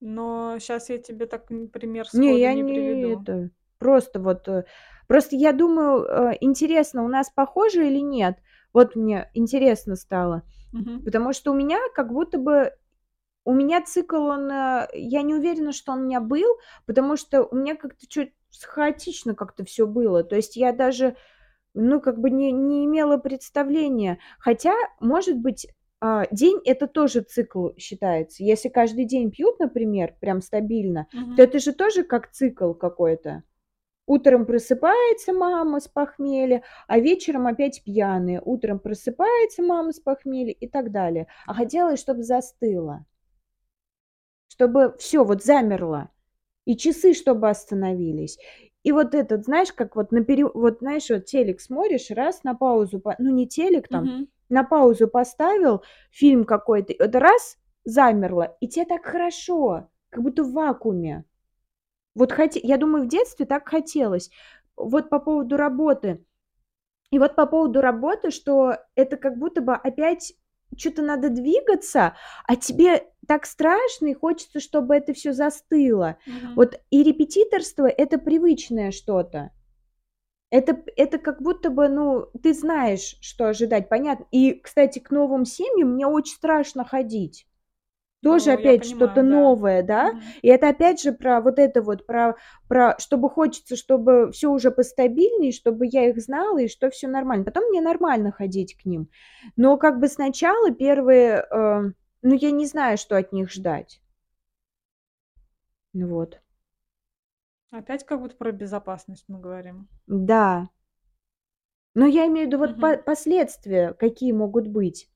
Но 0.00 0.58
сейчас 0.58 0.90
я 0.90 0.98
тебе 0.98 1.26
так 1.26 1.46
пример 1.46 2.06
сходу 2.06 2.22
не, 2.24 2.40
я 2.40 2.54
не, 2.54 2.62
не 2.62 2.72
приведу. 2.72 3.20
это. 3.22 3.50
Просто 3.78 4.20
вот, 4.20 4.48
э, 4.48 4.64
просто 5.06 5.36
я 5.36 5.52
думаю, 5.52 6.04
э, 6.04 6.38
интересно, 6.40 7.04
у 7.04 7.08
нас 7.08 7.30
похоже 7.30 7.86
или 7.88 8.00
нет? 8.00 8.38
Вот 8.72 8.96
мне 8.96 9.30
интересно 9.34 9.96
стало, 9.96 10.42
Мгм. 10.72 11.04
потому 11.04 11.32
что 11.32 11.52
у 11.52 11.54
меня 11.54 11.78
как 11.94 12.12
будто 12.12 12.38
бы 12.38 12.72
у 13.44 13.52
меня 13.54 13.82
цикл, 13.82 14.22
он, 14.24 14.50
э, 14.50 14.88
я 14.94 15.22
не 15.22 15.34
уверена, 15.34 15.72
что 15.72 15.92
он 15.92 16.00
у 16.00 16.04
меня 16.04 16.20
был, 16.20 16.48
потому 16.86 17.16
что 17.16 17.44
у 17.44 17.54
меня 17.56 17.76
как-то 17.76 18.06
чуть 18.06 18.32
хаотично 18.60 19.34
как-то 19.34 19.64
все 19.64 19.86
было. 19.86 20.24
То 20.24 20.36
есть 20.36 20.56
я 20.56 20.72
даже, 20.72 21.16
ну, 21.74 22.00
как 22.00 22.18
бы 22.18 22.30
не, 22.30 22.52
не 22.52 22.84
имела 22.84 23.16
представления. 23.18 24.18
Хотя, 24.38 24.74
может 25.00 25.38
быть, 25.38 25.66
а, 26.00 26.26
день 26.32 26.60
это 26.64 26.86
тоже 26.88 27.20
цикл 27.20 27.70
считается. 27.78 28.42
Если 28.44 28.68
каждый 28.68 29.04
день 29.04 29.30
пьют, 29.30 29.58
например, 29.60 30.14
прям 30.20 30.40
стабильно, 30.42 31.06
Мгм. 31.12 31.36
то 31.36 31.42
это 31.42 31.58
же 31.60 31.72
тоже 31.72 32.02
как 32.02 32.30
цикл 32.30 32.72
какой-то. 32.74 33.44
Утром 34.06 34.46
просыпается 34.46 35.32
мама 35.32 35.78
с 35.78 35.86
похмелья, 35.86 36.64
а 36.88 36.98
вечером 36.98 37.46
опять 37.46 37.84
пьяные. 37.84 38.42
Утром 38.44 38.80
просыпается 38.80 39.62
мама 39.62 39.92
с 39.92 40.00
похмелья 40.00 40.52
и 40.52 40.66
так 40.68 40.90
далее. 40.90 41.28
А 41.46 41.54
хотелось, 41.54 42.00
чтобы 42.00 42.24
застыло. 42.24 43.06
Чтобы 44.48 44.96
все 44.98 45.24
вот 45.24 45.44
замерло. 45.44 46.10
И 46.64 46.76
часы, 46.76 47.12
чтобы 47.14 47.48
остановились. 47.48 48.38
И 48.82 48.92
вот 48.92 49.14
этот, 49.14 49.44
знаешь, 49.44 49.72
как 49.72 49.96
вот 49.96 50.12
на 50.12 50.24
пере... 50.24 50.44
вот 50.46 50.78
знаешь, 50.80 51.08
вот 51.10 51.24
телек 51.24 51.60
смотришь, 51.60 52.10
раз 52.10 52.44
на 52.44 52.54
паузу, 52.54 53.02
ну 53.18 53.30
не 53.30 53.46
телек 53.46 53.88
там, 53.88 54.04
Мгм 54.04 54.28
на 54.52 54.64
паузу 54.64 55.08
поставил 55.08 55.82
фильм 56.10 56.44
какой-то, 56.44 56.92
это 56.92 57.18
раз, 57.18 57.56
замерло, 57.84 58.54
и 58.60 58.68
тебе 58.68 58.84
так 58.84 59.04
хорошо, 59.04 59.88
как 60.10 60.22
будто 60.22 60.44
в 60.44 60.52
вакууме. 60.52 61.24
Вот 62.14 62.32
хот... 62.32 62.50
я 62.54 62.76
думаю, 62.76 63.04
в 63.04 63.08
детстве 63.08 63.46
так 63.46 63.66
хотелось. 63.66 64.30
Вот 64.76 65.08
по 65.08 65.18
поводу 65.18 65.56
работы. 65.56 66.22
И 67.10 67.18
вот 67.18 67.34
по 67.34 67.46
поводу 67.46 67.80
работы, 67.80 68.30
что 68.30 68.76
это 68.94 69.16
как 69.16 69.38
будто 69.38 69.62
бы 69.62 69.74
опять 69.74 70.34
что-то 70.76 71.02
надо 71.02 71.28
двигаться, 71.28 72.16
а 72.46 72.56
тебе 72.56 73.06
так 73.26 73.46
страшно 73.46 74.08
и 74.08 74.14
хочется, 74.14 74.60
чтобы 74.60 74.94
это 74.94 75.12
все 75.12 75.32
застыло. 75.32 76.18
Угу. 76.26 76.54
Вот 76.56 76.80
и 76.90 77.02
репетиторство 77.02 77.86
это 77.86 78.18
привычное 78.18 78.90
что-то. 78.90 79.50
Это, 80.50 80.82
это 80.96 81.18
как 81.18 81.40
будто 81.40 81.70
бы, 81.70 81.88
ну, 81.88 82.26
ты 82.42 82.52
знаешь, 82.52 83.16
что 83.22 83.48
ожидать, 83.48 83.88
понятно. 83.88 84.26
И, 84.32 84.52
кстати, 84.52 84.98
к 84.98 85.10
новым 85.10 85.46
семьям 85.46 85.94
мне 85.94 86.06
очень 86.06 86.34
страшно 86.34 86.84
ходить. 86.84 87.46
Тоже 88.22 88.52
Ну, 88.52 88.58
опять 88.58 88.84
что-то 88.84 89.16
да. 89.16 89.22
новое, 89.22 89.82
да? 89.82 90.10
Мгм. 90.12 90.20
И 90.42 90.48
это 90.48 90.68
опять 90.68 91.02
же 91.02 91.12
про 91.12 91.40
вот 91.40 91.58
это 91.58 91.82
вот, 91.82 92.06
про, 92.06 92.36
про 92.68 92.96
чтобы 92.98 93.28
хочется, 93.28 93.74
чтобы 93.76 94.30
все 94.32 94.48
уже 94.50 94.70
постабильнее, 94.70 95.50
чтобы 95.52 95.86
я 95.86 96.08
их 96.08 96.18
знала 96.20 96.58
и 96.58 96.68
что 96.68 96.88
все 96.90 97.08
нормально. 97.08 97.44
Потом 97.44 97.64
мне 97.64 97.80
нормально 97.80 98.30
ходить 98.30 98.76
к 98.76 98.84
ним. 98.84 99.08
Но 99.56 99.76
как 99.76 99.98
бы 99.98 100.06
сначала 100.06 100.70
первые, 100.70 101.44
э, 101.50 101.82
ну, 102.22 102.34
я 102.34 102.50
не 102.52 102.66
знаю, 102.66 102.96
что 102.96 103.16
от 103.16 103.32
них 103.32 103.50
ждать. 103.50 104.00
Вот. 105.94 106.40
Опять 107.70 108.04
как 108.06 108.20
будто 108.20 108.36
про 108.36 108.52
безопасность 108.52 109.24
мы 109.28 109.40
говорим. 109.40 109.88
Да. 110.06 110.68
Но 111.94 112.06
я 112.06 112.26
имею 112.26 112.46
в 112.46 112.48
виду 112.48 112.58
вот 112.58 112.72
Мгм. 112.72 112.80
по- 112.80 112.96
последствия, 112.98 113.94
какие 113.94 114.32
могут 114.32 114.68
быть. 114.68 115.11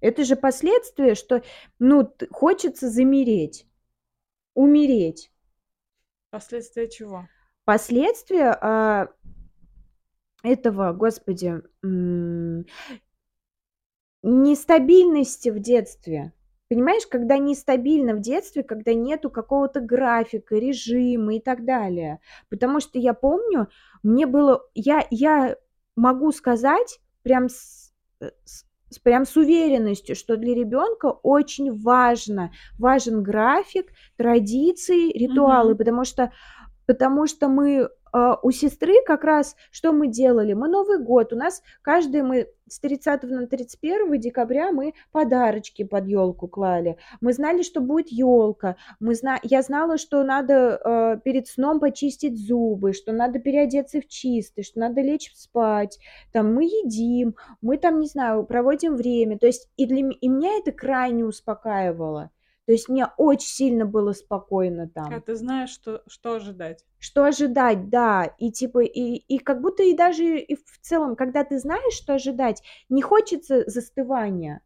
Это 0.00 0.24
же 0.24 0.36
последствия, 0.36 1.14
что, 1.14 1.42
ну, 1.78 2.12
хочется 2.30 2.88
замереть, 2.88 3.66
умереть. 4.54 5.32
Последствия 6.30 6.88
чего? 6.88 7.26
Последствия, 7.64 8.56
а, 8.60 9.08
этого, 10.42 10.92
господи, 10.92 11.62
нестабильности 14.22 15.48
в 15.48 15.58
детстве. 15.58 16.32
Понимаешь, 16.68 17.06
когда 17.06 17.38
нестабильно 17.38 18.14
в 18.14 18.20
детстве, 18.20 18.62
когда 18.62 18.92
нету 18.92 19.30
какого-то 19.30 19.80
графика, 19.80 20.56
режима 20.56 21.36
и 21.36 21.40
так 21.40 21.64
далее. 21.64 22.20
Потому 22.50 22.80
что 22.80 22.98
я 22.98 23.14
помню, 23.14 23.68
мне 24.02 24.26
было 24.26 24.62
я 24.74 25.06
я 25.10 25.56
могу 25.96 26.30
сказать 26.30 27.00
прям 27.22 27.48
с 27.48 27.94
э, 28.20 28.30
с 28.90 28.98
прям 28.98 29.26
с 29.26 29.36
уверенностью, 29.36 30.16
что 30.16 30.36
для 30.36 30.54
ребенка 30.54 31.06
очень 31.22 31.72
важно 31.80 32.50
важен 32.78 33.22
график, 33.22 33.92
традиции, 34.16 35.12
ритуалы, 35.12 35.70
Мгм. 35.70 35.78
потому 35.78 36.04
что 36.04 36.32
потому 36.86 37.26
что 37.26 37.48
мы 37.48 37.90
у 38.42 38.50
сестры 38.50 38.94
как 39.06 39.24
раз 39.24 39.56
что 39.70 39.92
мы 39.92 40.08
делали? 40.08 40.52
Мы 40.52 40.68
Новый 40.68 40.98
год, 40.98 41.32
у 41.32 41.36
нас 41.36 41.62
каждый 41.82 42.22
мы 42.22 42.48
с 42.68 42.80
30 42.80 43.22
на 43.24 43.46
31 43.46 44.20
декабря 44.20 44.72
мы 44.72 44.94
подарочки 45.12 45.84
под 45.84 46.06
елку 46.06 46.48
клали. 46.48 46.96
Мы 47.20 47.32
знали, 47.32 47.62
что 47.62 47.80
будет 47.80 48.08
елка. 48.08 48.76
Мы 49.00 49.14
зна 49.14 49.38
я 49.42 49.62
знала, 49.62 49.98
что 49.98 50.22
надо, 50.22 50.80
э, 50.84 51.20
перед 51.24 51.48
сном 51.48 51.80
почистить 51.80 52.38
зубы, 52.38 52.92
что 52.92 53.12
надо 53.12 53.38
переодеться 53.38 54.00
в 54.00 54.08
чистый, 54.08 54.62
что 54.62 54.80
надо 54.80 55.00
лечь 55.00 55.32
спать. 55.34 55.98
Там 56.32 56.54
мы 56.54 56.64
едим, 56.64 57.36
мы 57.60 57.78
там, 57.78 58.00
не 58.00 58.06
знаю, 58.06 58.44
проводим 58.44 58.96
время. 58.96 59.38
То 59.38 59.46
есть 59.46 59.68
и 59.76 59.86
для 59.86 59.98
и 59.98 60.28
меня 60.28 60.58
это 60.58 60.72
крайне 60.72 61.24
успокаивало. 61.24 62.30
То 62.68 62.72
есть 62.72 62.90
мне 62.90 63.06
очень 63.16 63.48
сильно 63.48 63.86
было 63.86 64.12
спокойно 64.12 64.90
там. 64.90 65.10
А 65.10 65.22
ты 65.22 65.36
знаешь, 65.36 65.70
что 65.70 66.02
что 66.06 66.34
ожидать? 66.34 66.84
Что 66.98 67.24
ожидать, 67.24 67.88
да. 67.88 68.24
И 68.36 68.52
типа, 68.52 68.80
и 68.80 69.14
и 69.16 69.38
как 69.38 69.62
будто 69.62 69.82
и 69.82 69.96
даже 69.96 70.38
и 70.38 70.54
в 70.54 70.78
целом, 70.82 71.16
когда 71.16 71.44
ты 71.44 71.58
знаешь, 71.60 71.94
что 71.94 72.12
ожидать, 72.12 72.62
не 72.90 73.00
хочется 73.00 73.64
застывания. 73.66 74.60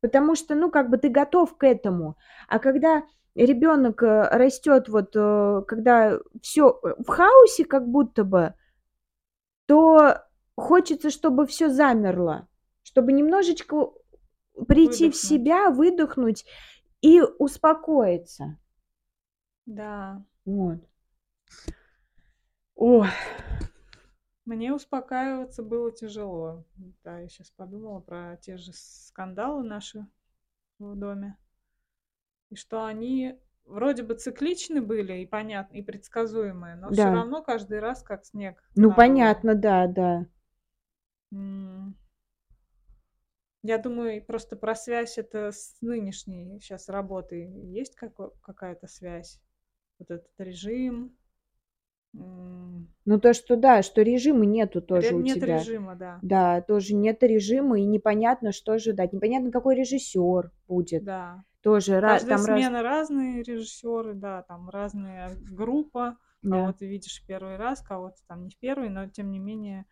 Потому 0.00 0.36
что, 0.36 0.54
ну, 0.54 0.70
как 0.70 0.88
бы 0.88 0.98
ты 0.98 1.08
готов 1.08 1.56
к 1.56 1.66
этому. 1.66 2.16
А 2.46 2.60
когда 2.60 3.02
ребенок 3.34 4.04
э, 4.04 4.28
растет, 4.30 4.88
вот, 4.88 5.10
э, 5.16 5.62
когда 5.66 6.20
все 6.42 6.78
в 6.80 7.08
хаосе 7.08 7.64
как 7.64 7.88
будто 7.88 8.22
бы, 8.22 8.54
то 9.66 10.18
хочется, 10.56 11.10
чтобы 11.10 11.48
все 11.48 11.70
замерло, 11.70 12.46
чтобы 12.84 13.12
немножечко 13.12 13.90
прийти 14.68 15.10
в 15.10 15.14
Выдохнуть. 15.14 15.16
себя, 15.16 15.70
выдохнуть 15.70 16.44
и 17.02 17.20
успокоиться. 17.20 18.56
Да. 19.66 20.22
Вот. 20.44 20.80
Ой. 22.76 23.08
Мне 24.44 24.72
успокаиваться 24.72 25.62
было 25.62 25.92
тяжело. 25.92 26.64
Да, 27.04 27.20
я 27.20 27.28
сейчас 27.28 27.50
подумала 27.50 28.00
про 28.00 28.36
те 28.38 28.56
же 28.56 28.72
скандалы 28.72 29.62
наши 29.62 30.06
в 30.78 30.96
доме. 30.96 31.36
И 32.50 32.56
что 32.56 32.84
они 32.84 33.38
вроде 33.64 34.02
бы 34.02 34.14
цикличны 34.14 34.82
были 34.82 35.20
и 35.20 35.26
понятны, 35.26 35.76
и 35.78 35.82
предсказуемые, 35.82 36.74
но 36.76 36.90
все 36.92 37.04
Да. 37.04 37.12
равно 37.12 37.42
каждый 37.42 37.78
раз 37.80 38.02
как 38.02 38.24
снег 38.24 38.62
Ну, 38.74 38.88
на 38.88 38.96
понятно, 38.96 39.54
да, 39.54 39.86
да. 39.86 40.26
М. 41.32 41.94
Я 43.64 43.78
думаю, 43.78 44.24
просто 44.24 44.56
про 44.56 44.74
связь 44.74 45.18
это 45.18 45.52
с 45.52 45.76
нынешней 45.80 46.58
сейчас 46.60 46.88
работой 46.88 47.46
есть 47.70 47.94
како 47.94 48.34
какая-то 48.42 48.88
связь? 48.88 49.40
Вот 49.98 50.10
этот 50.10 50.32
режим. 50.38 51.16
М. 52.14 52.88
Ну, 53.06 53.18
то, 53.18 53.34
что 53.34 53.56
да, 53.56 53.82
что 53.82 54.02
режима 54.02 54.44
нету 54.46 54.80
тоже 54.80 55.14
Ре 55.14 55.16
у 55.16 55.22
нет 55.22 55.42
тебя. 55.42 55.42
режима, 55.42 55.94
да. 55.96 56.22
Да, 56.22 56.60
тоже 56.62 56.94
нет 56.94 57.22
режима, 57.22 57.80
и 57.80 57.84
непонятно, 57.84 58.52
что 58.52 58.72
ожидать. 58.72 59.12
Непонятно, 59.12 59.50
какой 59.50 59.74
режиссер 59.76 60.52
будет. 60.68 61.04
Да. 61.04 61.44
Тоже 61.62 62.00
ра 62.00 62.20
Каждая 62.20 62.26
там 62.28 62.46
раз 62.46 62.66
смена 62.66 62.82
разные 62.82 63.42
режиссеры, 63.42 64.14
да, 64.14 64.42
там 64.42 64.70
разная 64.70 65.36
группа. 65.36 66.18
Кого 66.48 66.72
Да. 66.72 66.74
ты 66.74 66.86
видишь 66.86 67.22
в 67.22 67.26
первый 67.26 67.56
раз, 67.56 67.82
кого-то 67.82 68.18
там 68.28 68.44
не 68.44 68.50
в 68.50 68.58
первый, 68.58 68.90
но 68.90 69.08
тем 69.08 69.30
не 69.32 69.38
менее 69.38 69.86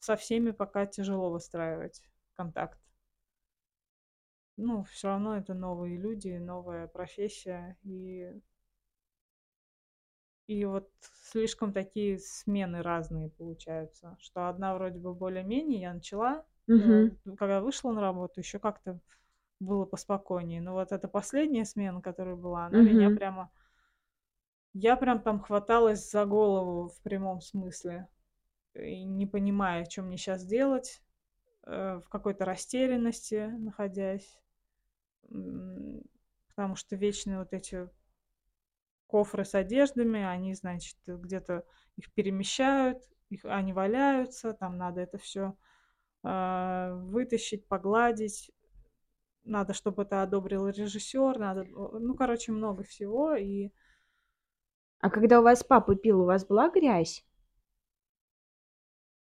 со 0.00 0.16
всеми 0.16 0.52
пока 0.52 0.86
тяжело 0.86 1.30
выстраивать 1.30 2.02
контакт. 2.34 2.78
Ну, 4.58 4.84
все 4.84 5.08
равно 5.08 5.36
это 5.36 5.52
новые 5.52 5.98
люди, 5.98 6.30
новая 6.38 6.86
профессия, 6.88 7.76
и 7.82 8.40
и 10.48 10.64
вот 10.64 10.90
слишком 11.24 11.72
такие 11.72 12.18
смены 12.18 12.82
разные 12.82 13.30
получаются, 13.30 14.16
что 14.20 14.48
одна 14.48 14.74
вроде 14.74 14.98
бы 14.98 15.12
более-менее, 15.14 15.80
я 15.80 15.92
начала, 15.94 16.46
э, 16.78 16.82
Мгм. 16.84 17.16
когда 17.36 17.60
вышла 17.60 17.90
на 17.92 18.00
работу, 18.00 18.40
еще 18.40 18.58
как-то 18.60 19.00
было 19.60 19.86
поспокойнее. 19.86 20.60
Но 20.62 20.74
вот 20.74 20.92
эта 20.92 21.08
последняя 21.08 21.64
смена, 21.66 22.02
которая 22.02 22.36
была, 22.36 22.66
она 22.66 22.82
меня 22.82 23.10
Мгм. 23.10 23.18
прямо 23.18 23.50
я 24.74 24.96
прям 24.96 25.20
там 25.22 25.40
хваталась 25.40 26.10
за 26.10 26.24
голову 26.26 26.88
в 26.88 27.00
прямом 27.02 27.40
смысле, 27.40 28.08
и 28.74 29.04
не 29.04 29.26
понимая, 29.26 29.86
чё 29.86 30.02
мне 30.02 30.16
сейчас 30.18 30.44
делать, 30.46 31.02
э, 31.66 32.00
в 32.04 32.08
какой-то 32.10 32.44
растерянности 32.46 33.46
находясь. 33.58 34.40
Потому 35.28 36.76
что 36.76 36.96
вечные 36.96 37.38
вот 37.38 37.52
эти 37.52 37.88
кофры 39.10 39.44
с 39.44 39.54
одеждами, 39.54 40.22
они, 40.22 40.54
значит, 40.54 40.96
где-то 41.06 41.64
их 41.96 42.12
перемещают, 42.12 43.02
их 43.30 43.44
они 43.44 43.72
валяются, 43.72 44.52
там 44.52 44.76
надо 44.78 45.00
это 45.00 45.18
всё, 45.18 45.56
а, 46.24 46.94
вытащить, 46.96 47.68
погладить. 47.68 48.52
Надо, 49.44 49.74
чтобы 49.74 50.04
это 50.04 50.22
одобрил 50.22 50.68
режиссер, 50.68 51.38
надо, 51.38 51.62
э, 51.62 51.66
ну, 52.00 52.14
короче, 52.16 52.52
много 52.52 52.84
всего. 52.84 53.34
И 53.36 53.70
А 55.00 55.10
когда 55.10 55.40
у 55.40 55.42
вас 55.42 55.62
папа 55.62 55.94
пил, 55.94 56.22
у 56.22 56.24
вас 56.24 56.44
была 56.46 56.68
грязь? 56.70 57.22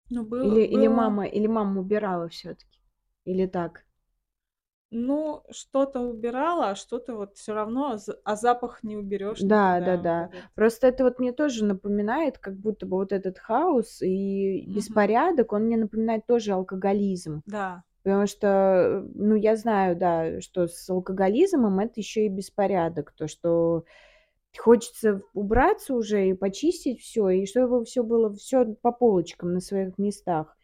Ну, 0.09 0.23
был 0.25 0.49
Или 0.49 0.61
или 0.61 0.87
было 0.87 0.87
мама 0.87 1.25
или 1.27 1.45
мама 1.47 1.79
убирала 1.81 2.27
всё-таки? 2.27 2.79
Или 3.25 3.45
так? 3.45 3.85
Ну, 4.93 5.43
что-то 5.51 6.01
убирала, 6.01 6.71
а 6.71 6.75
что-то 6.75 7.15
вот 7.15 7.37
всё 7.37 7.53
равно, 7.53 7.97
з 7.97 8.13
а 8.25 8.35
запах 8.35 8.83
не 8.83 8.97
уберёшь 8.97 9.45
Да. 9.47 9.79
Вот 9.79 9.81
да-да. 9.81 10.29
этот. 10.29 10.51
Просто 10.55 10.87
это 10.87 11.03
вот 11.03 11.19
мне 11.19 11.31
тоже 11.31 11.65
напоминает, 11.65 12.37
как 12.37 12.55
будто 12.57 12.85
бы 12.85 12.97
вот 12.97 13.11
этот 13.11 13.39
хаос 13.39 14.01
и 14.01 14.65
Мгм. 14.73 14.75
беспорядок, 14.75 15.53
он 15.53 15.63
мне 15.65 15.77
напоминает 15.77 16.25
тоже 16.27 16.51
алкоголизм. 16.53 17.43
Да. 17.45 17.83
Потому 18.03 18.27
что, 18.27 19.05
ну, 19.15 19.35
я 19.35 19.55
знаю, 19.57 19.95
да, 19.97 20.41
что 20.41 20.67
с 20.67 20.89
алкоголизмом 20.89 21.79
это 21.79 21.93
ещё 21.99 22.21
и 22.23 22.29
беспорядок. 22.29 23.13
То, 23.13 23.27
что 23.27 23.85
хочется 24.57 25.21
убраться 25.33 25.95
уже 25.95 26.29
и 26.29 26.33
почистить 26.35 27.01
всё, 27.01 27.29
и 27.29 27.45
чтобы 27.47 27.85
всё 27.85 28.03
было 28.03 28.33
всё 28.35 28.75
по 28.81 28.91
полочкам 28.93 29.53
на 29.53 29.61
своих 29.61 29.97
местах. 29.99 30.55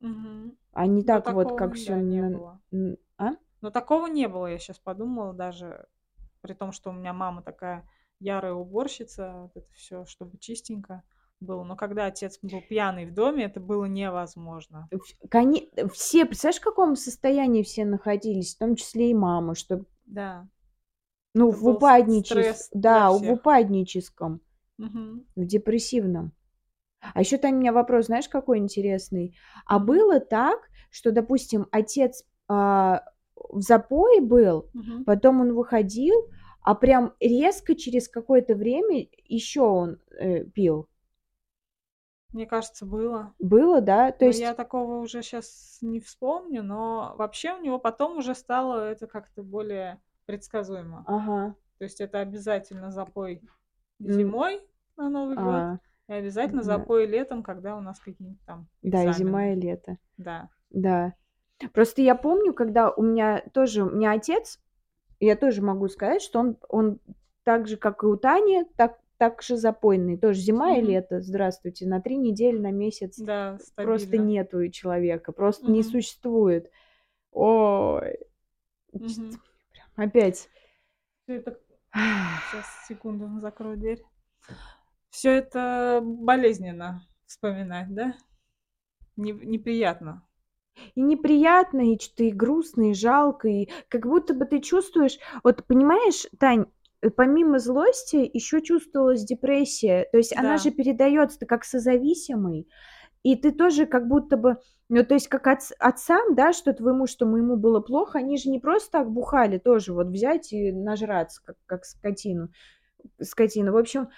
Мгм. 0.00 0.56
А 0.74 0.86
не 0.86 1.02
Но 1.02 1.04
так 1.04 1.30
вот, 1.30 1.52
такого, 1.52 1.52
как 1.52 1.74
всё 1.74 1.94
да, 1.94 2.00
не 2.00 2.20
н 2.20 2.30
было. 2.30 2.60
н 2.72 2.96
а? 3.18 3.36
Но 3.62 3.70
такого 3.70 4.06
не 4.06 4.28
было, 4.28 4.46
я 4.46 4.58
щас 4.58 4.78
подумала 4.78 5.32
даже, 5.34 5.86
при 6.40 6.54
том, 6.54 6.72
что 6.72 6.90
у 6.90 6.92
меня 6.92 7.12
мама 7.12 7.42
такая 7.42 7.88
ярая 8.18 8.52
уборщица, 8.54 9.32
вот 9.42 9.56
это 9.56 9.72
всё, 9.74 10.04
чтобы 10.06 10.38
чистенько 10.38 11.02
было. 11.40 11.64
Но 11.64 11.76
когда 11.76 12.06
отец 12.06 12.38
был 12.42 12.60
пьяный 12.62 13.06
в 13.06 13.14
доме, 13.14 13.44
это 13.44 13.60
было 13.60 13.84
невозможно. 13.84 14.88
Вс 14.92 15.14
коне 15.30 15.68
все, 15.92 16.24
представляешь, 16.24 16.60
в 16.60 16.64
каком 16.64 16.96
состоянии 16.96 17.62
все 17.62 17.84
находились, 17.84 18.54
в 18.54 18.58
том 18.58 18.76
числе 18.76 19.10
и 19.10 19.14
мама, 19.14 19.54
что 19.54 19.84
Да. 20.06 20.48
ну, 21.34 21.50
Это 21.50 21.56
в 21.56 21.64
был 21.64 21.76
с 21.76 21.76
упадничес 21.76 22.28
стресс 22.28 22.70
для 22.74 22.82
да, 22.82 23.12
в 23.12 23.30
упадническом, 23.30 24.40
Мгм. 24.78 25.24
в 25.36 25.44
депрессивном. 25.46 26.32
А 27.14 27.20
ещё, 27.20 27.38
Тань, 27.38 27.56
у 27.56 27.58
меня 27.58 27.72
вопрос, 27.72 28.06
знаешь, 28.06 28.28
какой 28.28 28.58
интересный? 28.58 29.36
А 29.66 29.78
было 29.78 30.20
так, 30.20 30.70
что, 30.90 31.12
допустим, 31.12 31.66
отец, 31.72 32.24
а, 32.48 33.04
в 33.48 33.60
запое 33.60 34.20
был, 34.20 34.70
Мгм. 34.74 35.04
потом 35.04 35.40
он 35.40 35.54
выходил, 35.54 36.28
а 36.62 36.74
прям 36.74 37.14
резко 37.20 37.74
через 37.74 38.08
какое-то 38.08 38.54
время 38.54 39.06
ещё 39.26 39.66
он, 39.66 39.98
э, 40.18 40.44
пил? 40.44 40.86
Мне 42.32 42.46
кажется, 42.46 42.86
было. 42.86 43.34
Было, 43.40 43.80
да? 43.80 44.12
То 44.12 44.24
Но 44.24 44.26
есть 44.28 44.40
я 44.40 44.54
такого 44.54 44.96
уже 45.00 45.22
щас 45.22 45.78
не 45.82 45.98
вспомню, 46.00 46.62
но 46.62 47.14
вообще 47.18 47.54
у 47.54 47.60
него 47.60 47.78
потом 47.78 48.18
уже 48.18 48.34
стало 48.34 48.88
это 48.90 49.06
как-то 49.08 49.42
более 49.42 50.00
предсказуемо. 50.26 51.02
Ага. 51.06 51.54
То 51.78 51.84
есть 51.84 52.00
это 52.00 52.20
обязательно 52.20 52.90
запой 52.92 53.42
зимой 53.98 54.60
на 54.96 55.08
Новый 55.10 55.36
год 55.36 55.64
А. 55.64 55.78
и 56.08 56.12
обязательно 56.12 56.62
Да. 56.62 56.66
запой 56.78 57.06
летом, 57.06 57.42
когда 57.42 57.76
у 57.76 57.80
нас 57.80 57.98
какие-нибудь 58.00 58.44
там 58.46 58.68
Да, 58.82 59.04
и 59.04 59.12
зима, 59.12 59.48
экзамены. 59.48 59.52
и 59.52 59.60
лето. 59.60 59.98
Да. 60.18 60.50
Да. 60.70 61.14
Просто 61.72 62.02
я 62.02 62.14
помню, 62.14 62.54
когда 62.54 62.90
у 62.90 63.02
меня 63.02 63.42
тоже, 63.52 63.84
у 63.84 63.90
меня 63.90 64.12
отец, 64.12 64.60
я 65.20 65.36
тоже 65.36 65.62
могу 65.62 65.88
сказать, 65.88 66.22
что 66.22 66.40
он, 66.40 66.56
он 66.68 66.98
так 67.44 67.68
же, 67.68 67.76
как 67.76 68.02
и 68.02 68.06
у 68.06 68.16
Тани, 68.16 68.64
так, 68.76 68.98
так 69.18 69.42
же 69.42 69.56
запойный. 69.56 70.16
Тоже 70.16 70.40
зима 70.40 70.76
и 70.76 70.80
Мгм. 70.80 70.90
лето, 70.90 71.20
здравствуйте, 71.20 71.86
на 71.86 72.00
три 72.00 72.16
недели, 72.16 72.58
на 72.58 72.70
месяц 72.70 73.18
Да, 73.18 73.58
просто 73.76 74.16
нету 74.16 74.68
человека, 74.70 75.32
просто 75.32 75.70
не 75.70 75.82
Мгм. 75.82 75.90
существует. 75.90 76.70
Ой, 77.32 78.18
Мгм. 78.92 79.30
прям 79.72 79.88
опять. 79.96 80.48
Это 81.26 81.58
Сейчас, 81.94 82.86
секунду, 82.86 83.40
закрою 83.40 83.76
дверь. 83.76 84.02
Все 85.10 85.32
это 85.32 86.00
болезненно 86.02 87.02
вспоминать, 87.26 87.92
да? 87.92 88.14
Не 89.16 89.32
неприятно. 89.32 90.26
И 90.94 91.00
неприятно, 91.02 91.92
и 91.92 91.98
что-то 92.00 92.24
и 92.24 92.30
грустно, 92.32 92.90
и 92.90 92.94
жалко, 92.94 93.48
и 93.48 93.68
как 93.88 94.06
будто 94.06 94.34
бы 94.34 94.44
ты 94.46 94.60
чувствуешь 94.60 95.18
вот 95.44 95.64
понимаешь, 95.66 96.26
Тань, 96.38 96.66
э, 97.02 97.10
помимо 97.10 97.58
злости 97.58 98.28
еще 98.32 98.60
чувствовалась 98.62 99.24
депрессия. 99.24 100.06
То 100.12 100.18
есть 100.18 100.36
она 100.36 100.56
же 100.58 100.70
Да. 100.70 100.76
передается, 100.76 101.46
как 101.46 101.64
созависимый, 101.64 102.68
и 103.22 103.36
ты 103.36 103.52
тоже 103.52 103.86
как 103.86 104.08
будто 104.08 104.36
бы 104.36 104.58
ну, 104.88 105.04
то 105.04 105.14
есть 105.14 105.28
как 105.28 105.46
отц 105.46 105.72
отцам, 105.78 106.34
да, 106.34 106.52
что 106.52 106.72
твоему, 106.74 107.06
что 107.06 107.24
моему 107.26 107.56
было 107.56 107.80
плохо, 107.80 108.18
они 108.18 108.36
же 108.38 108.50
не 108.50 108.58
просто 108.58 108.90
так 108.92 109.10
бухали 109.10 109.58
тоже, 109.58 109.92
вот 109.94 110.08
взять 110.08 110.52
и 110.52 110.72
нажраться, 110.72 111.42
как 111.44 111.56
как 111.66 111.84
скотину 111.84 112.50
скотина. 113.22 113.72
В 113.72 113.76
общем, 113.76 114.08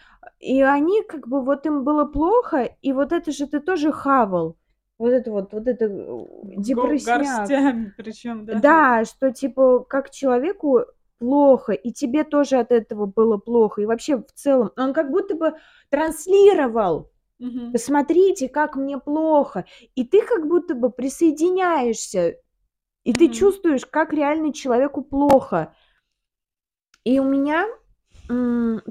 и 0.40 0.62
они 0.62 1.02
как 1.02 1.28
бы 1.28 1.44
вот 1.44 1.66
им 1.66 1.84
было 1.84 2.04
плохо, 2.04 2.76
и 2.82 2.92
вот 2.92 3.12
это 3.12 3.32
же 3.32 3.46
ты 3.46 3.60
тоже 3.60 3.92
хавал. 3.92 4.56
Вот 4.98 5.10
это 5.10 5.30
вот, 5.30 5.52
вот 5.52 5.66
это, 5.66 5.84
э, 5.86 6.24
горстями 6.56 7.92
причем, 7.96 8.44
да? 8.46 8.60
Да, 8.60 9.04
что 9.04 9.32
типа 9.32 9.80
как 9.80 10.10
человеку 10.10 10.80
плохо, 11.18 11.72
и 11.72 11.92
тебе 11.92 12.24
тоже 12.24 12.58
от 12.58 12.72
этого 12.72 13.06
было 13.06 13.36
плохо, 13.38 13.80
и 13.82 13.86
вообще 13.86 14.18
в 14.18 14.32
целом 14.34 14.72
он 14.76 14.92
как 14.92 15.10
будто 15.10 15.34
бы 15.34 15.54
транслировал: 15.90 17.10
Мгм. 17.38 17.72
"Посмотрите, 17.72 18.48
как 18.48 18.76
мне 18.76 18.98
плохо". 18.98 19.64
И 19.94 20.04
ты 20.04 20.22
как 20.22 20.46
будто 20.46 20.74
бы 20.74 20.90
присоединяешься, 20.90 22.36
и 23.04 23.12
ты 23.12 23.26
Мгм. 23.26 23.32
чувствуешь, 23.32 23.86
как 23.86 24.12
реально 24.12 24.52
человеку 24.52 25.02
плохо. 25.02 25.74
И 27.04 27.18
у 27.18 27.24
меня, 27.24 27.66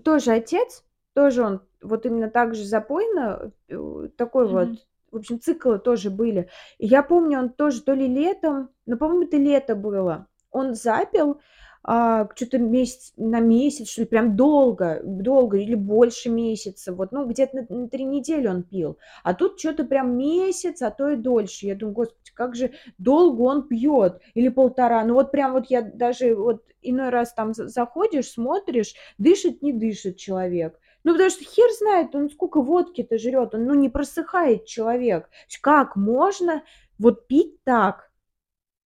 тоже 0.03 0.31
отец, 0.31 0.83
тоже 1.13 1.43
он 1.43 1.61
вот 1.81 2.05
именно 2.05 2.29
так 2.29 2.55
же 2.55 2.63
запойно, 2.65 3.51
э, 3.69 4.09
такой 4.17 4.47
вот, 4.47 4.67
Мгм. 4.69 4.79
В 5.11 5.17
общем, 5.17 5.39
циклы 5.41 5.79
тоже 5.79 6.09
были. 6.09 6.49
И 6.79 6.87
я 6.87 7.03
помню, 7.03 7.39
он 7.39 7.49
тоже 7.49 7.81
то 7.83 7.93
ли 7.93 8.07
летом, 8.07 8.69
ну, 8.85 8.97
по-моему, 8.97 9.23
это 9.23 9.37
лето 9.37 9.75
было, 9.75 10.27
он 10.51 10.73
запил, 10.75 11.39
а, 11.83 12.27
чё-то 12.35 12.59
месяц 12.59 13.13
на 13.17 13.39
месяц, 13.39 13.89
что 13.89 14.01
ли, 14.01 14.07
прям 14.07 14.35
долго, 14.35 15.01
долго 15.03 15.57
или 15.57 15.73
больше 15.75 16.29
месяца, 16.29 16.93
вот, 16.93 17.11
ну, 17.11 17.25
где-то 17.25 17.57
на 17.69 17.77
на 17.83 17.89
3 17.89 18.03
недели 18.05 18.47
он 18.47 18.63
пил. 18.63 18.97
А 19.23 19.33
тут 19.33 19.57
чё-то 19.57 19.83
прям 19.85 20.15
месяц, 20.17 20.81
а 20.83 20.91
то 20.91 21.09
и 21.09 21.15
дольше. 21.15 21.65
Я 21.67 21.75
думаю: 21.75 21.95
"Господи, 21.95 22.31
как 22.35 22.55
же 22.55 22.71
долго 22.99 23.41
он 23.41 23.67
пьёт". 23.67 24.19
Или 24.35 24.49
полтора. 24.49 25.03
Ну, 25.05 25.15
вот 25.15 25.31
прям 25.31 25.53
вот 25.53 25.65
я 25.69 25.81
даже 25.81 26.35
вот 26.35 26.61
иной 26.83 27.09
раз 27.09 27.33
там 27.33 27.53
за 27.55 27.67
заходишь, 27.67 28.29
смотришь, 28.31 28.93
дышит, 29.17 29.61
не 29.63 29.73
дышит 29.73 30.17
человек. 30.17 30.79
Ну, 31.05 31.13
потому 31.13 31.29
что 31.31 31.43
хер 31.43 31.69
знает, 31.79 32.15
он 32.15 32.29
сколько 32.29 32.61
водки-то 32.61 33.17
жрёт, 33.17 33.55
он, 33.55 33.65
ну, 33.65 33.73
не 33.73 33.89
просыхает 33.89 34.65
человек. 34.65 35.29
Как 35.61 35.95
можно 35.95 36.63
вот 36.99 37.27
пить 37.27 37.63
так? 37.63 38.11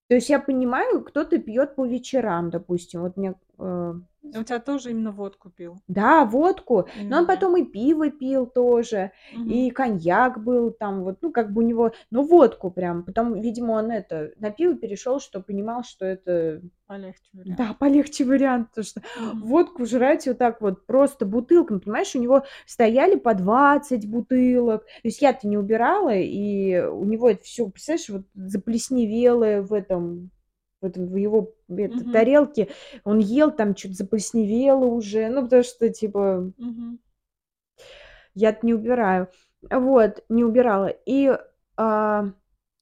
То 0.10 0.16
есть 0.16 0.30
я 0.30 0.40
понимаю, 0.40 1.04
кто-то 1.04 1.40
пьёт 1.40 1.76
по 1.76 1.86
вечерам, 1.88 2.50
допустим. 2.52 3.02
Вот 3.02 3.18
мне, 3.18 3.36
э 3.60 3.94
у 4.22 4.44
тебя 4.44 4.60
тоже 4.60 4.92
именно 4.92 5.12
водку 5.12 5.50
пил? 5.50 5.84
Да, 5.90 6.24
водку, 6.26 6.88
но 7.10 7.18
он 7.20 7.26
Именно. 7.26 7.28
потом 7.28 7.58
и 7.58 7.64
пиво 7.66 8.10
пил 8.10 8.46
тоже, 8.48 9.12
Мгм. 9.32 9.52
и 9.54 9.70
коньяк 9.70 10.42
был 10.42 10.72
там 10.72 11.04
вот, 11.04 11.18
ну, 11.22 11.32
как 11.32 11.52
бы 11.52 11.62
у 11.62 11.66
него, 11.66 11.92
ну, 12.10 12.24
водку 12.24 12.72
прям. 12.72 13.04
Потом, 13.04 13.42
видимо, 13.42 13.74
он 13.74 13.92
это, 13.92 14.32
на 14.38 14.50
пиво 14.52 14.76
перешёл, 14.76 15.20
что 15.20 15.42
понимал, 15.42 15.84
что 15.84 16.06
это 16.06 16.62
Полегче 16.88 17.30
вариант. 17.34 17.58
да, 17.58 17.76
полегче 17.80 18.26
вариант, 18.26 18.70
потому 18.70 18.86
что 18.86 19.02
Мгм. 19.16 19.48
водку 19.48 19.86
жрать 19.86 20.28
вот 20.28 20.38
так 20.40 20.62
вот 20.62 20.86
просто 20.88 21.26
бутылками, 21.26 21.80
понимаешь, 21.80 22.16
у 22.16 22.20
него 22.22 22.44
стояли 22.68 23.16
по 23.18 23.34
20 23.36 24.08
бутылок. 24.10 24.86
То 24.86 24.92
есть 25.06 25.22
я-то 25.22 25.48
не 25.48 25.58
убирала, 25.58 26.14
и 26.16 26.80
у 26.82 27.06
него 27.06 27.30
это 27.32 27.44
всё, 27.44 27.70
представляешь, 27.70 28.10
вот 28.10 28.24
заплесневелое 28.36 29.62
в 29.64 29.74
этом 29.74 30.32
в 30.84 30.86
этом, 30.86 31.08
в 31.08 31.16
его 31.16 31.54
этой 31.70 32.06
Мгм. 32.06 32.12
тарелке. 32.12 32.70
Он 33.06 33.20
ел, 33.20 33.52
там 33.52 33.74
чё-то 33.76 33.96
заплесневело 33.96 34.86
уже, 34.86 35.30
ну, 35.30 35.44
потому 35.44 35.64
что 35.64 35.90
типа 35.90 36.54
Мгм. 36.58 37.00
я-то 38.36 38.66
не 38.66 38.74
убираю. 38.74 39.28
Вот, 39.70 40.24
не 40.30 40.44
убирала. 40.44 40.88
И, 41.06 41.32
а, 41.78 42.26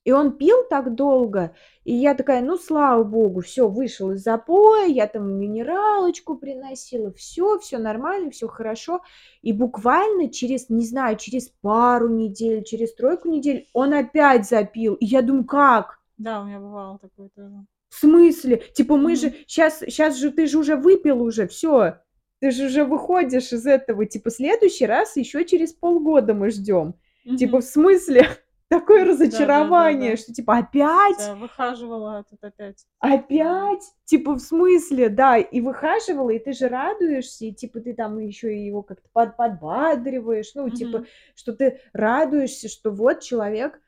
и 0.04 0.12
он 0.12 0.32
пил 0.38 0.58
так 0.70 0.96
долго, 0.96 1.54
и 1.84 1.94
я 1.94 2.16
такая: 2.16 2.42
"Ну, 2.42 2.58
слава 2.58 3.04
богу, 3.04 3.42
всё, 3.42 3.68
вышел 3.68 4.12
из 4.12 4.24
запоя". 4.24 4.88
Я 4.88 5.08
там 5.08 5.30
минералочку 5.40 6.36
приносила, 6.38 7.12
всё, 7.14 7.60
всё 7.60 7.78
нормально, 7.80 8.32
всё 8.32 8.48
хорошо. 8.48 9.02
И 9.44 9.54
буквально 9.54 10.30
через, 10.30 10.70
не 10.70 10.86
знаю, 10.86 11.18
через 11.18 11.50
пару 11.62 12.10
недель, 12.10 12.64
через 12.64 12.94
тройку 12.96 13.30
недель 13.30 13.68
он 13.74 13.94
опять 13.94 14.48
запил. 14.50 14.96
И 14.96 15.06
я 15.06 15.22
думаю: 15.22 15.46
"Как?" 15.46 16.00
Да, 16.18 16.42
у 16.42 16.46
меня 16.46 16.60
бывало 16.60 17.00
такое 17.00 17.30
тоже. 17.30 17.66
В 17.92 17.96
смысле? 18.00 18.64
Типа 18.74 18.96
мы 18.96 19.16
же 19.18 19.34
щас 19.48 19.84
щас 19.90 20.16
же 20.18 20.32
ты 20.32 20.48
же 20.48 20.58
уже 20.60 20.78
выпил 20.78 21.22
уже, 21.22 21.46
всё. 21.48 21.98
Ты 22.40 22.52
же 22.52 22.68
уже 22.68 22.86
выходишь 22.86 23.52
из 23.52 23.68
этого. 23.68 24.06
Типа 24.06 24.30
следующий 24.32 24.86
раз 24.86 25.18
ещё 25.18 25.44
через 25.44 25.74
полгода 25.74 26.34
мы 26.34 26.50
ждём. 26.52 26.96
Типа 27.38 27.60
в 27.60 27.64
смысле? 27.66 28.28
Такое 28.70 29.04
разочарование, 29.04 30.12
да-да-да-да. 30.12 30.18
что 30.24 30.34
типа 30.34 30.58
опять? 30.60 31.18
Тебя 31.18 31.36
выхаживало, 31.36 32.20
а 32.20 32.24
тут 32.24 32.42
опять. 32.42 32.86
Опять? 33.00 33.84
Типа 34.06 34.36
в 34.36 34.40
смысле? 34.40 35.10
Да, 35.10 35.38
и 35.38 35.60
выхаживала, 35.60 36.30
и 36.30 36.40
ты 36.40 36.54
же 36.54 36.70
радуешься, 36.70 37.44
и 37.46 37.52
типа 37.52 37.82
ты 37.82 37.94
там 37.94 38.18
ещё 38.20 38.48
и 38.48 38.66
его 38.66 38.82
как-то 38.84 39.10
под 39.12 39.36
подбадриваешь, 39.36 40.54
ну, 40.56 40.70
типа, 40.70 41.00
Мгм. 41.00 41.08
что 41.36 41.52
ты 41.52 41.82
радуешься, 41.92 42.70
что 42.70 42.92
вот 42.92 43.20
человек, 43.20 43.82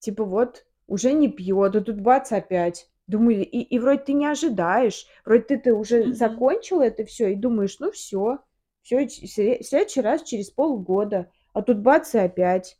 типа 0.00 0.24
вот 0.24 0.64
уже 0.88 1.12
не 1.12 1.28
пьёт, 1.28 1.76
а 1.76 1.80
тут 1.80 2.00
бац 2.00 2.32
опять. 2.32 2.88
Думаю, 3.12 3.40
и 3.44 3.58
и 3.74 3.78
вроде 3.78 3.98
ты 4.04 4.12
не 4.14 4.24
ожидаешь, 4.26 5.06
вроде 5.26 5.42
ты-то 5.44 5.74
уже 5.74 6.04
Мгм. 6.04 6.14
закончил 6.14 6.80
это 6.80 7.04
всё 7.04 7.28
и 7.28 7.34
думаешь: 7.34 7.76
"Ну 7.78 7.90
всё, 7.90 8.38
всё, 8.82 9.06
ч 9.06 9.26
се 9.28 9.58
в 9.58 9.66
следующий 9.66 10.00
раз 10.00 10.22
через 10.22 10.50
полгода". 10.50 11.30
А 11.52 11.60
тут 11.62 11.78
бац 11.80 12.14
и 12.14 12.18
опять. 12.18 12.76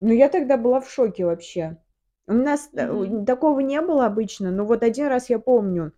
Ну, 0.00 0.12
я 0.12 0.28
тогда 0.28 0.56
была 0.56 0.80
в 0.80 0.90
шоке 0.90 1.24
вообще. 1.24 1.78
У 2.26 2.32
нас, 2.34 2.70
Мгм. 2.72 3.24
такого 3.24 3.60
не 3.60 3.80
было 3.80 4.06
обычно, 4.06 4.50
но 4.50 4.64
вот 4.64 4.82
1 4.82 5.08
раз 5.08 5.30
я 5.30 5.38
помню, 5.38 5.92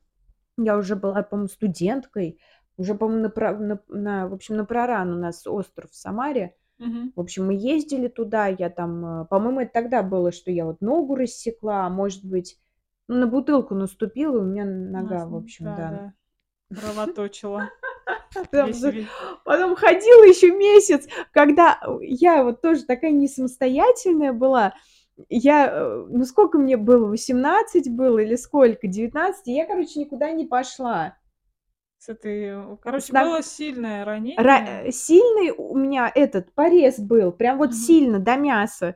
я 0.58 0.76
уже 0.78 0.96
была, 0.96 1.22
по-моему, 1.22 1.48
студенткой, 1.48 2.40
уже, 2.78 2.94
по-моему, 2.94 3.30
на 3.36 3.52
на 3.60 3.80
на, 3.88 4.28
в 4.28 4.34
общем, 4.34 4.56
на 4.56 4.64
Проран, 4.66 5.12
у 5.14 5.18
нас 5.20 5.46
остров 5.46 5.90
в 5.92 5.96
Самаре. 5.96 6.54
Мгм. 6.84 7.12
В 7.16 7.20
общем, 7.20 7.46
мы 7.46 7.54
ездили 7.54 8.08
туда, 8.08 8.46
я 8.46 8.68
там, 8.68 9.22
э, 9.22 9.24
по-моему, 9.26 9.60
это 9.60 9.72
тогда 9.72 10.02
было, 10.02 10.32
что 10.32 10.50
я 10.50 10.66
вот 10.66 10.80
ногу 10.80 11.14
рассекла, 11.14 11.86
а 11.86 11.90
может 11.90 12.24
быть, 12.24 12.58
ну, 13.08 13.16
на 13.16 13.26
бутылку 13.26 13.74
наступила, 13.74 14.36
и 14.36 14.40
у 14.40 14.44
меня 14.44 14.64
нога, 14.64 15.26
в 15.26 15.34
общем, 15.36 15.64
да. 15.66 15.76
Да-да. 15.76 16.14
Кровоточила 16.80 17.70
Там 18.50 18.66
весь 18.66 18.80
же 18.80 18.90
ви 18.90 19.06
потом 19.44 19.76
ходила 19.76 20.24
еще 20.24 20.50
месяц, 20.50 21.06
когда 21.32 21.80
я 22.00 22.42
вот 22.42 22.60
тоже 22.60 22.84
такая 22.84 23.12
не 23.12 23.28
самостоятельная 23.28 24.32
была. 24.32 24.74
Я, 25.28 25.68
э, 25.70 26.06
ну, 26.08 26.24
сколько 26.24 26.58
мне 26.58 26.76
было, 26.76 27.06
18 27.06 27.88
было 27.90 28.18
или 28.18 28.34
сколько, 28.34 28.88
19, 28.88 29.46
и 29.46 29.52
я, 29.52 29.66
короче, 29.66 30.00
никуда 30.00 30.32
не 30.32 30.44
пошла. 30.44 31.16
С 32.04 32.10
этой, 32.10 32.76
короче, 32.82 33.14
ног 33.14 33.24
было 33.24 33.42
сильное 33.42 34.04
ра 34.04 34.10
ранение. 34.10 34.82
э, 34.84 34.90
сильный 34.92 35.52
у 35.56 35.74
меня 35.74 36.12
этот 36.14 36.52
порез 36.52 36.98
был, 36.98 37.32
прям 37.32 37.56
вот 37.56 37.70
Мгм. 37.70 37.78
сильно, 37.78 38.18
до 38.18 38.36
мяса. 38.36 38.94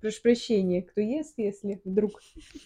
Прошу 0.00 0.22
прощения, 0.22 0.80
кто 0.80 1.02
ест, 1.02 1.34
если 1.36 1.82
вдруг. 1.84 2.12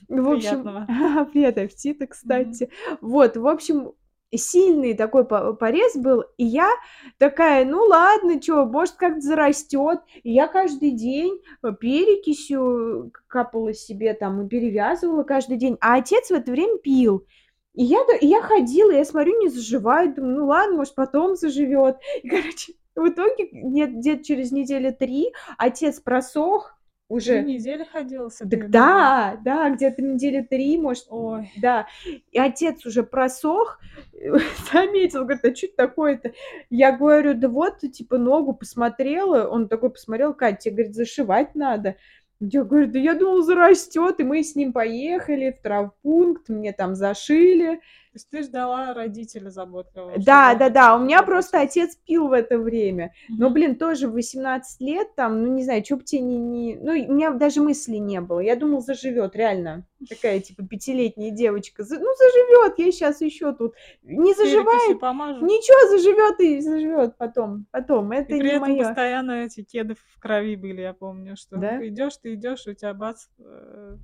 В 0.08 0.30
общем, 0.30 0.86
привет, 1.32 1.58
аппетита, 1.58 2.06
кстати. 2.06 2.70
Вот, 3.00 3.36
в 3.36 3.48
общем, 3.48 3.94
сильный 4.32 4.94
такой 4.94 5.26
по 5.26 5.54
порез 5.54 5.96
был, 5.96 6.22
и 6.36 6.44
я 6.44 6.70
такая: 7.18 7.64
"Ну 7.64 7.82
ладно, 7.82 8.40
чё, 8.40 8.66
может, 8.66 8.94
как-то 8.94 9.22
зарастёт". 9.22 9.98
И 10.22 10.30
я 10.32 10.46
каждый 10.46 10.92
день, 10.92 11.40
э, 11.64 11.72
перекисью 11.80 13.10
к 13.12 13.24
капала 13.26 13.74
себе 13.74 14.14
там 14.14 14.46
и 14.46 14.48
перевязывала 14.48 15.24
каждый 15.24 15.56
день, 15.56 15.76
а 15.80 15.96
отец 15.96 16.28
в 16.28 16.34
это 16.34 16.52
время 16.52 16.78
пил. 16.78 17.26
И 17.74 17.82
я 17.84 17.98
и 18.20 18.26
я 18.26 18.40
ходила, 18.40 18.92
я 18.92 19.04
смотрю, 19.04 19.38
не 19.40 19.48
заживает, 19.48 20.14
думаю: 20.14 20.36
"Ну 20.38 20.46
ладно, 20.46 20.76
может, 20.76 20.94
потом 20.94 21.34
заживёт". 21.36 21.96
И, 22.22 22.28
короче, 22.28 22.74
в 22.94 23.08
итоге 23.08 23.48
нет, 23.52 23.90
где-то 23.96 24.22
через 24.24 24.52
недели 24.52 24.90
3 24.90 25.32
отец 25.58 25.98
просох, 26.00 26.76
Три 27.08 27.16
уже 27.16 27.42
недели 27.42 27.84
ходила 27.84 28.28
с 28.28 28.40
этой 28.40 28.68
да, 28.68 29.36
да, 29.44 29.70
где-то 29.70 30.02
недели 30.02 30.40
3, 30.48 30.78
может, 30.78 31.06
Ой. 31.10 31.50
да. 31.56 31.86
И 32.30 32.38
отец 32.38 32.86
уже 32.86 33.02
просох, 33.02 33.80
заметил, 34.72 35.22
говорит: 35.24 35.44
"А 35.44 35.50
чё 35.52 35.66
это 35.66 35.76
такое-то?" 35.76 36.32
Я 36.70 36.92
говорю: 36.96 37.34
"Да 37.34 37.48
вот, 37.48 37.80
типа, 37.80 38.18
ногу 38.18 38.52
посмотрела". 38.54 39.48
Он 39.48 39.68
такой 39.68 39.90
посмотрел: 39.90 40.32
"Кать, 40.32 40.60
те, 40.60 40.70
говорит, 40.70 40.94
зашивать 40.94 41.54
надо". 41.56 41.96
Я 42.40 42.64
говорю: 42.64 42.88
"Да 42.88 42.98
я 42.98 43.14
думала, 43.14 43.42
зарастёт". 43.42 44.18
И 44.20 44.24
мы 44.24 44.42
с 44.42 44.56
ним 44.56 44.72
поехали 44.72 45.50
в 45.56 45.60
травмпункт, 45.62 46.48
мне 46.48 46.72
там 46.72 46.94
зашили. 46.94 47.80
То 48.14 48.18
есть 48.18 48.30
ты 48.30 48.42
ждала 48.44 48.94
родителя 48.94 49.50
заботливого, 49.50 50.18
Да, 50.18 50.52
он 50.52 50.58
да-да, 50.58 50.94
у 50.96 51.00
меня 51.00 51.24
просто 51.24 51.60
отец 51.60 51.96
пил 51.96 52.28
в 52.28 52.32
это 52.32 52.58
время. 52.58 53.12
Но, 53.28 53.50
блин, 53.50 53.74
тоже 53.74 54.06
в 54.06 54.12
18 54.12 54.80
лет 54.80 55.12
там, 55.16 55.42
ну, 55.42 55.52
не 55.52 55.64
знаю, 55.64 55.82
чё 55.82 55.96
б 55.96 56.04
те 56.04 56.20
не 56.20 56.38
не 56.38 56.76
ну, 56.76 56.92
и 56.92 57.06
у 57.08 57.12
меня 57.12 57.32
даже 57.32 57.60
мысли 57.60 57.96
не 57.96 58.20
было. 58.20 58.38
Я 58.38 58.54
думала, 58.54 58.80
заживёт, 58.82 59.34
реально. 59.34 59.84
Такая, 60.08 60.38
типа, 60.38 60.62
пятилетняя 60.64 61.32
девочка. 61.32 61.82
Ну, 61.90 62.06
заживёт, 62.18 62.74
я 62.78 62.92
щас 62.92 63.20
ещё 63.20 63.52
тут 63.52 63.74
не 64.04 64.32
заживает, 64.34 65.00
ничего, 65.42 65.88
заживёт 65.98 66.38
и 66.40 66.60
заживёт 66.60 67.16
потом 67.18 67.66
потом. 67.72 68.12
И 68.12 68.16
Это 68.16 68.36
при 68.36 68.38
не 68.46 68.50
этом 68.50 68.60
моё. 68.60 68.78
постоянно 68.84 69.32
эти 69.44 69.64
кеды 69.64 69.94
в 69.96 70.20
крови 70.20 70.54
были, 70.54 70.82
я 70.82 70.92
помню, 70.92 71.36
что 71.36 71.56
Да? 71.56 71.84
идёшь 71.84 72.18
ты, 72.18 72.34
идёшь, 72.34 72.66
у 72.68 72.74
тя 72.74 72.94
бац, 72.94 73.26
э, 73.40 73.96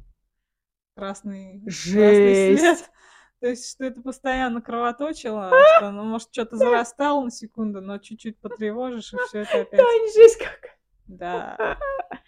красный 0.96 1.62
красный 1.92 2.34
свет. 2.34 2.90
То 3.40 3.48
есть, 3.48 3.70
что 3.72 3.84
это 3.86 4.02
постоянно 4.02 4.60
кровоточило, 4.60 5.50
что, 5.78 5.90
ну, 5.90 6.04
может, 6.04 6.30
чё-то 6.30 6.56
Да. 6.58 6.64
зарастало 6.70 7.24
на 7.24 7.30
секунду, 7.30 7.80
но 7.80 7.96
чуть-чуть 7.98 8.38
потревожишь, 8.38 9.14
и 9.14 9.16
всё 9.16 9.40
это 9.40 9.60
опять 9.60 9.80
Тань, 9.80 10.12
жесть 10.14 10.36
какая! 10.38 10.76
Да. 11.06 11.56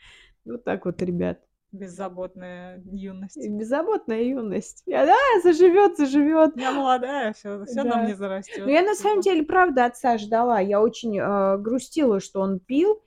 Вот 0.44 0.64
так 0.64 0.86
вот, 0.86 1.00
ребят. 1.02 1.38
Беззаботная 1.72 2.82
юность. 2.84 3.48
Беззаботная 3.48 4.22
юность. 4.22 4.82
Я: 4.86 5.06
"Да, 5.06 5.16
заживёт, 5.42 5.96
заживёт". 5.96 6.56
Я 6.56 6.72
молодая, 6.72 7.32
всё 7.32 7.64
всё 7.64 7.84
на 7.84 7.96
мне 7.96 8.14
Да. 8.14 8.16
зарастёт. 8.16 8.66
Но 8.66 8.70
я 8.72 8.82
на 8.82 8.94
самом 8.94 9.20
деле 9.20 9.42
правда 9.44 9.86
отца 9.86 10.18
ждала. 10.18 10.60
Я 10.60 10.80
очень, 10.82 11.18
э, 11.18 11.58
грустила, 11.58 12.20
что 12.20 12.40
он 12.40 12.58
пил. 12.58 13.00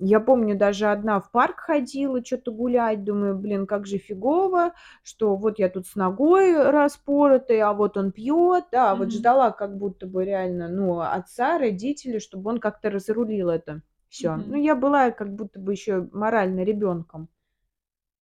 Я 0.00 0.20
помню, 0.20 0.56
даже 0.58 0.86
одна 0.88 1.20
в 1.20 1.30
парк 1.30 1.60
ходила 1.60 2.22
чё-то 2.22 2.52
гулять. 2.52 3.02
Думаю: 3.04 3.34
"Блин, 3.38 3.66
как 3.66 3.86
же 3.86 3.96
фигово, 3.96 4.72
что 5.02 5.36
вот 5.36 5.58
я 5.58 5.70
тут 5.70 5.86
с 5.86 5.96
ногой 5.96 6.70
распоротой, 6.70 7.60
а 7.60 7.72
вот 7.72 7.96
он 7.96 8.12
пьёт". 8.12 8.64
Да, 8.70 8.94
вот 8.94 9.10
Мгм. 9.10 9.12
ждала 9.12 9.52
как 9.52 9.78
будто 9.78 10.06
бы 10.06 10.24
реально, 10.26 10.68
ну, 10.68 11.00
отца, 11.00 11.58
родителей, 11.58 12.20
чтобы 12.20 12.50
он 12.50 12.58
как-то 12.60 12.90
разрулил 12.90 13.48
это 13.48 13.80
всё. 14.10 14.36
Ну, 14.46 14.54
Мгм. 14.54 14.62
я 14.62 14.74
была 14.74 15.10
как 15.10 15.34
будто 15.34 15.58
бы 15.60 15.72
ещё 15.72 16.08
морально 16.12 16.60
ребёнком. 16.62 17.28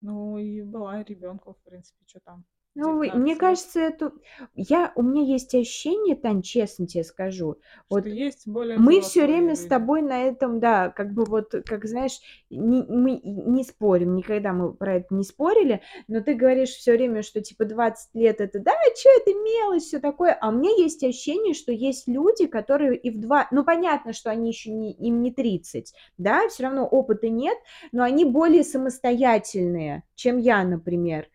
Ну, 0.01 0.37
и 0.37 0.61
была 0.61 1.01
и 1.01 1.03
ребёнком, 1.03 1.53
в 1.53 1.61
принципе, 1.63 2.03
чё 2.05 2.19
там, 2.23 2.45
Ну, 2.75 2.97
вы 2.97 3.11
мне 3.13 3.35
19 3.35 3.41
лет. 3.41 3.59
кажется, 3.61 3.79
это 3.79 4.13
я 4.55 4.91
у 4.95 5.03
меня 5.03 5.21
есть 5.23 5.53
ощущение, 5.53 6.15
Тань, 6.15 6.41
честно 6.41 6.87
те 6.87 7.03
скажу, 7.03 7.57
Что 7.89 7.95
вот 7.95 8.05
есть 8.09 8.47
более 8.47 8.77
мы 8.77 9.01
взрослые 9.01 9.27
время 9.27 9.55
с 9.55 9.67
тобой 9.67 10.01
на 10.01 10.23
этом, 10.23 10.59
да, 10.59 10.89
как 10.89 11.13
бы 11.13 11.25
вот, 11.25 11.53
как 11.67 11.85
знаешь, 11.85 12.19
не 12.49 12.81
мы 12.83 13.21
не 13.23 13.63
спорим, 13.63 14.15
никогда 14.15 14.53
мы 14.53 14.73
про 14.73 14.95
это 14.95 15.13
не 15.13 15.23
спорили, 15.23 15.81
но 16.07 16.21
ты 16.21 16.33
говоришь 16.33 16.69
всё 16.71 16.93
время, 16.93 17.21
что 17.21 17.41
типа 17.41 17.65
20 17.65 18.09
лет- 18.15 18.41
это, 18.41 18.59
да, 18.59 18.71
чё 18.97 19.09
это 19.21 19.31
мелочь, 19.37 19.83
всё 19.83 19.99
такое. 19.99 20.33
А 20.41 20.49
у 20.49 20.53
меня 20.53 20.71
есть 20.75 21.03
ощущение, 21.03 21.53
что 21.53 21.71
есть 21.71 22.07
люди, 22.07 22.47
которые 22.47 22.97
и 22.97 23.11
в 23.11 23.19
два 23.19 23.47
ну, 23.51 23.63
понятно, 23.63 24.13
что 24.13 24.31
они 24.31 24.49
ещё 24.49 24.71
не 24.71 24.91
им 24.93 25.21
не 25.21 25.31
30, 25.31 25.93
да, 26.17 26.47
всё 26.49 26.63
равно 26.63 26.87
опыта 26.87 27.29
нет, 27.29 27.57
но 27.91 28.01
они 28.03 28.25
более 28.25 28.63
самостоятельные, 28.63 30.03
чем 30.15 30.39
я, 30.39 30.63
например. 30.63 31.27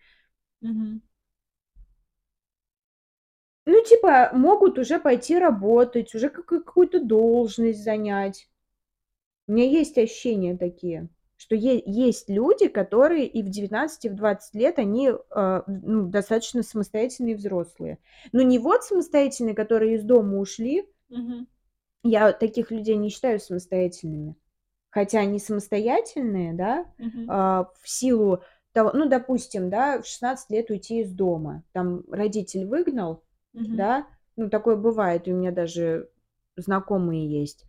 Мгм. 0.62 1.02
Ну, 3.70 3.82
типа, 3.82 4.30
могут 4.32 4.78
уже 4.78 4.98
пойти 4.98 5.38
работать, 5.38 6.14
уже 6.14 6.30
какую 6.30 6.64
какую-то 6.64 7.04
должность 7.04 7.84
занять. 7.84 8.48
У 9.46 9.52
меня 9.52 9.66
есть 9.66 9.98
ощущения 9.98 10.56
такие, 10.56 11.10
что 11.36 11.54
е 11.54 11.82
есть 11.84 12.30
люди, 12.30 12.68
которые 12.68 13.26
и 13.26 13.42
в 13.42 13.50
19, 13.50 14.06
и 14.06 14.08
в 14.08 14.14
20 14.14 14.54
лет, 14.54 14.78
они, 14.78 15.10
э, 15.10 15.62
ну, 15.66 16.08
достаточно 16.08 16.62
самостоятельные 16.62 17.36
взрослые. 17.36 17.98
Но 18.32 18.40
не 18.40 18.58
вот 18.58 18.84
самостоятельные, 18.84 19.54
которые 19.54 19.96
из 19.96 20.02
дома 20.02 20.38
ушли. 20.38 20.88
Мгм. 21.10 21.46
Я 22.02 22.32
таких 22.32 22.70
людей 22.70 22.96
не 22.96 23.10
считаю 23.10 23.38
самостоятельными. 23.38 24.34
Хотя 24.88 25.18
они 25.18 25.38
самостоятельные, 25.38 26.54
да, 26.54 26.86
Мгм. 26.96 27.26
а, 27.30 27.70
в 27.82 27.86
силу 27.86 28.42
того 28.72 28.92
ну, 28.94 29.10
допустим, 29.10 29.68
да, 29.68 30.00
в 30.00 30.06
16 30.06 30.48
лет 30.48 30.70
уйти 30.70 31.02
из 31.02 31.12
дома. 31.12 31.64
Там 31.72 32.04
родитель 32.10 32.64
выгнал, 32.64 33.24
Мгм. 33.58 33.76
да, 33.76 34.06
ну, 34.36 34.48
такое 34.50 34.76
бывает, 34.76 35.26
и 35.28 35.32
у 35.32 35.36
меня 35.36 35.50
даже 35.52 36.08
знакомые 36.56 37.28
есть, 37.30 37.66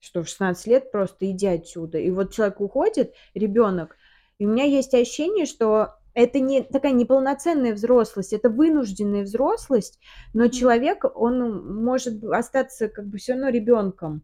что 0.00 0.22
в 0.22 0.28
16 0.28 0.66
лет 0.66 0.90
просто: 0.92 1.30
"Иди 1.30 1.46
отсюда". 1.46 1.98
И 1.98 2.10
вот 2.10 2.32
человек 2.32 2.60
уходит, 2.60 3.14
ребёнок, 3.34 3.96
и 4.38 4.46
у 4.46 4.50
меня 4.50 4.64
есть 4.64 4.94
ощущение, 4.94 5.46
что 5.46 5.94
это 6.14 6.40
не 6.40 6.62
такая 6.62 6.92
неполноценная 6.92 7.74
взрослость, 7.74 8.32
это 8.32 8.50
вынужденная 8.50 9.22
взрослость, 9.24 9.98
но 10.34 10.48
человек, 10.48 11.04
он 11.14 11.82
может 11.84 12.24
остаться 12.24 12.88
как 12.88 13.06
бы 13.08 13.18
всё 13.18 13.34
равно 13.34 13.48
ребёнком, 13.50 14.22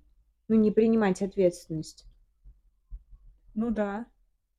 ну, 0.48 0.56
не 0.56 0.70
принимать 0.70 1.22
ответственность. 1.22 2.06
Ну 3.54 3.70
да. 3.70 4.06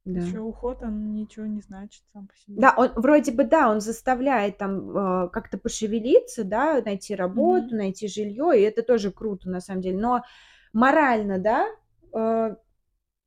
Да. 0.06 0.20
Ещё 0.22 0.44
уход, 0.44 0.84
он 0.84 1.14
ничего 1.14 1.46
не 1.46 1.62
значит 1.62 2.04
сам 2.12 2.28
по 2.28 2.36
себе. 2.36 2.62
Да, 2.62 2.74
он 2.78 2.90
вроде 2.96 3.32
бы, 3.32 3.46
да, 3.46 3.70
он 3.70 3.80
заставляет 3.80 4.58
там, 4.58 4.90
э, 5.26 5.30
как-то 5.30 5.58
пошевелиться, 5.58 6.44
да, 6.44 6.82
найти 6.84 7.16
работу, 7.16 7.76
найти 7.76 8.08
жильё, 8.10 8.52
и 8.52 8.62
это 8.62 8.84
тоже 8.84 9.12
круто 9.12 9.50
на 9.50 9.62
самом 9.62 9.82
деле. 9.82 9.98
Но 9.98 10.24
морально, 10.74 11.40
да, 11.40 11.68
э, 12.14 12.56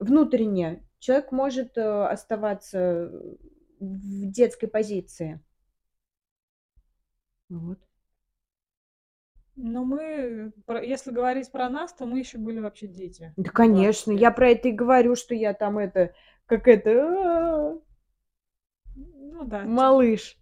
внутренне 0.01 0.85
человек 1.01 1.33
может, 1.33 1.79
э, 1.79 2.07
оставаться 2.07 3.11
в 3.81 4.27
детской 4.31 4.69
позиции. 4.69 5.41
Вот. 7.51 7.79
Ну, 9.59 9.85
мы 9.85 10.53
если 10.83 11.11
говорить 11.11 11.51
про 11.51 11.71
нас, 11.71 11.93
то 11.95 12.05
мы 12.07 12.19
ещё 12.19 12.39
были 12.39 12.61
вообще 12.61 12.87
дети 12.87 13.35
Да, 13.37 13.51
в 13.51 13.55
20 13.55 13.55
конечно, 13.55 14.13
я 14.13 14.31
про 14.31 14.51
это 14.51 14.69
и 14.69 14.73
говорю, 14.73 15.15
что 15.15 15.35
я 15.35 15.53
там 15.53 15.79
это, 15.79 16.13
как 16.47 16.69
это, 16.69 16.91
а 16.91 17.79
Ну 18.95 19.45
да, 19.45 19.63
малыш. 19.65 20.37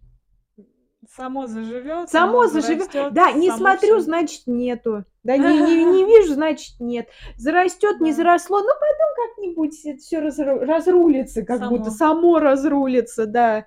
само 1.07 1.47
заживёт, 1.47 2.09
само 2.09 2.47
Само 2.47 2.61
зарастёт, 2.61 3.13
да, 3.13 3.31
не 3.31 3.49
само 3.49 3.57
смотрю, 3.57 3.99
значит, 3.99 4.43
нету. 4.47 5.05
Да, 5.23 5.37
не 5.37 5.59
не 5.59 5.85
не 5.85 6.05
вижу, 6.05 6.33
значит, 6.33 6.79
нет. 6.79 7.09
Зарастёт, 7.37 7.99
не 8.01 8.11
Да. 8.11 8.17
заросло, 8.17 8.59
ну, 8.59 8.69
потом 8.73 9.09
как-нибудь 9.27 10.13
разру 10.13 10.59
разрулится, 10.59 11.43
как 11.43 11.69
будто 11.69 11.91
Само. 11.91 12.13
само 12.21 12.39
разрулится, 12.39 13.25
да. 13.25 13.65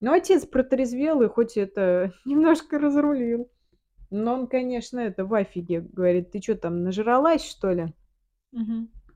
Но 0.00 0.12
отец 0.12 0.44
протрезвел 0.46 1.22
и 1.22 1.28
хоть 1.28 1.56
это 1.56 2.12
немножко 2.24 2.78
разрулил. 2.78 3.50
Но 4.10 4.34
он, 4.34 4.46
конечно, 4.46 5.00
это 5.00 5.24
в 5.24 5.34
афиге. 5.34 5.80
Говорит: 5.80 6.30
"Ты 6.30 6.40
чё 6.40 6.54
там, 6.56 6.82
нажралась, 6.84 7.44
что 7.44 7.72
ли?" 7.72 7.86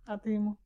А 0.06 0.18
ты 0.18 0.30
ему? 0.30 0.56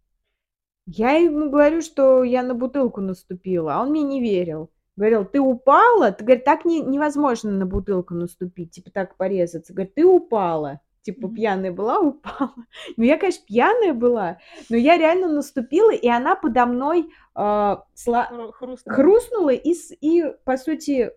Я 0.87 1.13
ему 1.13 1.51
говорю, 1.51 1.81
что 1.81 2.25
я 2.25 2.43
на 2.43 2.55
бутылку 2.55 3.01
наступила, 3.01 3.75
а 3.77 3.83
он 3.83 3.91
мне 3.91 4.03
не 4.03 4.21
верил. 4.21 4.71
Говорил: 4.97 5.25
"Ты 5.25 5.41
упала?" 5.41 6.13
Т 6.13 6.25
говорит: 6.25 6.45
"Так 6.45 6.65
не 6.65 6.81
невозможно 6.81 7.51
на 7.51 7.67
бутылку 7.67 8.15
наступить, 8.15 8.73
типа 8.73 8.91
так 8.91 9.17
порезаться". 9.17 9.73
Говорит: 9.73 9.95
"Ты 9.95 10.05
упала". 10.05 10.81
Типа 11.03 11.27
Мгм. 11.27 11.37
пьяная 11.37 11.73
была, 11.73 11.99
упала. 12.01 12.55
Ну, 12.97 13.05
я, 13.05 13.19
конечно, 13.19 13.45
пьяная 13.47 13.93
была, 13.95 14.39
но 14.69 14.77
я 14.77 14.97
реально 14.99 15.29
наступила, 15.29 15.93
и 15.93 16.09
она 16.09 16.37
подо 16.37 16.67
мной, 16.67 17.11
а, 17.35 17.85
сла 17.95 18.27
Хру 18.27 18.53
хрустнула. 18.53 18.97
хрустнула, 18.97 19.51
и 19.51 19.75
и, 20.01 20.25
по 20.45 20.57
сути, 20.57 21.11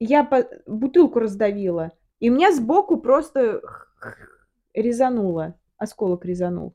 я 0.00 0.24
по 0.24 0.48
бутылку 0.66 1.20
раздавила, 1.20 1.92
и 2.18 2.30
меня 2.30 2.52
сбоку 2.52 2.96
просто 2.96 3.62
резануло, 4.74 5.54
осколок 5.76 6.24
резанул 6.24 6.74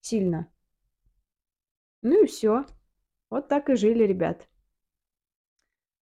сильно. 0.00 0.48
Ну 2.06 2.22
и 2.22 2.26
всё. 2.26 2.66
Вот 3.30 3.48
так 3.48 3.70
и 3.70 3.76
жили, 3.76 4.04
ребят. 4.04 4.48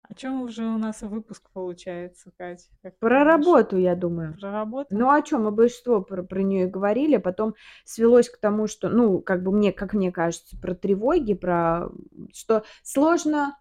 О 0.03 0.13
чём 0.13 0.41
уже 0.41 0.63
у 0.65 0.77
нас 0.77 1.01
выпуск 1.01 1.49
получается, 1.53 2.31
Кать, 2.37 2.69
как 2.81 2.95
Про 3.01 3.23
думаешь? 3.23 3.23
работу, 3.23 3.77
я 3.77 3.95
думаю. 3.95 4.37
Про 4.39 4.51
работу? 4.51 4.89
Ну, 4.89 5.09
а 5.09 5.21
чё, 5.21 5.37
мы 5.39 5.51
большинство 5.51 6.01
про 6.01 6.23
про 6.23 6.41
неё 6.43 6.67
и 6.67 6.71
говорили, 6.71 7.15
а 7.15 7.19
потом 7.19 7.55
свелось 7.85 8.29
к 8.29 8.37
тому, 8.39 8.67
что, 8.67 8.89
ну, 8.89 9.19
как 9.21 9.43
бы 9.43 9.51
мне, 9.51 9.71
как 9.73 9.93
мне 9.93 10.11
кажется, 10.11 10.57
про 10.59 10.73
тревоги, 10.75 11.33
про 11.33 11.89
что 12.33 12.63
сложно 12.83 13.57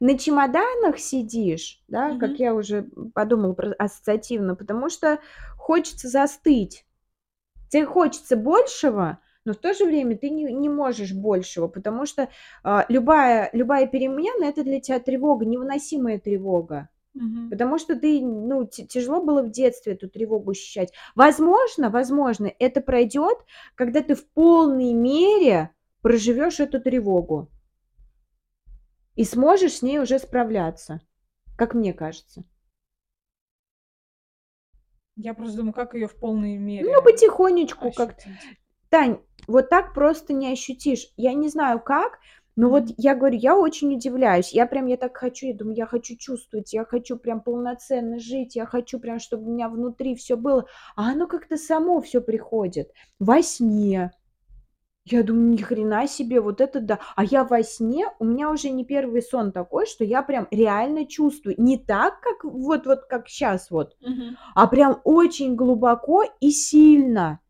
на 0.00 0.18
чемоданах 0.18 0.98
сидишь, 0.98 1.82
да, 1.88 2.14
как 2.14 2.32
Мгм. 2.32 2.38
я 2.38 2.54
уже, 2.54 2.82
подумала 3.14 3.54
про 3.54 3.72
ассоциативно, 3.78 4.54
потому 4.54 4.90
что 4.90 5.18
хочется 5.56 6.08
застыть. 6.08 6.84
Те 7.70 7.86
хочется 7.86 8.36
большего, 8.36 9.20
но 9.46 9.54
в 9.54 9.56
то 9.56 9.72
же 9.74 9.86
время 9.86 10.16
ты 10.18 10.30
не 10.30 10.44
не 10.52 10.68
можешь 10.68 11.12
большего, 11.14 11.68
потому 11.68 12.06
что, 12.06 12.28
а, 12.64 12.84
любая 12.90 13.50
любая 13.54 13.86
перемена- 13.86 14.44
это 14.46 14.64
для 14.64 14.80
тебя 14.80 15.00
тревога, 15.00 15.46
невыносимая 15.46 16.18
тревога. 16.20 16.88
Мгм. 17.14 17.50
Потому 17.50 17.78
что 17.78 17.96
ты, 17.96 18.20
ну, 18.22 18.66
тяжело 18.66 19.22
было 19.22 19.42
в 19.42 19.50
детстве 19.50 19.94
эту 19.94 20.08
тревогу 20.10 20.50
ощущать. 20.52 20.92
Возможно 21.14 21.90
возможно, 21.90 22.52
это 22.58 22.80
пройдет, 22.82 23.38
когда 23.76 24.02
ты 24.02 24.14
в 24.14 24.26
полной 24.28 24.92
мере 24.92 25.70
проживешь 26.02 26.60
эту 26.60 26.80
тревогу. 26.80 27.48
И 29.16 29.24
сможешь 29.24 29.74
с 29.78 29.82
ней 29.82 29.98
уже 29.98 30.18
справляться, 30.18 31.00
как 31.56 31.74
мне 31.74 31.94
кажется. 31.94 32.44
Я 35.16 35.32
просто 35.34 35.56
думаю, 35.58 35.72
как 35.72 35.94
её 35.94 36.08
в 36.08 36.14
полной 36.14 36.56
Ну, 36.58 36.64
мере 36.66 37.02
потихонечку 37.02 37.90
как? 37.92 38.16
Тань, 38.92 39.18
вот 39.48 39.68
так 39.68 39.94
просто 39.94 40.32
не 40.32 40.52
ощутишь. 40.52 41.08
Я 41.16 41.34
не 41.34 41.48
знаю 41.48 41.80
как, 41.80 42.18
но 42.56 42.70
вот 42.70 42.84
я 42.96 43.14
говорю, 43.14 43.36
я 43.36 43.56
очень 43.56 43.94
удивляюсь. 43.94 44.52
Я 44.52 44.66
прям, 44.66 44.86
я 44.86 44.96
так 44.96 45.16
хочу, 45.16 45.46
я 45.46 45.54
думаю, 45.54 45.76
я 45.76 45.86
хочу 45.86 46.16
чувствовать, 46.16 46.72
я 46.72 46.84
хочу 46.84 47.16
прям 47.18 47.40
полноценно 47.40 48.18
жить, 48.18 48.56
я 48.56 48.64
хочу 48.66 48.98
прям, 48.98 49.18
чтобы 49.18 49.44
у 49.48 49.52
меня 49.52 49.68
внутри 49.68 50.14
всё 50.14 50.36
было, 50.36 50.66
а 50.96 51.10
оно 51.12 51.26
как-то 51.26 51.56
само 51.56 52.00
всё 52.00 52.20
приходит 52.20 52.90
во 53.18 53.42
сне. 53.42 54.12
Я 55.06 55.22
думаю: 55.24 55.50
"Ни 55.50 55.58
хрена 55.58 56.06
себе, 56.08 56.40
вот 56.40 56.60
это 56.60 56.80
да!" 56.80 56.98
А 57.16 57.24
я 57.24 57.44
во 57.44 57.62
сне, 57.64 58.06
у 58.20 58.24
меня 58.26 58.50
уже 58.50 58.70
не 58.70 58.84
первый 58.84 59.22
сон 59.22 59.52
такой, 59.52 59.86
что 59.86 60.04
я 60.04 60.22
прям 60.22 60.48
реально 60.52 61.06
чувствую. 61.06 61.56
Не 61.58 61.78
так, 61.78 62.20
как 62.20 62.44
вот 62.44 62.86
вот 62.86 63.06
как 63.06 63.28
щас 63.28 63.70
вот, 63.70 63.96
Мгм. 64.02 64.36
а 64.54 64.66
прям 64.68 65.00
очень 65.04 65.56
глубоко 65.56 66.24
и 66.40 66.50
сильно. 66.50 67.40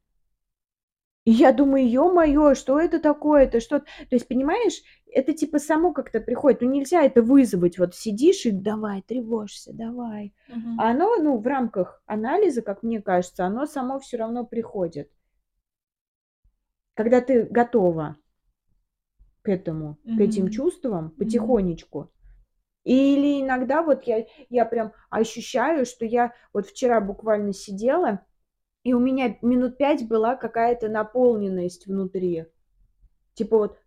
И 1.27 1.33
я 1.33 1.53
думаю: 1.53 1.91
"Ё-моё, 1.91 2.55
что 2.55 2.79
это 2.81 3.01
такое? 3.01 3.43
Это 3.45 3.59
что?" 3.61 3.81
То 3.81 3.85
есть, 4.13 4.29
понимаешь, 4.29 4.81
это 5.13 5.33
типа 5.33 5.59
само 5.59 5.93
как-то 5.93 6.21
приходит. 6.21 6.61
Ну, 6.61 6.71
нельзя 6.71 7.03
это 7.03 7.21
вызвать. 7.21 7.79
Вот 7.81 7.97
сидишь 7.97 8.47
и 8.47 8.53
давай, 8.53 9.03
тревожься, 9.03 9.73
давай. 9.75 10.33
Мгм. 10.49 10.79
А 10.81 10.91
оно, 10.93 11.17
ну, 11.17 11.37
в 11.39 11.47
рамках 11.47 12.01
анализа, 12.07 12.63
как 12.63 12.85
мне 12.85 13.03
кажется, 13.03 13.45
оно 13.45 13.67
само 13.67 13.99
всё 13.99 14.19
равно 14.19 14.45
приходит. 14.47 15.11
Когда 16.97 17.21
ты 17.21 17.45
готова 17.45 18.17
к 19.43 19.49
этому, 19.49 19.97
к 20.17 20.21
этим 20.21 20.45
Мгм. 20.45 20.51
чувствам 20.51 21.05
Мгм. 21.07 21.19
потихонечку. 21.19 22.11
Или 22.85 23.43
иногда 23.43 23.83
вот 23.83 24.05
я 24.05 24.27
я 24.51 24.65
прям 24.67 24.93
ощущаю, 25.11 25.87
что 25.87 26.05
я 26.07 26.33
вот 26.53 26.67
вчера 26.69 27.01
буквально 27.01 27.53
сидела, 27.53 28.21
и 28.87 28.93
у 28.95 29.01
меня 29.01 29.37
минут 29.43 29.79
5 29.79 30.07
была 30.07 30.37
какая-то 30.37 30.89
наполненность 30.89 31.87
внутри. 31.89 32.47
Типа 33.35 33.59
вот 33.59 33.79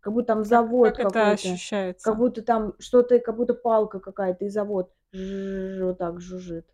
как 0.00 0.12
будто 0.12 0.26
там 0.26 0.40
Как 0.40 0.48
завод 0.48 0.92
как 0.94 1.02
какой-то, 1.04 1.16
как 1.22 1.34
ощущается? 1.34 2.14
будто 2.18 2.42
там 2.42 2.74
что-то, 2.80 3.18
как 3.20 3.36
будто 3.36 3.54
палка 3.54 4.00
какая-то 4.00 4.44
и 4.46 4.48
завод 4.48 4.90
вот 5.12 5.98
так 5.98 6.20
жужжит. 6.20 6.66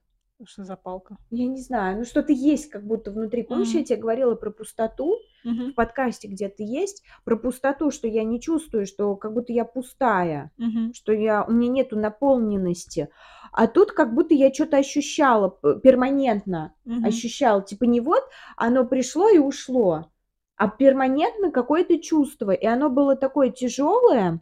Что 0.44 0.64
за 0.64 0.76
палка? 0.76 1.16
Я 1.30 1.46
не 1.48 1.60
знаю, 1.60 1.98
ну, 1.98 2.04
что-то 2.04 2.32
есть 2.32 2.70
как 2.70 2.82
будто 2.84 3.10
внутри. 3.10 3.42
Помнишь, 3.42 3.74
я 3.74 3.80
М. 3.80 3.84
те 3.84 3.96
говорила 3.96 4.34
про 4.34 4.50
пустоту? 4.50 5.16
В 5.44 5.48
Мгм. 5.48 5.74
подкасте 5.74 6.28
где-то 6.28 6.62
есть 6.62 7.02
про 7.24 7.36
пустоту, 7.36 7.90
что 7.90 8.08
я 8.08 8.24
не 8.24 8.40
чувствую, 8.40 8.86
что 8.86 9.14
как 9.16 9.34
будто 9.34 9.52
я 9.52 9.64
пустая, 9.66 10.50
Мгм. 10.58 10.92
что 10.92 11.12
я 11.12 11.44
у 11.44 11.52
меня 11.52 11.70
нету 11.70 11.98
наполненности. 11.98 13.08
А 13.52 13.66
тут 13.66 13.92
как 13.92 14.14
будто 14.14 14.34
я 14.34 14.50
чё-то 14.50 14.76
ощущала 14.78 15.48
п 15.48 15.80
перманентно, 15.80 16.74
Мгм. 16.84 17.04
ощущала. 17.04 17.62
Типа 17.62 17.84
не 17.84 18.00
вот 18.00 18.22
оно 18.56 18.84
пришло 18.86 19.28
и 19.28 19.38
ушло, 19.38 20.10
а 20.56 20.68
перманентно 20.68 21.50
какое-то 21.50 21.98
чувство, 21.98 22.52
и 22.52 22.66
оно 22.66 22.90
было 22.90 23.16
такое 23.16 23.50
тяжёлое. 23.50 24.40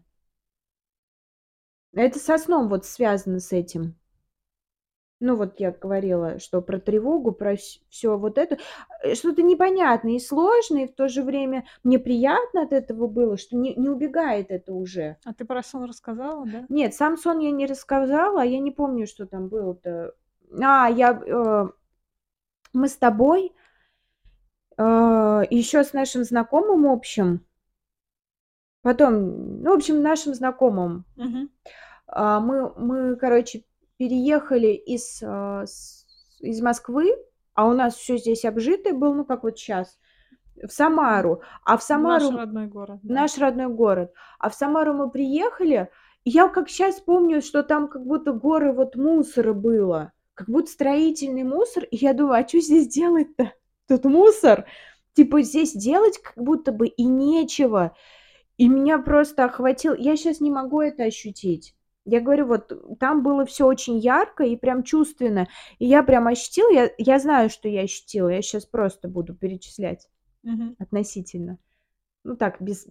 Это 1.95 2.19
со 2.19 2.37
сном 2.39 2.69
вот 2.69 2.85
связано 2.85 3.41
с 3.41 3.53
этим. 3.53 3.97
Ну, 5.21 5.35
вот 5.35 5.59
я 5.59 5.73
говорила, 5.73 6.39
что 6.39 6.63
про 6.63 6.79
тревогу, 6.79 7.33
про 7.33 7.57
вс 7.57 7.81
всё 7.91 8.17
вот 8.19 8.39
это, 8.39 8.57
э, 9.03 9.15
что-то 9.17 9.43
непонятное 9.43 10.13
и 10.13 10.21
сложное, 10.21 10.85
и 10.85 10.87
в 10.87 10.95
то 10.95 11.09
же 11.09 11.23
время 11.25 11.65
мне 11.83 11.99
приятно 11.99 12.63
от 12.63 12.73
этого 12.73 13.09
было, 13.09 13.37
что 13.37 13.57
не 13.57 13.75
не 13.75 13.89
убегает 13.89 14.51
это 14.51 14.73
уже. 14.73 15.17
А 15.25 15.35
ты 15.35 15.45
про 15.45 15.63
сон 15.63 15.85
рассказала, 15.85 16.47
да? 16.47 16.65
Нет, 16.69 16.95
сам 16.95 17.17
сон 17.17 17.41
я 17.41 17.51
не 17.51 17.67
рассказала, 17.67 18.43
я 18.45 18.61
не 18.61 18.71
помню, 18.71 19.07
что 19.09 19.27
там 19.27 19.49
было-то. 19.49 20.13
А, 20.63 20.89
я, 20.89 21.21
э, 21.27 21.69
мы 22.73 22.89
с 22.89 22.97
тобой 22.97 23.53
э, 24.77 25.43
ещё 25.51 25.83
с 25.83 25.93
нашим 25.93 26.25
знакомым 26.25 26.87
общим 26.87 27.41
потом, 28.85 29.63
ну, 29.63 29.73
в 29.73 29.77
общем, 29.77 30.03
нашим 30.03 30.35
знакомым, 30.35 31.05
Мгм. 31.17 31.51
а, 32.07 32.41
мы 32.41 32.73
мы, 32.77 33.17
короче, 33.17 33.65
переехали 33.99 34.69
из, 34.69 35.23
с 35.23 36.07
из 36.41 36.61
Москвы, 36.63 37.17
а 37.55 37.67
у 37.69 37.73
нас 37.75 37.97
всё 37.97 38.17
здесь 38.19 38.45
обжитое 38.45 38.95
было, 38.95 39.13
ну, 39.15 39.25
как 39.25 39.43
вот 39.45 39.59
щас, 39.59 39.99
в. 40.63 40.69
Самару. 40.73 41.43
А 41.65 41.77
в 41.77 41.81
Наш 41.81 41.85
Самару 42.23 42.37
родной 42.39 42.67
город, 42.69 43.01
да. 43.03 43.15
наш 43.15 43.39
родной 43.39 43.69
город. 43.69 44.13
А 44.39 44.51
в 44.51 44.55
Самару 44.55 44.95
мы 44.95 45.11
приехали, 45.11 45.91
и 46.25 46.31
я 46.31 46.49
как 46.49 46.69
щас 46.69 47.01
помню, 47.01 47.43
что 47.43 47.63
там 47.65 47.89
как 47.89 48.07
будто 48.07 48.33
горы 48.33 48.73
вот 48.73 48.97
мусора 48.97 49.53
было, 49.55 50.13
как 50.35 50.49
будто 50.49 50.71
строительный 50.71 51.45
мусор. 51.45 51.85
И 51.85 51.97
я 51.97 52.15
думаю: 52.15 52.35
"А 52.41 52.45
чё 52.45 52.61
здесь 52.61 52.89
делать-то? 52.89 53.53
Тут 53.89 54.05
мусор". 54.05 54.67
Типа 55.15 55.43
здесь 55.43 55.73
делать 55.75 56.19
как 56.23 56.37
будто 56.45 56.73
бы 56.73 56.87
и 56.89 57.05
нечего. 57.05 57.97
И 58.59 58.69
меня 58.69 58.99
просто 58.99 59.45
охватил 59.47 59.95
я 59.95 60.17
щас 60.17 60.41
не 60.41 60.51
могу 60.51 60.81
это 60.83 61.05
ощутить. 61.05 61.75
Я 62.11 62.21
говорю, 62.21 62.47
вот 62.47 62.73
там 62.99 63.23
было 63.23 63.45
всё 63.45 63.67
очень 63.67 63.99
ярко 63.99 64.43
и 64.45 64.57
прям 64.57 64.83
чувственно. 64.83 65.47
И 65.79 65.85
я 65.87 66.03
прям 66.03 66.27
ощутила, 66.27 66.71
я 66.73 66.91
я 66.99 67.19
знаю, 67.19 67.51
что 67.51 67.69
я 67.69 67.83
ощутила. 67.83 68.31
Я 68.31 68.41
щас 68.43 68.65
просто 68.65 69.09
буду 69.09 69.35
перечислять 69.35 70.09
Мгм. 70.45 70.77
относительно. 70.79 71.59
Ну 72.25 72.37
так, 72.37 72.63
без 72.63 72.87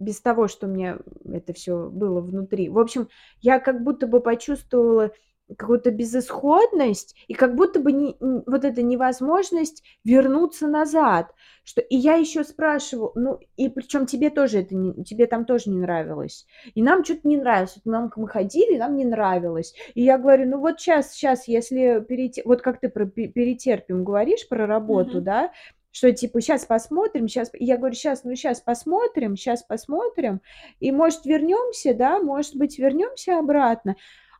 без 0.00 0.20
того, 0.22 0.48
что 0.48 0.66
у 0.68 0.70
меня 0.70 0.98
это 1.32 1.52
всё 1.54 1.90
было 1.90 2.20
внутри. 2.22 2.68
В 2.70 2.78
общем, 2.78 3.08
я 3.42 3.60
как 3.60 3.84
будто 3.84 4.06
бы 4.08 4.20
почувствовала 4.20 5.12
какую-то 5.58 5.90
безысходность 5.90 7.14
и 7.28 7.34
как 7.34 7.54
будто 7.56 7.80
бы 7.80 7.92
не 7.92 8.16
вот 8.20 8.64
эта 8.64 8.82
невозможность 8.82 9.82
вернуться 10.04 10.66
назад. 10.68 11.32
Что 11.64 11.80
и 11.80 11.96
я 11.96 12.14
ещё 12.14 12.44
спрашиваю, 12.44 13.12
ну, 13.16 13.38
и 13.56 13.68
причём 13.68 14.06
тебе 14.06 14.30
тоже 14.30 14.60
это 14.60 14.74
не 14.76 15.04
тебе 15.04 15.26
там 15.26 15.44
тоже 15.44 15.70
не 15.70 15.78
нравилось. 15.78 16.46
И 16.74 16.82
нам 16.82 17.02
чё-то 17.04 17.28
не 17.28 17.36
нравилось. 17.36 17.76
Вот 17.84 17.90
нам 17.92 18.10
мы 18.16 18.28
ходили, 18.28 18.78
нам 18.78 18.96
не 18.96 19.04
нравилось. 19.04 19.74
И 19.94 20.02
я 20.02 20.18
говорю: 20.18 20.48
"Ну, 20.48 20.58
вот 20.60 20.80
щас 20.80 21.14
щас, 21.14 21.48
если 21.48 22.04
перете" 22.08 22.42
вот 22.44 22.62
как 22.62 22.80
ты 22.80 22.88
про 22.88 23.06
пе 23.06 23.28
перетерпим 23.28 24.04
говоришь, 24.04 24.48
про 24.48 24.66
работу, 24.66 25.20
Мгм. 25.20 25.22
да, 25.22 25.50
что 25.92 26.12
типа 26.12 26.40
щас 26.40 26.64
посмотрим, 26.66 27.26
И 27.54 27.64
я 27.64 27.76
говорю: 27.78 27.94
"Щас, 27.94 28.24
ну, 28.24 28.36
щас 28.36 28.60
посмотрим, 28.60 29.36
щас 29.36 29.62
посмотрим, 29.62 30.40
и, 30.80 30.92
может, 30.92 31.24
вернёмся, 31.26 31.94
да, 31.94 32.20
может 32.20 32.56
быть, 32.56 32.78
вернёмся 32.78 33.38
обратно". 33.38 33.96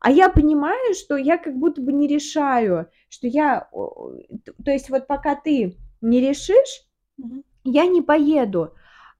А 0.06 0.10
я 0.12 0.28
понимаю, 0.28 0.94
что 0.94 1.16
я 1.16 1.36
как 1.36 1.56
будто 1.58 1.80
бы 1.80 1.92
не 1.92 2.06
решаю, 2.06 2.88
что 3.08 3.26
я, 3.26 3.68
то 3.72 4.70
есть 4.70 4.88
вот 4.88 5.08
пока 5.08 5.34
ты 5.34 5.76
не 6.00 6.20
решишь, 6.20 6.86
Мгм. 7.16 7.42
я 7.64 7.86
не 7.86 8.02
поеду. 8.02 8.72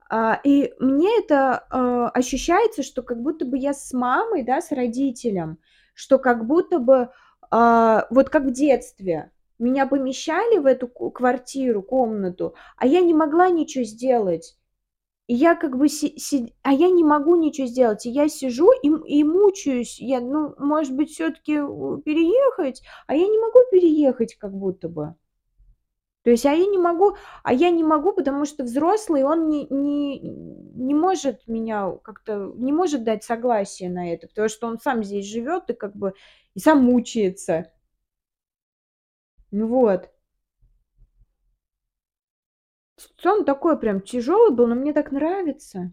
А, 0.09 0.41
и 0.45 0.73
мне 0.79 1.09
это, 1.19 1.67
а, 1.71 2.09
ощущается, 2.11 2.85
что 2.85 3.03
как 3.03 3.21
будто 3.21 3.45
бы 3.45 3.59
я 3.59 3.75
с 3.75 3.93
мамой, 3.93 4.45
да, 4.45 4.61
с 4.61 4.71
родителем, 4.71 5.59
что 5.93 6.21
как 6.21 6.47
будто 6.47 6.79
бы, 6.79 7.09
а, 7.51 8.07
вот 8.11 8.31
как 8.31 8.45
в 8.45 8.53
детстве 8.53 9.33
меня 9.59 9.87
помещали 9.89 10.59
в 10.59 10.67
эту 10.67 10.87
квартиру, 10.87 11.83
комнату, 11.83 12.55
а 12.77 12.87
я 12.87 13.01
не 13.01 13.13
могла 13.13 13.49
ничего 13.49 13.83
сделать. 13.83 14.57
И 15.29 15.35
я 15.35 15.57
как 15.57 15.77
бы 15.77 15.89
си 15.89 16.15
си 16.19 16.55
а 16.63 16.73
я 16.73 16.89
не 16.89 17.03
могу 17.03 17.35
ничего 17.37 17.67
сделать. 17.67 18.07
И 18.07 18.11
я 18.11 18.29
сижу 18.29 18.71
и 18.83 18.89
и 18.89 19.25
мучаюсь. 19.25 19.99
Я, 20.01 20.21
ну, 20.21 20.55
может 20.59 20.95
быть, 20.95 21.11
всё-таки, 21.11 21.59
у 21.61 21.99
переехать, 21.99 22.83
а 23.09 23.15
я 23.17 23.27
не 23.27 23.39
могу 23.39 23.59
переехать 23.73 24.37
как 24.37 24.53
будто 24.53 24.89
бы. 24.89 25.17
То 26.27 26.31
есть, 26.31 26.45
а 26.45 26.53
я 26.53 26.67
не 26.67 26.77
могу 26.77 27.15
а 27.45 27.53
я 27.53 27.71
не 27.71 27.85
могу, 27.85 28.13
потому 28.13 28.45
что 28.47 28.65
взрослый, 28.65 29.23
он 29.23 29.49
не 29.49 29.67
не 29.71 30.19
не 30.19 30.93
может 30.93 31.47
меня 31.47 31.93
как-то 32.03 32.53
не 32.57 32.73
может 32.73 33.05
дать 33.05 33.23
согласие 33.23 33.91
на 33.91 34.13
это, 34.13 34.27
потому 34.27 34.49
что 34.49 34.67
он 34.67 34.79
сам 34.81 35.05
здесь 35.05 35.25
живёт 35.27 35.71
и 35.71 35.75
как 35.75 35.95
бы 35.95 36.15
и 36.55 36.59
сам 36.59 36.83
мучается. 36.85 37.71
Вот. 39.53 40.11
С 43.19 43.23
сон 43.23 43.47
такой 43.47 43.79
прям 43.79 44.03
тяжёлый 44.03 44.55
был, 44.55 44.67
но 44.67 44.75
мне 44.75 44.93
так 44.93 45.11
нравится. 45.11 45.91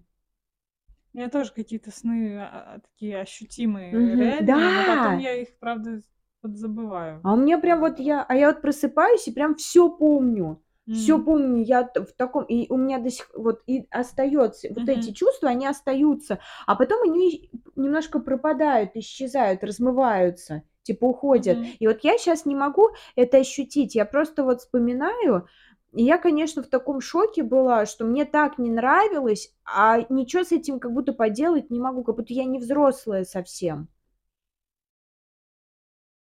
У 1.13 1.17
меня 1.19 1.30
тоже 1.30 1.53
какие-то 1.53 1.91
сны, 1.91 2.38
а, 2.39 2.80
такие 2.80 3.19
ощутимые, 3.21 4.15
Мгм. 4.15 4.15
реальные, 4.15 4.71
но 4.71 4.84
потом 4.84 5.17
Да! 5.17 5.17
я 5.17 5.36
их, 5.36 5.59
правда, 5.59 6.01
подзабываю. 6.41 7.24
А 7.24 7.34
у 7.34 7.38
меня 7.38 7.57
прям 7.57 7.80
вот 7.80 7.99
я 7.99 8.21
а 8.28 8.36
я 8.36 8.47
вот 8.51 8.61
просыпаюсь 8.61 9.28
и 9.28 9.32
прям 9.32 9.55
всё 9.55 9.89
помню. 9.89 10.61
Всё 10.91 11.17
М. 11.17 11.24
помню, 11.24 11.63
я 11.63 11.89
в 11.95 12.11
таком 12.17 12.43
и 12.43 12.67
у 12.71 12.78
меня 12.78 12.99
до 12.99 13.09
сих 13.09 13.32
вот 13.34 13.61
и 13.65 13.88
остается 13.89 14.67
вот 14.76 14.88
эти 14.89 15.11
чувства, 15.11 15.49
они 15.49 15.65
остаются, 15.65 16.39
а 16.67 16.76
потом 16.76 17.01
они 17.09 17.49
немножко 17.76 18.19
пропадают, 18.19 18.91
исчезают, 18.95 19.63
размываются, 19.63 20.63
типа 20.84 21.05
уходят. 21.05 21.61
Мгм. 21.61 21.78
И 21.80 21.88
вот 21.88 21.99
я 22.03 22.17
щас 22.19 22.45
не 22.45 22.55
могу 22.55 22.89
это 23.15 23.38
ощутить. 23.38 23.95
Я 23.95 24.05
просто 24.05 24.43
вот 24.43 24.59
вспоминаю, 24.61 25.47
и 25.93 26.03
я, 26.03 26.17
конечно, 26.17 26.63
в 26.63 26.67
таком 26.67 27.01
шоке 27.01 27.43
была, 27.43 27.85
что 27.85 28.05
мне 28.05 28.25
так 28.25 28.57
не 28.57 28.69
нравилось, 28.71 29.53
а 29.65 29.99
ничего 30.09 30.43
с 30.43 30.51
этим 30.51 30.79
как 30.79 30.93
будто 30.93 31.13
поделать 31.13 31.69
не 31.69 31.79
могу, 31.79 32.03
как 32.03 32.15
будто 32.17 32.33
я 32.33 32.45
не 32.45 32.59
взрослая 32.59 33.23
совсем. 33.25 33.87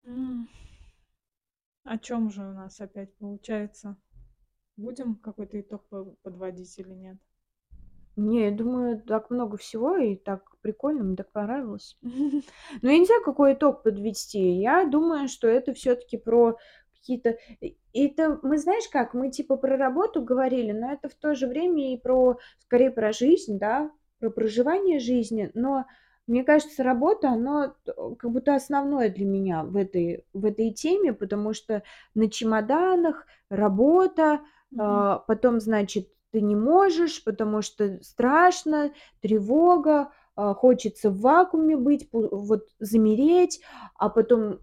М. 0.05 0.49
О 1.85 1.99
чём 1.99 2.31
же 2.31 2.43
у 2.43 2.53
нас 2.53 2.81
опять 2.81 3.15
получается? 3.15 3.97
Будем 4.77 5.17
какой-то 5.17 5.61
итог 5.61 5.85
по 5.89 6.05
подводить 6.23 6.79
или 6.79 6.95
нет? 6.95 7.19
Не, 8.17 8.47
я 8.47 8.51
думаю, 8.51 9.03
так 9.03 9.29
много 9.31 9.59
всего 9.59 9.97
и 9.99 10.17
так 10.17 10.57
прикольно, 10.63 11.05
мне 11.05 11.17
так 11.17 11.31
понравилось. 11.33 11.99
Но 12.03 12.91
я 12.91 12.99
не 12.99 13.05
знаю, 13.05 13.23
какой 13.23 13.53
итог 13.55 13.83
подвести. 13.83 14.53
Я 14.53 14.87
думаю, 14.87 15.29
что 15.29 15.47
это 15.49 15.75
всё-таки 15.75 16.17
про 16.17 16.57
какие-то 17.07 17.37
это 17.95 18.39
мы, 18.43 18.59
знаешь 18.59 18.89
как, 18.91 19.15
мы 19.15 19.31
типа 19.31 19.57
про 19.57 19.77
работу 19.77 20.23
говорили, 20.23 20.73
но 20.73 20.93
это 20.93 21.09
в 21.09 21.15
то 21.15 21.35
же 21.35 21.47
время 21.47 21.93
и 21.95 21.97
про, 21.99 22.39
скорее, 22.59 22.91
про 22.91 23.13
жизнь, 23.13 23.59
да, 23.59 23.91
про 24.21 24.31
проживание 24.31 24.99
жизни. 24.99 25.51
Но 25.55 25.87
мне 26.27 26.43
кажется, 26.45 26.83
работа, 26.83 27.29
оно 27.31 27.75
т 27.85 27.93
как 28.19 28.31
будто 28.33 28.55
основное 28.55 29.09
для 29.11 29.25
меня 29.25 29.63
в 29.65 29.77
этой 29.77 30.25
в 30.33 30.45
этой 30.45 30.73
теме, 30.73 31.13
потому 31.13 31.53
что 31.55 31.83
на 32.15 32.29
чемоданах 32.31 33.27
работа, 33.51 34.41
Мгм. 34.71 34.83
а, 34.83 35.19
потом, 35.21 35.61
значит, 35.61 36.09
ты 36.33 36.41
не 36.41 36.57
можешь, 36.57 37.23
потому 37.25 37.63
что 37.63 38.03
страшно, 38.03 38.93
тревога, 39.23 40.11
а, 40.35 40.55
хочется 40.55 41.11
в 41.11 41.21
вакууме 41.21 41.77
быть, 41.77 42.09
вот 42.13 42.69
замереть, 42.81 43.61
а 43.97 44.09
потом 44.11 44.59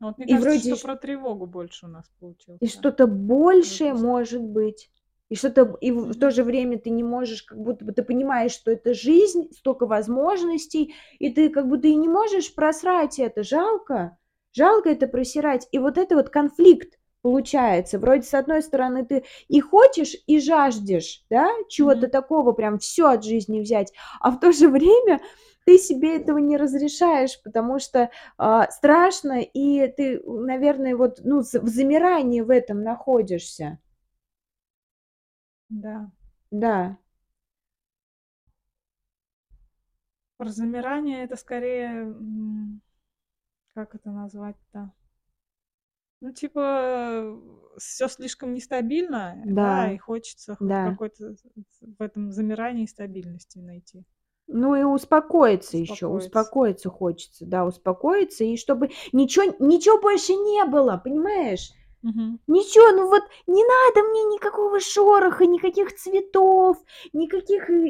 Ну 0.00 0.08
вот 0.08 0.18
мне 0.18 0.26
и 0.26 0.32
кажется, 0.32 0.48
вроде 0.50 0.74
что 0.74 0.76
про 0.86 0.96
тревогу 0.96 1.46
больше 1.46 1.86
у 1.86 1.88
нас 1.88 2.06
и 2.10 2.20
получился 2.20 2.66
что-то 2.68 3.06
большее 3.06 3.90
выпуск. 3.92 4.04
может 4.04 4.42
быть, 4.42 4.90
и 5.28 5.34
что-то 5.36 5.76
и 5.80 5.90
в 5.90 6.14
то 6.18 6.30
же 6.30 6.42
время 6.44 6.78
ты 6.78 6.90
не 6.90 7.02
можешь, 7.02 7.42
как 7.42 7.58
будто 7.58 7.84
бы 7.84 7.92
ты 7.92 8.02
понимаешь, 8.02 8.52
что 8.52 8.70
это 8.70 8.94
жизнь, 8.94 9.48
столько 9.52 9.86
возможностей, 9.86 10.94
и 11.18 11.30
ты 11.30 11.48
как 11.50 11.68
будто 11.68 11.88
и 11.88 11.94
не 11.96 12.08
можешь 12.08 12.54
просрать 12.54 13.18
это. 13.18 13.42
Жалко, 13.42 14.16
жалко 14.52 14.90
это 14.90 15.06
просирать. 15.08 15.66
И 15.72 15.78
вот 15.78 15.98
это 15.98 16.14
вот 16.16 16.30
конфликт 16.30 16.98
получается. 17.22 17.98
Вроде, 17.98 18.22
с 18.22 18.34
одной 18.34 18.62
стороны, 18.62 19.04
ты 19.04 19.24
и 19.48 19.60
хочешь, 19.60 20.14
и 20.26 20.38
жаждешь, 20.40 21.24
да, 21.28 21.48
чего-то 21.68 22.02
Мгм. 22.02 22.10
такого, 22.12 22.52
прям 22.52 22.78
всё 22.78 23.08
от 23.08 23.24
жизни 23.24 23.60
взять, 23.60 23.92
а 24.20 24.30
в 24.30 24.38
то 24.38 24.52
же 24.52 24.68
время 24.68 25.20
ты 25.66 25.78
себе 25.78 26.16
этого 26.16 26.38
не 26.38 26.56
разрешаешь, 26.56 27.42
потому 27.42 27.78
что, 27.80 28.10
а, 28.38 28.70
страшно, 28.70 29.40
и 29.42 29.88
ты, 29.88 30.22
наверное, 30.24 30.96
вот, 30.96 31.20
ну, 31.24 31.40
в 31.40 31.44
замирании 31.68 32.40
в 32.42 32.50
этом 32.50 32.82
находишься. 32.84 33.78
Да. 35.70 36.10
Да. 36.50 36.96
Про 40.40 40.50
замирание- 40.50 41.24
это 41.24 41.36
скорее, 41.36 42.14
как 43.74 43.94
это 43.94 44.10
назвать-то? 44.10 44.92
Ну, 46.22 46.32
типа, 46.32 47.38
всё 47.78 48.08
слишком 48.08 48.54
нестабильно, 48.54 49.34
да, 49.44 49.52
Да, 49.52 49.92
и 49.92 49.98
хочется 49.98 50.56
да. 50.60 50.90
какой-то 50.90 51.36
в 51.82 52.02
этом 52.02 52.32
замирании 52.32 52.86
стабильности 52.86 53.58
найти. 53.58 54.06
Ну 54.48 54.76
и 54.76 54.82
успокоиться 54.84 55.76
ещё, 55.76 56.08
Успокоиться. 56.08 56.28
успокоиться 56.28 56.90
хочется, 56.90 57.44
да, 57.46 57.64
успокоиться, 57.64 58.44
и 58.44 58.56
чтобы 58.56 58.90
ничего 59.12 59.44
ничего 59.58 59.98
больше 60.00 60.34
не 60.34 60.64
было, 60.64 61.00
понимаешь? 61.02 61.72
Мгм. 62.02 62.38
Ничего, 62.46 62.92
ну 62.96 63.08
вот 63.08 63.22
не 63.48 63.64
надо 63.64 64.08
мне 64.08 64.22
никакого 64.34 64.80
шороха, 64.80 65.46
никаких 65.46 65.94
цветов, 65.96 66.78
никаких, 67.12 67.70
э, 67.70 67.86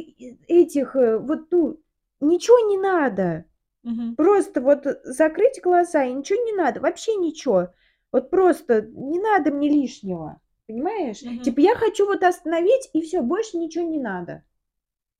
этих, 0.49 0.97
э, 0.97 1.19
вот, 1.19 1.51
ну, 1.51 1.79
ничего 2.21 2.59
не 2.71 2.79
надо. 2.79 3.45
Мгм. 3.85 4.17
Просто 4.17 4.61
вот 4.63 4.87
закрыть 5.05 5.61
глаза, 5.63 6.05
и 6.05 6.13
ничего 6.15 6.43
не 6.45 6.53
надо, 6.55 6.81
вообще 6.81 7.17
ничего. 7.17 7.71
Вот 8.13 8.31
просто 8.31 8.83
не 8.83 9.21
надо 9.21 9.53
мне 9.53 9.69
лишнего, 9.71 10.41
понимаешь? 10.69 11.23
Мгм. 11.23 11.43
Типа 11.43 11.61
я 11.61 11.75
хочу 11.77 12.07
вот 12.07 12.23
остановить, 12.23 12.91
и 12.95 13.03
всё, 13.03 13.23
больше 13.23 13.59
ничего 13.59 13.85
не 13.85 14.01
надо. 14.01 14.45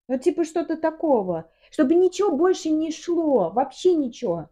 Вот 0.09 0.21
типа 0.23 0.45
что-то 0.45 0.77
такого, 0.77 1.51
чтобы 1.71 1.95
ничего 1.95 2.31
больше 2.37 2.71
не 2.71 2.93
шло, 2.93 3.51
вообще 3.51 3.95
ничего. 3.95 4.51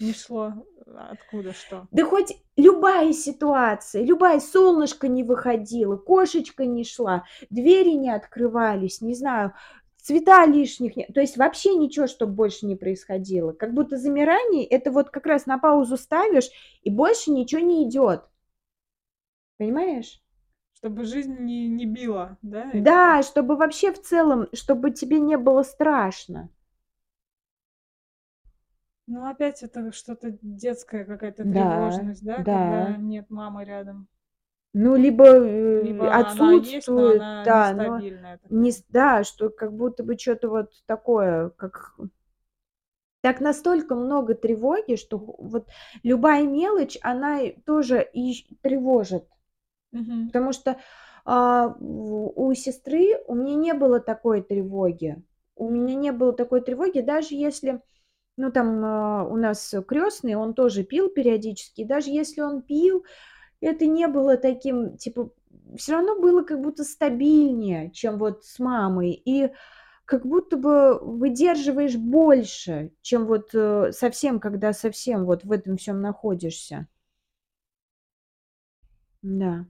Не 0.00 0.12
шло, 0.12 0.52
откуда 0.86 1.52
что? 1.52 1.86
Да 1.90 2.04
хоть 2.04 2.34
любая 2.56 3.12
ситуация, 3.12 4.02
любая: 4.04 4.40
солнышко 4.40 5.08
не 5.08 5.22
выходило, 5.22 5.96
кошечка 5.96 6.64
не 6.66 6.84
шла, 6.84 7.24
двери 7.50 7.92
не 7.92 8.10
открывались, 8.10 9.00
не 9.02 9.14
знаю, 9.14 9.52
цвета 9.98 10.46
лишних 10.46 10.96
не 10.96 11.04
то 11.06 11.20
есть 11.20 11.36
вообще 11.36 11.74
ничего 11.74 12.06
чтоб 12.06 12.30
больше 12.30 12.66
не 12.66 12.76
происходило. 12.76 13.52
Как 13.52 13.74
будто 13.74 13.96
замирание- 13.98 14.66
это 14.66 14.90
вот 14.90 15.10
как 15.10 15.26
раз 15.26 15.46
на 15.46 15.58
паузу 15.58 15.96
ставишь, 15.98 16.48
и 16.82 16.90
больше 16.90 17.30
ничего 17.30 17.60
не 17.62 17.88
идёт. 17.88 18.26
Понимаешь? 19.60 20.20
Чтобы 20.86 21.04
жизнь 21.04 21.34
не 21.40 21.66
не 21.66 21.84
била, 21.84 22.38
да, 22.42 22.70
Да, 22.72 23.22
чтобы 23.24 23.56
вообще 23.56 23.92
в 23.92 24.00
целом, 24.00 24.46
чтобы 24.52 24.92
тебе 24.92 25.18
не 25.18 25.36
было 25.36 25.64
страшно. 25.64 26.48
Ну, 29.08 29.24
опять 29.26 29.62
это 29.62 29.92
что-то 29.92 30.36
детская 30.42 31.04
какая-то 31.04 31.44
Да, 31.44 31.46
тревожность, 31.46 32.24
да, 32.24 32.44
когда 32.44 32.96
да. 32.96 32.98
нет 32.98 33.30
мамы 33.30 33.64
рядом. 33.64 34.08
Ну, 34.74 34.94
либо, 34.96 35.24
э, 35.26 35.82
Либо 35.82 36.08
она 36.10 36.52
есть, 36.54 36.92
но 36.94 37.06
отсутствует, 37.08 37.22
она 37.32 37.44
да, 37.44 37.72
но 37.74 38.02
не 38.50 38.72
да, 38.90 39.24
что 39.24 39.48
как 39.50 39.72
будто 39.72 40.04
бы 40.04 40.16
чё-то 40.16 40.48
вот 40.48 40.72
такое, 40.86 41.50
как 41.50 41.94
Так 43.22 43.40
настолько 43.40 43.94
много 43.94 44.34
тревоги, 44.34 44.96
что 44.96 45.18
вот 45.18 45.68
любая 46.02 46.44
мелочь, 46.44 46.96
она 47.02 47.40
тоже 47.66 48.08
ищ 48.12 48.46
тревожит. 48.62 49.24
Мгм. 49.92 50.26
Потому 50.28 50.52
что, 50.52 50.76
а, 51.24 51.74
у 51.80 52.52
сестры 52.54 53.18
у 53.26 53.34
меня 53.34 53.54
не 53.56 53.74
было 53.74 54.00
такой 54.00 54.42
тревоги. 54.42 55.22
У 55.56 55.70
меня 55.70 55.94
не 55.94 56.12
было 56.12 56.32
такой 56.32 56.60
тревоги, 56.60 57.00
даже 57.00 57.34
если, 57.34 57.80
ну, 58.36 58.52
там, 58.52 58.84
а, 58.84 59.24
у 59.24 59.36
нас 59.36 59.74
крестный, 59.88 60.34
он 60.36 60.54
тоже 60.54 60.84
пил 60.84 61.10
периодически, 61.10 61.84
даже 61.84 62.10
если 62.10 62.42
он 62.42 62.62
пил, 62.62 63.04
это 63.60 63.86
не 63.86 64.08
было 64.08 64.36
таким, 64.38 64.96
типа, 64.98 65.30
всё 65.76 65.94
равно 65.94 66.20
было 66.20 66.42
как 66.44 66.60
будто 66.62 66.84
стабильнее, 66.84 67.90
чем 67.92 68.18
вот 68.18 68.44
с 68.44 68.58
мамой, 68.60 69.12
и 69.12 69.52
как 70.06 70.26
будто 70.26 70.56
бы 70.58 70.98
выдерживаешь 71.00 71.96
больше, 71.96 72.92
чем 73.02 73.26
вот, 73.26 73.50
э, 73.54 73.92
совсем, 73.92 74.40
когда 74.40 74.72
совсем 74.74 75.26
вот 75.26 75.44
в 75.44 75.52
этом 75.52 75.76
всём 75.78 76.00
находишься. 76.02 76.88
Да. 79.22 79.66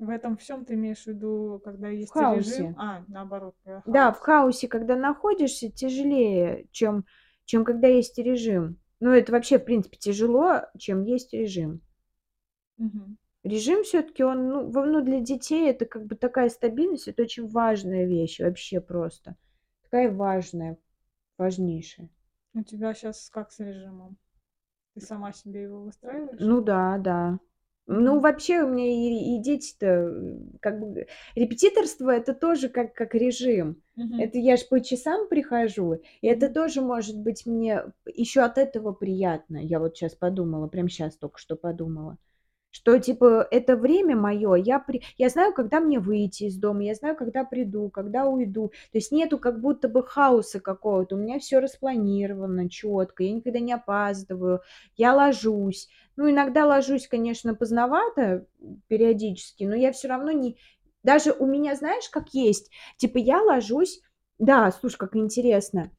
В 0.00 0.08
этом 0.08 0.38
всём 0.38 0.64
ты 0.64 0.74
имеешь 0.74 1.02
в 1.04 1.08
виду, 1.08 1.60
когда 1.62 1.88
В 2.02 2.08
есть 2.08 2.22
режим? 2.22 2.70
хаосе. 2.70 2.74
А, 2.78 3.04
наоборот, 3.06 3.54
когда 3.62 3.80
Да, 3.86 4.12
в 4.12 4.18
хаос. 4.18 4.20
хаосе, 4.20 4.68
когда 4.68 4.96
находишься, 4.96 5.70
тяжелее, 5.70 6.66
чем 6.72 7.04
чем 7.46 7.64
когда 7.64 7.88
есть 7.88 8.16
режим. 8.18 8.78
Ну, 9.00 9.10
это 9.10 9.32
вообще, 9.32 9.58
в 9.58 9.64
принципе, 9.64 9.96
тяжело, 9.96 10.60
чем 10.78 11.02
есть 11.02 11.32
режим. 11.32 11.80
Мгм. 12.78 13.16
Режим 13.44 13.84
всё-таки 13.84 14.22
он, 14.22 14.48
ну, 14.48 14.70
в 14.70 14.84
ну, 14.86 15.00
для 15.02 15.20
детей 15.20 15.70
это 15.70 15.86
как 15.86 16.04
бы 16.06 16.14
такая 16.14 16.50
стабильность, 16.50 17.08
это 17.08 17.22
очень 17.22 17.48
важная 17.48 18.04
вещь, 18.04 18.38
вообще 18.38 18.80
просто. 18.82 19.36
Такая 19.82 20.12
важная, 20.12 20.76
важнейшая. 21.38 22.10
У 22.54 22.62
тебя 22.64 22.94
щас 22.94 23.30
как 23.30 23.52
с 23.52 23.60
режимом? 23.60 24.16
Ты 24.94 25.00
сама 25.02 25.32
себе 25.32 25.62
его 25.62 25.82
выстраиваешь? 25.84 26.48
Ну 26.48 26.60
да, 26.60 26.98
да. 26.98 27.38
Ну, 27.92 28.20
вообще, 28.20 28.62
у 28.62 28.68
меня 28.68 28.86
и 28.86 29.34
и 29.36 29.42
дети-то, 29.42 30.14
как 30.60 30.78
бы 30.78 31.08
репетиторство- 31.34 32.10
это 32.10 32.34
тоже 32.34 32.68
как 32.68 32.94
как 32.94 33.16
режим. 33.16 33.82
Мгм. 33.96 34.20
Это 34.20 34.38
я 34.38 34.56
ж 34.56 34.60
по 34.68 34.80
часам 34.80 35.28
прихожу, 35.28 35.94
и 36.20 36.28
это 36.28 36.48
тоже 36.50 36.82
может 36.82 37.18
быть 37.18 37.46
мне 37.46 37.82
ещё 38.14 38.44
от 38.44 38.58
этого 38.58 38.92
приятно. 38.92 39.56
Я 39.56 39.80
вот 39.80 39.96
щас 39.96 40.14
подумала, 40.14 40.68
прям 40.68 40.86
щас 40.88 41.16
только 41.16 41.38
что 41.40 41.56
подумала. 41.56 42.16
Что, 42.74 42.98
типа, 42.98 43.46
это 43.50 43.76
время 43.76 44.14
моё, 44.16 44.54
я 44.54 44.78
при 44.78 45.02
я 45.18 45.28
знаю, 45.28 45.52
когда 45.52 45.80
мне 45.80 45.98
выйти 45.98 46.44
из 46.44 46.56
дома, 46.56 46.84
я 46.84 46.94
знаю, 46.94 47.16
когда 47.16 47.44
приду, 47.44 47.90
когда 47.90 48.26
уйду. 48.26 48.68
То 48.92 48.98
есть 48.98 49.10
нету 49.10 49.38
как 49.38 49.60
будто 49.60 49.88
бы 49.88 50.04
хаоса 50.06 50.60
какого-то. 50.60 51.16
У 51.16 51.18
меня 51.18 51.40
всё 51.40 51.60
распланировано 51.60 52.68
чётко, 52.70 53.24
я 53.24 53.32
никогда 53.32 53.58
не 53.58 53.72
опаздываю, 53.72 54.60
я 54.96 55.14
ложусь. 55.14 55.88
Ну, 56.16 56.30
иногда 56.30 56.64
ложусь, 56.66 57.08
конечно, 57.08 57.54
поздновато, 57.54 58.46
периодически, 58.88 59.64
но 59.64 59.74
я 59.74 59.90
всё 59.92 60.08
равно 60.08 60.30
не 60.32 60.56
даже 61.02 61.32
у 61.32 61.46
меня, 61.46 61.74
знаешь, 61.74 62.08
как 62.10 62.28
есть, 62.34 62.70
типа, 62.98 63.18
я 63.18 63.42
ложусь 63.42 64.00
да, 64.38 64.70
слушай, 64.72 64.96
как 64.96 65.16
интересно. 65.16 65.90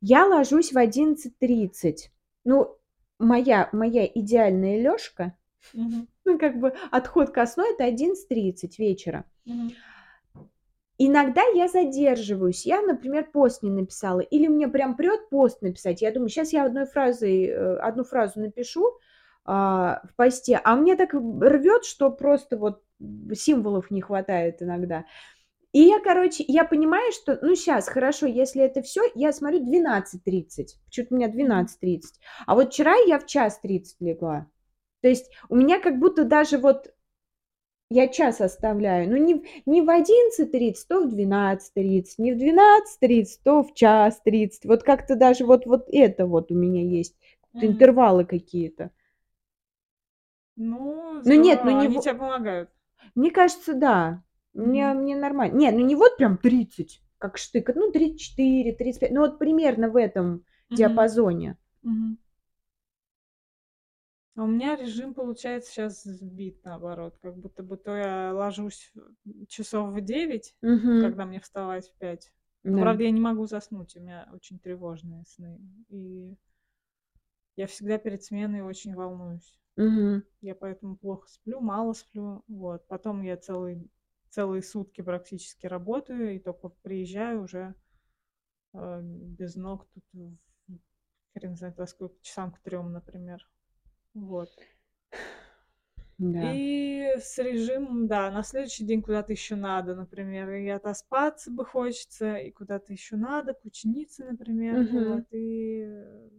Я 0.00 0.26
ложусь 0.26 0.72
в 0.72 0.78
11:30. 0.78 2.12
Ну, 2.44 2.76
моя 3.18 3.68
моя 3.72 4.06
идеальная 4.06 4.80
лёжка, 4.82 5.34
Мгм. 5.74 6.08
ну, 6.24 6.38
как 6.38 6.58
бы 6.60 6.72
отход 6.90 7.30
ко 7.30 7.46
сну- 7.46 7.64
это 7.72 7.84
11:30 7.84 8.78
вечера. 8.78 9.24
Мгм. 9.46 9.70
Иногда 10.98 11.42
я 11.54 11.68
задерживаюсь. 11.68 12.66
Я, 12.66 12.82
например, 12.82 13.30
пост 13.32 13.62
не 13.62 13.70
написала 13.70 14.20
или 14.20 14.48
мне 14.48 14.68
прям 14.68 14.96
прёт 14.96 15.30
пост 15.30 15.62
написать. 15.62 16.02
Я 16.02 16.12
думаю: 16.12 16.28
"Щас 16.30 16.52
я 16.52 16.64
одной 16.66 16.86
фразой, 16.86 17.44
э, 17.46 17.76
одну 17.78 18.04
фразу 18.04 18.40
напишу, 18.40 18.98
а, 19.44 20.02
в 20.10 20.14
посте". 20.16 20.60
А 20.64 20.76
мне 20.76 20.96
так 20.96 21.14
рвёт, 21.14 21.84
что 21.84 22.10
просто 22.10 22.56
вот 22.58 22.82
символов 23.34 23.90
не 23.90 24.02
хватает 24.02 24.62
иногда. 24.62 25.04
И 25.72 25.80
я, 25.82 26.00
короче, 26.00 26.44
я 26.48 26.64
понимаю, 26.64 27.12
что, 27.12 27.38
ну, 27.42 27.56
щас, 27.56 27.88
хорошо, 27.88 28.26
если 28.26 28.62
это 28.64 28.82
всё, 28.82 29.02
я 29.16 29.32
смотрю 29.32 29.60
12:30. 29.60 30.78
Почему-то 30.86 31.14
у 31.14 31.18
меня 31.18 31.28
Мгм. 31.28 31.36
12:30. 31.36 32.20
А 32.46 32.54
вот 32.56 32.68
вчера 32.72 32.94
я 33.08 33.18
в 33.18 33.26
1:30 33.26 33.96
легла. 34.00 34.46
То 35.02 35.08
есть 35.08 35.30
у 35.48 35.56
меня 35.56 35.80
как 35.80 35.98
будто 35.98 36.24
даже 36.24 36.58
вот 36.58 36.92
я 37.90 38.08
час 38.08 38.40
оставляю, 38.40 39.10
но 39.10 39.16
не 39.16 39.34
в 39.34 39.42
не 39.66 39.82
в 39.82 39.90
11:30, 39.90 40.88
то 40.88 41.02
в 41.02 41.08
12:30, 41.08 42.18
не 42.20 42.32
в 42.32 42.38
12:30, 42.38 43.42
то 43.44 43.62
в 43.64 43.74
1:30. 43.74 44.64
Вот 44.66 44.82
как-то 44.84 45.16
даже 45.16 45.44
вот 45.46 45.66
вот 45.66 45.86
это 45.92 46.26
вот 46.26 46.52
у 46.52 46.54
меня 46.54 46.82
есть, 46.82 47.16
Мгм. 47.54 47.66
интервалы 47.66 48.24
какие-то. 48.24 48.90
Ну, 50.56 51.22
Ну 51.24 51.34
нет, 51.34 51.64
ну 51.64 51.70
здорово, 51.70 51.70
не 51.70 51.86
они 51.86 51.96
во 51.96 52.00
те 52.00 52.14
помогают. 52.14 52.70
Мне 53.14 53.30
кажется, 53.30 53.74
да. 53.74 54.22
Мне 54.54 54.92
Мгм. 54.92 54.94
мне 54.94 55.16
нормально. 55.16 55.56
Не, 55.56 55.70
ну 55.70 55.80
не 55.80 55.94
вот 55.94 56.16
прям 56.16 56.36
30, 56.38 57.00
как 57.18 57.38
штык, 57.38 57.70
ну 57.74 57.92
34-35, 57.92 59.12
ну 59.12 59.20
вот 59.20 59.38
примерно 59.38 59.88
в 59.90 59.96
этом 59.96 60.44
Мгм. 60.70 60.76
диапазоне. 60.76 61.56
Мгм. 61.82 62.18
А 64.36 64.44
у 64.44 64.46
меня 64.46 64.76
режим, 64.76 65.14
получается, 65.14 65.72
щас 65.72 66.02
сбит, 66.04 66.64
наоборот. 66.64 67.18
Как 67.20 67.36
будто 67.36 67.62
бы 67.62 67.76
то 67.76 67.96
я 67.96 68.32
ложусь, 68.32 68.92
часов 69.48 69.92
в 69.92 70.00
9, 70.00 70.54
Мгм. 70.62 71.14
когда 71.14 71.24
мне 71.24 71.40
вставать 71.40 71.88
в 71.88 71.94
5. 71.96 72.32
Но, 72.70 72.78
Да. 72.78 72.78
правда, 72.78 73.02
я 73.04 73.10
не 73.10 73.20
могу 73.20 73.46
заснуть, 73.46 73.96
у 73.96 74.00
меня 74.00 74.28
очень 74.32 74.58
тревожные 74.60 75.24
сны. 75.26 75.58
И 75.88 76.36
я 77.56 77.66
всегда 77.66 77.98
перед 77.98 78.22
сменой 78.22 78.62
очень 78.62 78.94
волнуюсь. 78.94 79.58
Мгм. 79.76 80.22
Я 80.42 80.54
поэтому 80.54 80.96
плохо 80.96 81.28
сплю, 81.28 81.60
мало 81.60 81.94
сплю. 81.94 82.44
Вот. 82.48 82.86
Потом 82.88 83.22
я 83.22 83.36
целый 83.36 83.90
целые 84.30 84.62
сутки 84.62 85.02
практически 85.02 85.66
работаю 85.66 86.34
и 86.36 86.40
тока 86.40 86.70
приезжаю 86.70 87.44
уже, 87.44 87.74
э, 88.74 89.00
без 89.02 89.56
ног 89.56 89.88
тут 89.94 90.04
в 90.12 90.36
хрен 91.34 91.56
знает 91.56 91.78
во 91.78 91.86
сколько, 91.86 92.16
часам 92.22 92.52
к 92.52 92.60
3, 92.60 92.92
например. 92.92 93.48
Вот. 94.14 94.50
Да. 96.18 96.60
И 96.62 97.12
с 97.18 97.38
режимом, 97.38 98.06
да, 98.06 98.30
на 98.30 98.42
следующий 98.42 98.84
день 98.84 99.02
куда-то 99.02 99.32
ещё 99.32 99.56
надо, 99.56 99.94
например, 99.94 100.50
и 100.50 100.68
отоспаться 100.68 101.50
бы 101.50 101.64
хочется, 101.66 102.36
и 102.36 102.50
куда-то 102.50 102.92
ещё 102.92 103.16
надо, 103.16 103.52
к 103.54 103.64
ученице, 103.64 104.24
например. 104.24 104.82
Мгм. 104.82 104.84
Вот. 104.84 105.26
И, 105.32 105.82
э, 105.86 106.30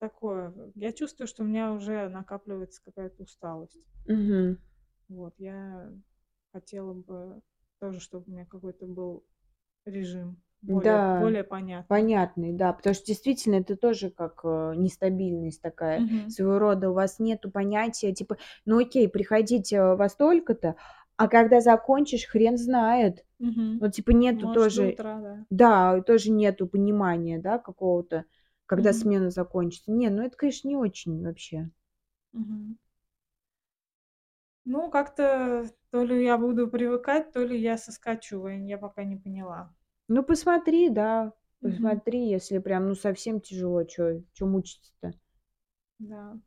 такое. 0.00 0.54
Я 0.76 0.92
чувствую, 0.92 1.28
что 1.28 1.44
у 1.44 1.46
меня 1.46 1.72
уже 1.72 2.08
накапливается 2.10 2.82
какая-то 2.84 3.24
усталость. 3.24 3.84
Мгм. 4.06 4.58
Вот. 5.08 5.34
Я 5.38 5.92
хотела 6.52 6.94
бы 6.94 7.42
тоже, 7.80 8.00
чтоб 8.00 8.26
у 8.28 8.30
меня 8.30 8.46
какой-то 8.46 8.86
был 8.86 9.26
режим 9.86 10.42
более 10.66 11.04
Да, 11.06 11.18
более 11.18 11.44
понятный. 11.44 11.88
понятный, 11.88 12.52
да. 12.52 12.72
Потому 12.72 12.94
что 12.94 13.06
действительно 13.06 13.56
это 13.56 13.76
тоже 13.76 14.10
как, 14.10 14.40
э, 14.44 14.74
нестабильность 14.76 15.60
такая 15.62 16.04
Мгм. 16.04 16.26
своего 16.26 16.58
рода. 16.58 16.90
У 16.90 16.94
вас 16.94 17.18
нету 17.18 17.50
понятия 17.50 18.12
типа: 18.12 18.38
"Ну, 18.64 18.78
окей, 18.80 19.08
приходить, 19.08 19.72
э, 19.72 19.94
во 19.96 20.08
столько-то", 20.08 20.76
а 21.16 21.28
когда 21.28 21.60
закончишь, 21.60 22.26
хрен 22.26 22.56
знает. 22.58 23.24
Мгм. 23.38 23.70
Вот 23.80 23.92
типа 23.94 24.10
нету 24.12 24.48
Может, 24.48 24.50
тоже 24.50 24.98
утра, 24.98 25.20
да. 25.20 25.46
да, 25.50 26.00
тоже 26.02 26.30
нету 26.32 26.66
понимания, 26.68 27.38
да, 27.40 27.58
какого-то, 27.58 28.24
когда 28.66 28.92
Мгм. 28.92 28.94
смена 28.94 29.30
закончится. 29.30 29.92
Не, 29.92 30.10
ну 30.10 30.22
это, 30.24 30.36
конечно, 30.36 30.68
не 30.68 30.76
очень 30.76 31.22
вообще. 31.24 31.70
Мгм. 32.32 32.76
Ну, 34.66 34.90
как-то 34.90 35.70
то 35.90 36.04
ли 36.04 36.22
я 36.24 36.36
буду 36.38 36.68
привыкать, 36.68 37.32
то 37.32 37.40
ли 37.42 37.58
я 37.60 37.76
соскочу, 37.78 38.46
я 38.48 38.78
пока 38.78 39.04
не 39.04 39.16
поняла. 39.16 39.74
Ну, 40.08 40.22
посмотри, 40.22 40.90
да, 40.90 41.32
Мгм. 41.62 42.00
посмотри, 42.02 42.28
если 42.28 42.58
прям, 42.58 42.88
ну, 42.88 42.94
совсем 42.94 43.40
тяжело, 43.40 43.84
чё 43.84 44.20
чё 44.34 44.46
мучиться-то? 44.46 45.14
Да. 46.00 46.38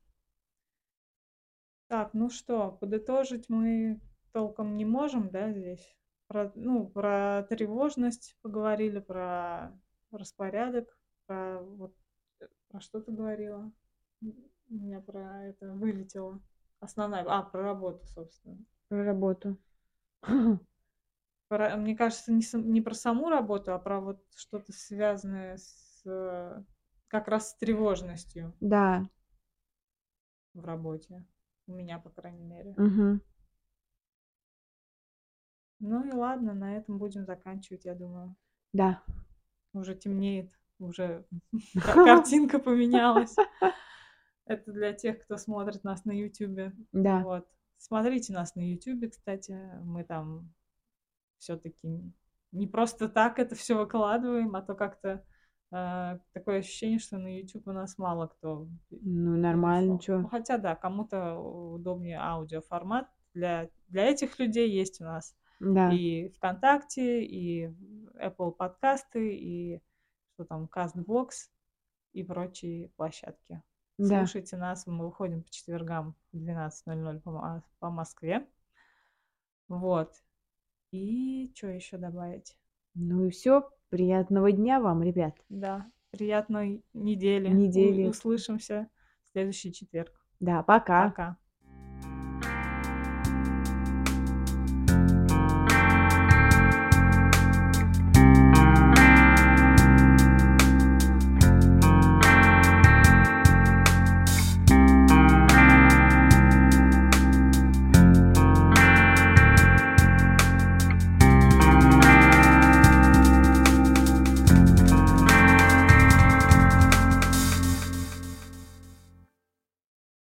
Так, 1.92 2.14
ну 2.14 2.30
что, 2.30 2.72
подытожить 2.72 3.46
мы 3.50 4.02
толком 4.34 4.76
не 4.76 4.84
можем, 4.86 5.30
да, 5.32 5.52
здесь? 5.54 5.96
Про, 6.28 6.52
ну, 6.56 6.86
про 6.90 7.44
тревожность 7.50 8.36
поговорили, 8.42 9.00
про 9.00 9.72
распорядок, 10.12 10.98
про 11.26 11.62
вот, 11.62 11.96
э, 12.42 12.48
про 12.68 12.82
что 12.82 13.00
ты 13.00 13.12
говорила? 13.14 13.72
М, 14.22 14.34
у 14.70 14.74
меня 14.76 15.00
про 15.00 15.46
это 15.46 15.72
вылетело. 15.74 16.42
Основная, 16.82 17.24
а, 17.26 17.44
про 17.44 17.64
работу, 17.64 18.06
собственно. 18.06 18.58
Про 18.92 19.04
работу. 19.04 19.58
Про 21.48 21.78
мне 21.78 21.96
кажется, 21.96 22.32
не 22.34 22.44
не 22.54 22.82
про 22.82 22.94
саму 22.94 23.30
работу, 23.30 23.74
а 23.74 23.80
про 23.80 24.02
вот 24.02 24.22
что-то 24.36 24.74
связанное 24.74 25.58
с, 25.58 26.02
э, 26.06 26.62
как 27.08 27.28
раз 27.30 27.52
с 27.52 27.56
тревожностью. 27.56 28.54
Да. 28.60 29.08
В 30.54 30.66
работе. 30.66 31.26
У 31.68 31.74
меня, 31.74 32.00
по 32.00 32.10
крайней 32.10 32.44
мере. 32.44 32.74
Мгм. 32.78 33.22
Ну 35.80 36.06
и 36.08 36.12
ладно, 36.12 36.54
на 36.54 36.76
этом 36.76 36.98
будем 36.98 37.26
заканчивать, 37.26 37.86
я 37.86 37.94
думаю. 37.94 38.36
Да. 38.74 39.04
Уже 39.74 39.96
темнеет, 39.96 40.52
уже 40.80 41.26
ка 41.86 41.94
картинка 41.94 42.60
поменялась. 42.60 43.36
Это 44.46 44.72
для 44.72 44.94
тех, 44.94 45.24
кто 45.24 45.38
смотрит 45.38 45.84
нас 45.84 46.06
на 46.06 46.12
"Ютубе". 46.12 46.74
Да. 46.94 47.22
Вот. 47.24 47.48
Смотрите 47.78 48.34
нас 48.34 48.56
на 48.56 48.62
"Ютубе", 48.62 49.10
кстати. 49.10 49.58
Мы 49.84 50.04
там 50.04 50.52
всё-таки 51.40 52.14
не 52.52 52.68
просто 52.68 53.10
так 53.10 53.40
это 53.40 53.56
всё 53.56 53.78
выкладываем, 53.80 54.56
а 54.56 54.62
то 54.62 54.76
как-то, 54.76 55.26
э, 55.72 56.20
такое 56.34 56.60
ощущение, 56.60 57.00
что 57.00 57.18
на 57.20 57.28
"Ютуб" 57.40 57.68
у 57.68 57.72
нас 57.74 57.98
мало 57.98 58.28
кто 58.28 58.68
Ну, 58.92 59.36
нормально, 59.38 59.98
чё. 60.00 60.18
Ну, 60.22 60.30
хотя 60.30 60.58
да, 60.58 60.76
кому-то 60.76 61.36
удобнее 61.40 62.18
аудиоформат. 62.20 63.08
Для 63.34 63.70
для 63.90 64.06
этих 64.06 64.40
людей 64.40 64.70
есть 64.72 65.00
у 65.02 65.06
нас 65.06 65.36
Да. 65.60 66.00
и 66.00 66.30
"ВКонтакте", 66.38 67.24
и 67.24 67.68
Apple 68.20 68.52
подкасты, 68.52 69.36
и 69.36 69.82
что 70.36 70.46
там, 70.46 70.68
"Кастбокс", 70.68 71.52
и 72.14 72.24
прочие 72.24 72.90
площадки. 72.98 73.64
Да. 74.00 74.32
Слушайте 74.32 74.58
нас, 74.58 74.88
мы 74.88 75.06
выходим 75.08 75.44
по 75.44 75.52
четвергам 75.52 76.16
в 76.34 76.38
12:00 76.40 77.22
по 77.22 77.64
по 77.80 77.90
Москве. 77.92 78.48
Вот. 79.70 80.22
И 80.92 81.52
чё 81.54 81.68
ещё 81.70 81.98
добавить? 81.98 82.56
Ну 82.96 83.26
и 83.26 83.30
всё. 83.30 83.70
Приятного 83.90 84.52
дня 84.52 84.80
вам, 84.82 85.02
ребят. 85.02 85.36
Да. 85.50 85.90
Приятной 86.12 86.84
недели. 86.94 87.48
Недели. 87.48 88.08
услышимся 88.08 88.90
в 89.24 89.30
следующий 89.32 89.72
четверг. 89.72 90.12
Да, 90.40 90.64
пока. 90.64 91.10
Пока. 91.10 91.38